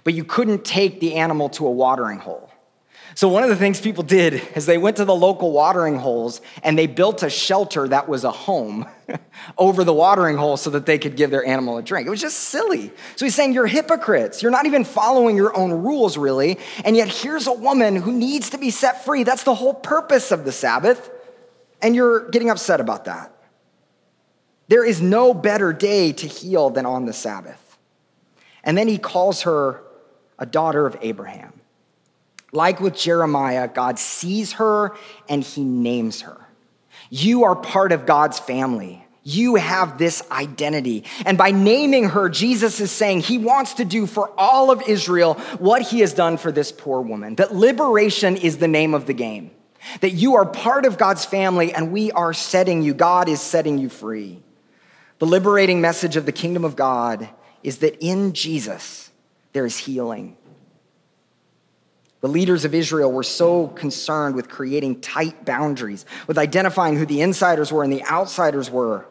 but 0.03 0.13
you 0.13 0.25
couldn't 0.25 0.65
take 0.65 0.99
the 0.99 1.15
animal 1.15 1.51
to 1.51 1.65
a 1.65 1.71
watering 1.71 2.19
hole. 2.19 2.51
So, 3.15 3.29
one 3.29 3.45
of 3.45 3.49
the 3.49 3.55
things 3.55 3.81
people 3.81 4.03
did 4.03 4.43
is 4.57 4.67
they 4.67 4.77
went 4.77 4.97
to 4.97 5.05
the 5.05 5.15
local 5.15 5.53
watering 5.53 5.97
holes 5.97 6.41
and 6.65 6.77
they 6.77 6.89
built 6.89 7.23
a 7.23 7.31
shelter 7.31 7.87
that 7.87 8.09
was 8.09 8.25
a 8.25 8.33
home 8.33 8.89
over 9.57 9.85
the 9.85 9.95
watering 9.95 10.37
hole 10.37 10.57
so 10.57 10.71
that 10.71 10.87
they 10.87 10.99
could 10.99 11.15
give 11.15 11.31
their 11.31 11.47
animal 11.47 11.79
a 11.79 11.83
drink. 11.85 12.09
It 12.09 12.11
was 12.11 12.21
just 12.21 12.41
silly. 12.41 12.91
So, 13.15 13.25
he's 13.25 13.37
saying, 13.37 13.53
You're 13.53 13.69
hypocrites. 13.69 14.43
You're 14.43 14.51
not 14.51 14.67
even 14.67 14.83
following 14.83 15.37
your 15.37 15.57
own 15.57 15.71
rules, 15.71 16.19
really. 16.19 16.59
And 16.85 16.97
yet, 16.97 17.07
here's 17.07 17.47
a 17.47 17.53
woman 17.53 17.95
who 17.95 18.13
needs 18.13 18.51
to 18.51 18.59
be 18.59 18.71
set 18.71 19.05
free. 19.05 19.23
That's 19.23 19.45
the 19.45 19.55
whole 19.55 19.75
purpose 19.75 20.33
of 20.33 20.45
the 20.45 20.51
Sabbath. 20.51 21.13
And 21.85 21.95
you're 21.95 22.31
getting 22.31 22.49
upset 22.49 22.81
about 22.81 23.05
that. 23.05 23.31
There 24.69 24.87
is 24.87 25.03
no 25.03 25.35
better 25.35 25.75
day 25.75 26.13
to 26.13 26.27
heal 26.27 26.71
than 26.71 26.87
on 26.87 27.05
the 27.05 27.13
Sabbath. 27.13 27.77
And 28.65 28.79
then 28.79 28.89
he 28.89 28.97
calls 28.97 29.43
her 29.43 29.83
a 30.39 30.47
daughter 30.47 30.87
of 30.87 30.97
Abraham. 31.03 31.61
Like 32.53 32.81
with 32.81 32.97
Jeremiah, 32.97 33.69
God 33.69 33.99
sees 33.99 34.53
her 34.55 34.97
and 35.29 35.45
he 35.45 35.63
names 35.63 36.23
her. 36.23 36.41
You 37.11 37.45
are 37.45 37.55
part 37.55 37.93
of 37.93 38.07
God's 38.07 38.39
family. 38.39 39.05
You 39.23 39.57
have 39.57 39.99
this 39.99 40.23
identity. 40.31 41.05
And 41.27 41.37
by 41.37 41.51
naming 41.51 42.05
her, 42.05 42.31
Jesus 42.31 42.81
is 42.81 42.91
saying 42.91 43.21
he 43.21 43.37
wants 43.37 43.75
to 43.75 43.85
do 43.85 44.07
for 44.07 44.33
all 44.39 44.71
of 44.71 44.81
Israel 44.89 45.35
what 45.59 45.83
he 45.83 46.01
has 46.01 46.15
done 46.15 46.39
for 46.39 46.51
this 46.51 46.73
poor 46.73 47.03
woman. 47.03 47.35
That 47.35 47.55
liberation 47.55 48.39
is 48.39 48.57
the 48.57 48.69
name 48.69 48.95
of 48.95 49.05
the 49.05 49.15
game. 49.15 49.51
That 50.01 50.13
you 50.13 50.37
are 50.37 50.47
part 50.47 50.87
of 50.87 50.99
God's 50.99 51.25
family 51.25 51.73
and 51.73 51.93
we 51.93 52.11
are 52.13 52.33
setting 52.33 52.83
you, 52.83 52.95
God 52.95 53.29
is 53.29 53.41
setting 53.41 53.79
you 53.79 53.89
free. 53.89 54.43
The 55.19 55.27
liberating 55.27 55.81
message 55.81 56.17
of 56.17 56.27
the 56.27 56.33
kingdom 56.33 56.65
of 56.65 56.77
God 56.77 57.29
is 57.63 57.79
that 57.79 57.97
in 58.01 58.33
Jesus 58.33 59.11
there 59.53 59.65
is 59.65 59.79
healing. 59.79 60.37
The 62.21 62.29
leaders 62.29 62.65
of 62.65 62.75
Israel 62.75 63.13
were 63.13 63.23
so 63.23 63.69
concerned 63.69 64.35
with 64.35 64.49
creating 64.49 65.03
tight 65.03 65.45
boundaries, 65.45 66.07
with 66.27 66.39
identifying 66.39 66.97
who 66.97 67.05
the 67.05 67.21
insiders 67.21 67.71
were 67.71 67.85
and 67.85 67.93
the 67.93 68.05
outsiders 68.05 68.71
were. 68.71 69.07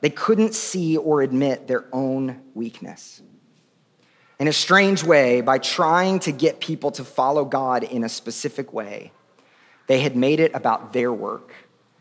They 0.00 0.10
couldn't 0.10 0.54
see 0.54 0.96
or 0.96 1.22
admit 1.22 1.68
their 1.68 1.84
own 1.92 2.40
weakness. 2.54 3.22
In 4.40 4.48
a 4.48 4.52
strange 4.52 5.04
way, 5.04 5.40
by 5.40 5.58
trying 5.58 6.18
to 6.20 6.32
get 6.32 6.60
people 6.60 6.90
to 6.92 7.04
follow 7.04 7.44
God 7.44 7.84
in 7.84 8.02
a 8.02 8.08
specific 8.08 8.72
way, 8.72 9.12
they 9.90 9.98
had 9.98 10.14
made 10.14 10.38
it 10.38 10.54
about 10.54 10.92
their 10.92 11.12
work 11.12 11.52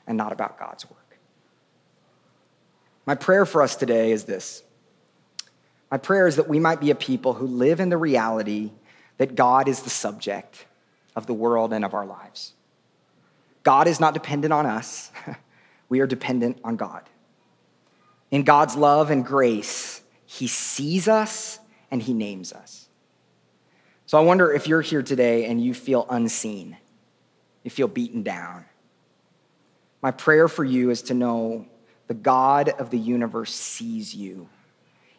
and 0.05 0.15
not 0.15 0.31
about 0.31 0.59
God's 0.59 0.87
work. 0.87 1.17
My 3.07 3.15
prayer 3.15 3.47
for 3.47 3.63
us 3.63 3.75
today 3.75 4.11
is 4.11 4.25
this 4.25 4.61
my 5.89 5.97
prayer 5.97 6.27
is 6.27 6.35
that 6.35 6.47
we 6.47 6.59
might 6.59 6.79
be 6.79 6.91
a 6.91 6.95
people 6.95 7.33
who 7.33 7.47
live 7.47 7.79
in 7.79 7.89
the 7.89 7.97
reality 7.97 8.69
that 9.17 9.33
God 9.33 9.67
is 9.67 9.81
the 9.81 9.89
subject 9.89 10.67
of 11.15 11.25
the 11.25 11.33
world 11.33 11.73
and 11.73 11.83
of 11.83 11.95
our 11.95 12.05
lives. 12.05 12.53
God 13.63 13.87
is 13.87 13.99
not 13.99 14.13
dependent 14.13 14.53
on 14.53 14.67
us, 14.67 15.11
we 15.89 15.99
are 15.99 16.05
dependent 16.05 16.59
on 16.63 16.75
God. 16.75 17.09
In 18.29 18.43
God's 18.43 18.75
love 18.75 19.09
and 19.09 19.25
grace, 19.25 20.03
He 20.27 20.45
sees 20.45 21.07
us 21.07 21.57
and 21.89 22.03
He 22.03 22.13
names 22.13 22.53
us. 22.53 22.87
So 24.05 24.19
I 24.19 24.21
wonder 24.21 24.53
if 24.53 24.67
you're 24.67 24.81
here 24.81 25.01
today 25.01 25.45
and 25.45 25.59
you 25.59 25.73
feel 25.73 26.05
unseen, 26.07 26.77
you 27.63 27.71
feel 27.71 27.87
beaten 27.87 28.23
down. 28.23 28.65
My 30.01 30.11
prayer 30.11 30.47
for 30.47 30.63
you 30.63 30.89
is 30.89 31.01
to 31.03 31.13
know 31.13 31.65
the 32.07 32.13
God 32.13 32.69
of 32.69 32.89
the 32.89 32.97
universe 32.97 33.53
sees 33.53 34.15
you, 34.15 34.47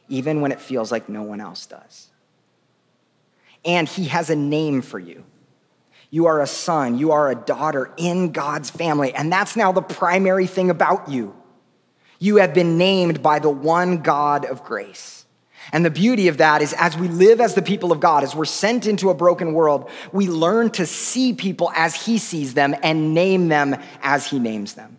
even 0.08 0.40
when 0.40 0.52
it 0.52 0.60
feels 0.60 0.90
like 0.90 1.08
no 1.08 1.22
one 1.22 1.40
else 1.40 1.66
does 1.66 2.10
and 3.64 3.88
he 3.88 4.06
has 4.06 4.30
a 4.30 4.36
name 4.36 4.82
for 4.82 4.98
you. 4.98 5.24
You 6.10 6.26
are 6.26 6.40
a 6.40 6.46
son, 6.46 6.98
you 6.98 7.12
are 7.12 7.30
a 7.30 7.34
daughter 7.34 7.92
in 7.96 8.32
God's 8.32 8.70
family, 8.70 9.14
and 9.14 9.32
that's 9.32 9.56
now 9.56 9.72
the 9.72 9.82
primary 9.82 10.46
thing 10.46 10.70
about 10.70 11.08
you. 11.08 11.36
You 12.18 12.36
have 12.36 12.52
been 12.52 12.78
named 12.78 13.22
by 13.22 13.38
the 13.38 13.50
one 13.50 13.98
God 13.98 14.44
of 14.44 14.64
grace. 14.64 15.19
And 15.72 15.84
the 15.84 15.90
beauty 15.90 16.28
of 16.28 16.38
that 16.38 16.62
is, 16.62 16.72
as 16.74 16.96
we 16.96 17.08
live 17.08 17.40
as 17.40 17.54
the 17.54 17.62
people 17.62 17.92
of 17.92 18.00
God, 18.00 18.24
as 18.24 18.34
we're 18.34 18.44
sent 18.44 18.86
into 18.86 19.10
a 19.10 19.14
broken 19.14 19.52
world, 19.52 19.88
we 20.12 20.26
learn 20.26 20.70
to 20.70 20.86
see 20.86 21.32
people 21.32 21.70
as 21.74 22.06
He 22.06 22.18
sees 22.18 22.54
them 22.54 22.74
and 22.82 23.14
name 23.14 23.48
them 23.48 23.76
as 24.02 24.26
He 24.26 24.38
names 24.38 24.74
them. 24.74 24.96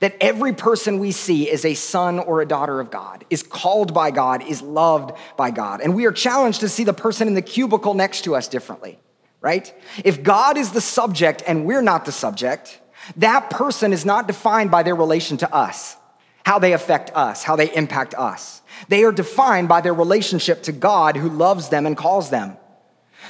That 0.00 0.16
every 0.20 0.52
person 0.52 0.98
we 0.98 1.12
see 1.12 1.48
is 1.48 1.64
a 1.64 1.74
son 1.74 2.18
or 2.18 2.40
a 2.40 2.46
daughter 2.46 2.80
of 2.80 2.90
God, 2.90 3.24
is 3.30 3.42
called 3.42 3.94
by 3.94 4.10
God, 4.10 4.42
is 4.42 4.62
loved 4.62 5.16
by 5.36 5.50
God. 5.50 5.80
And 5.80 5.94
we 5.94 6.06
are 6.06 6.12
challenged 6.12 6.60
to 6.60 6.68
see 6.68 6.84
the 6.84 6.92
person 6.92 7.28
in 7.28 7.34
the 7.34 7.42
cubicle 7.42 7.94
next 7.94 8.22
to 8.22 8.34
us 8.34 8.48
differently, 8.48 8.98
right? 9.40 9.72
If 10.04 10.22
God 10.22 10.56
is 10.56 10.72
the 10.72 10.80
subject 10.80 11.42
and 11.46 11.64
we're 11.64 11.82
not 11.82 12.04
the 12.04 12.12
subject, 12.12 12.80
that 13.16 13.50
person 13.50 13.92
is 13.92 14.04
not 14.04 14.26
defined 14.26 14.70
by 14.70 14.82
their 14.82 14.96
relation 14.96 15.36
to 15.38 15.54
us, 15.54 15.96
how 16.44 16.58
they 16.58 16.72
affect 16.72 17.10
us, 17.14 17.42
how 17.42 17.56
they 17.56 17.72
impact 17.74 18.14
us. 18.14 18.62
They 18.88 19.04
are 19.04 19.12
defined 19.12 19.68
by 19.68 19.80
their 19.80 19.94
relationship 19.94 20.62
to 20.64 20.72
God 20.72 21.16
who 21.16 21.28
loves 21.28 21.68
them 21.68 21.86
and 21.86 21.96
calls 21.96 22.30
them. 22.30 22.56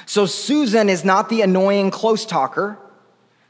So 0.05 0.25
Susan 0.25 0.89
is 0.89 1.05
not 1.05 1.29
the 1.29 1.41
annoying 1.41 1.91
close 1.91 2.25
talker 2.25 2.77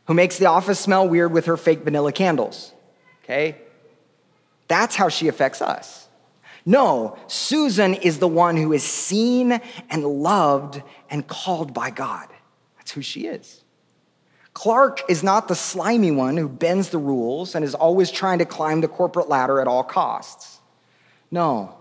who 0.06 0.14
makes 0.14 0.38
the 0.38 0.45
office 0.45 0.80
smell 0.80 1.08
weird 1.08 1.32
with 1.32 1.45
her 1.45 1.58
fake 1.58 1.80
vanilla 1.80 2.12
candles 2.12 2.72
okay? 3.26 3.58
That's 4.68 4.95
how 4.95 5.10
she 5.10 5.28
affects 5.28 5.62
us. 5.62 6.08
No, 6.66 7.18
Susan 7.28 7.93
is 7.93 8.20
the 8.20 8.28
one 8.28 8.58
who 8.58 8.74
is 8.74 8.84
seen 8.84 9.60
and 9.89 10.03
loved 10.03 10.82
and 11.10 11.28
called 11.28 11.74
by 11.74 11.91
God. 11.91 12.28
That's 12.78 12.91
who 12.91 13.01
she 13.01 13.28
is. 13.28 13.64
Clark 14.53 15.01
is 15.10 15.22
not 15.22 15.47
the 15.47 15.56
slimy 15.56 16.12
one 16.12 16.38
who 16.38 16.47
bends 16.47 16.89
the 16.89 16.97
rules 16.97 17.56
and 17.56 17.66
is 17.66 17.76
always 17.76 18.10
trying 18.10 18.39
to 18.39 18.45
climb 18.45 18.82
the 18.82 18.88
corporate 18.88 19.28
ladder 19.28 19.60
at 19.60 19.68
all 19.68 19.84
costs. 19.84 20.60
No, 21.30 21.76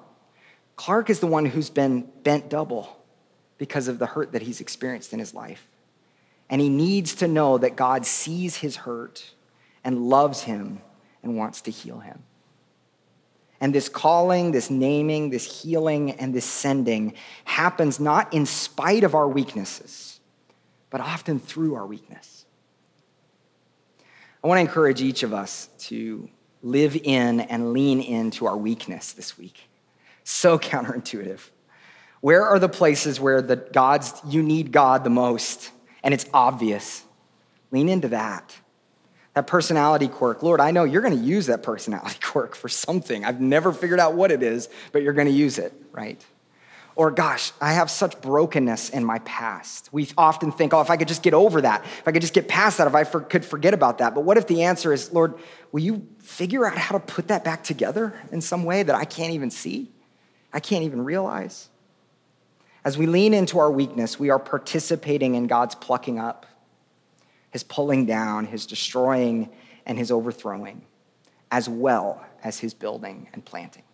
Clark 0.76 1.10
is 1.10 1.20
the 1.20 1.26
one 1.26 1.46
who's 1.46 1.70
been 1.70 2.08
bent 2.22 2.48
double 2.48 3.04
because 3.58 3.88
of 3.88 3.98
the 3.98 4.06
hurt 4.06 4.32
that 4.32 4.42
he's 4.42 4.60
experienced 4.60 5.12
in 5.12 5.18
his 5.18 5.34
life. 5.34 5.68
And 6.50 6.60
he 6.60 6.68
needs 6.68 7.14
to 7.16 7.28
know 7.28 7.58
that 7.58 7.76
God 7.76 8.04
sees 8.04 8.56
his 8.56 8.76
hurt 8.76 9.32
and 9.82 10.08
loves 10.08 10.42
him 10.42 10.80
and 11.22 11.36
wants 11.36 11.60
to 11.62 11.70
heal 11.70 12.00
him. 12.00 12.22
And 13.60 13.74
this 13.74 13.88
calling, 13.88 14.52
this 14.52 14.68
naming, 14.68 15.30
this 15.30 15.62
healing, 15.62 16.10
and 16.12 16.34
this 16.34 16.44
sending 16.44 17.14
happens 17.44 17.98
not 17.98 18.34
in 18.34 18.44
spite 18.44 19.04
of 19.04 19.14
our 19.14 19.28
weaknesses, 19.28 20.20
but 20.90 21.00
often 21.00 21.38
through 21.38 21.74
our 21.74 21.86
weakness. 21.86 22.44
I 24.42 24.48
want 24.48 24.58
to 24.58 24.60
encourage 24.60 25.00
each 25.00 25.22
of 25.22 25.32
us 25.32 25.70
to 25.78 26.28
live 26.62 26.96
in 26.96 27.40
and 27.40 27.72
lean 27.72 28.00
into 28.02 28.44
our 28.44 28.56
weakness 28.56 29.12
this 29.12 29.38
week. 29.38 29.68
So 30.24 30.58
counterintuitive. 30.70 31.40
Where 32.20 32.44
are 32.44 32.58
the 32.58 32.68
places 32.68 33.20
where 33.20 33.42
the 33.42 33.56
God's 33.56 34.12
you 34.26 34.42
need 34.42 34.72
God 34.72 35.04
the 35.04 35.10
most 35.10 35.70
and 36.02 36.12
it's 36.12 36.26
obvious? 36.32 37.04
Lean 37.70 37.88
into 37.88 38.08
that 38.08 38.54
that 39.34 39.48
personality 39.48 40.08
quirk. 40.08 40.42
Lord, 40.42 40.60
I 40.60 40.70
know 40.70 40.84
you're 40.84 41.02
going 41.02 41.16
to 41.16 41.24
use 41.24 41.46
that 41.46 41.62
personality 41.62 42.18
quirk 42.22 42.54
for 42.54 42.68
something. 42.68 43.24
I've 43.24 43.40
never 43.40 43.72
figured 43.72 44.00
out 44.00 44.14
what 44.14 44.30
it 44.30 44.42
is, 44.42 44.68
but 44.92 45.02
you're 45.02 45.12
going 45.12 45.26
to 45.26 45.34
use 45.34 45.58
it, 45.58 45.72
right? 45.92 46.24
Or, 46.96 47.10
gosh, 47.10 47.50
I 47.60 47.72
have 47.72 47.90
such 47.90 48.20
brokenness 48.20 48.90
in 48.90 49.04
my 49.04 49.18
past. 49.20 49.88
We 49.90 50.08
often 50.16 50.52
think, 50.52 50.72
oh, 50.72 50.80
if 50.80 50.90
I 50.90 50.96
could 50.96 51.08
just 51.08 51.24
get 51.24 51.34
over 51.34 51.60
that, 51.60 51.84
if 51.84 52.06
I 52.06 52.12
could 52.12 52.22
just 52.22 52.34
get 52.34 52.46
past 52.46 52.78
that, 52.78 52.86
if 52.86 52.94
I 52.94 53.02
for, 53.02 53.20
could 53.20 53.44
forget 53.44 53.74
about 53.74 53.98
that. 53.98 54.14
But 54.14 54.20
what 54.20 54.36
if 54.36 54.46
the 54.46 54.62
answer 54.62 54.92
is, 54.92 55.12
Lord, 55.12 55.34
will 55.72 55.80
you 55.80 56.06
figure 56.20 56.64
out 56.64 56.78
how 56.78 56.96
to 56.96 57.04
put 57.04 57.26
that 57.28 57.42
back 57.42 57.64
together 57.64 58.14
in 58.30 58.40
some 58.40 58.62
way 58.62 58.84
that 58.84 58.94
I 58.94 59.04
can't 59.04 59.32
even 59.32 59.50
see? 59.50 59.90
I 60.54 60.60
can't 60.60 60.84
even 60.84 61.04
realize? 61.04 61.68
As 62.84 62.96
we 62.96 63.06
lean 63.06 63.34
into 63.34 63.58
our 63.58 63.70
weakness, 63.70 64.18
we 64.18 64.30
are 64.30 64.38
participating 64.38 65.34
in 65.34 65.46
God's 65.46 65.74
plucking 65.74 66.18
up 66.18 66.46
his 67.54 67.62
pulling 67.62 68.04
down, 68.04 68.46
his 68.46 68.66
destroying, 68.66 69.48
and 69.86 69.96
his 69.96 70.10
overthrowing, 70.10 70.82
as 71.52 71.68
well 71.68 72.26
as 72.42 72.58
his 72.58 72.74
building 72.74 73.28
and 73.32 73.44
planting. 73.44 73.84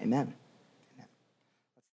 Amen. 0.00 0.34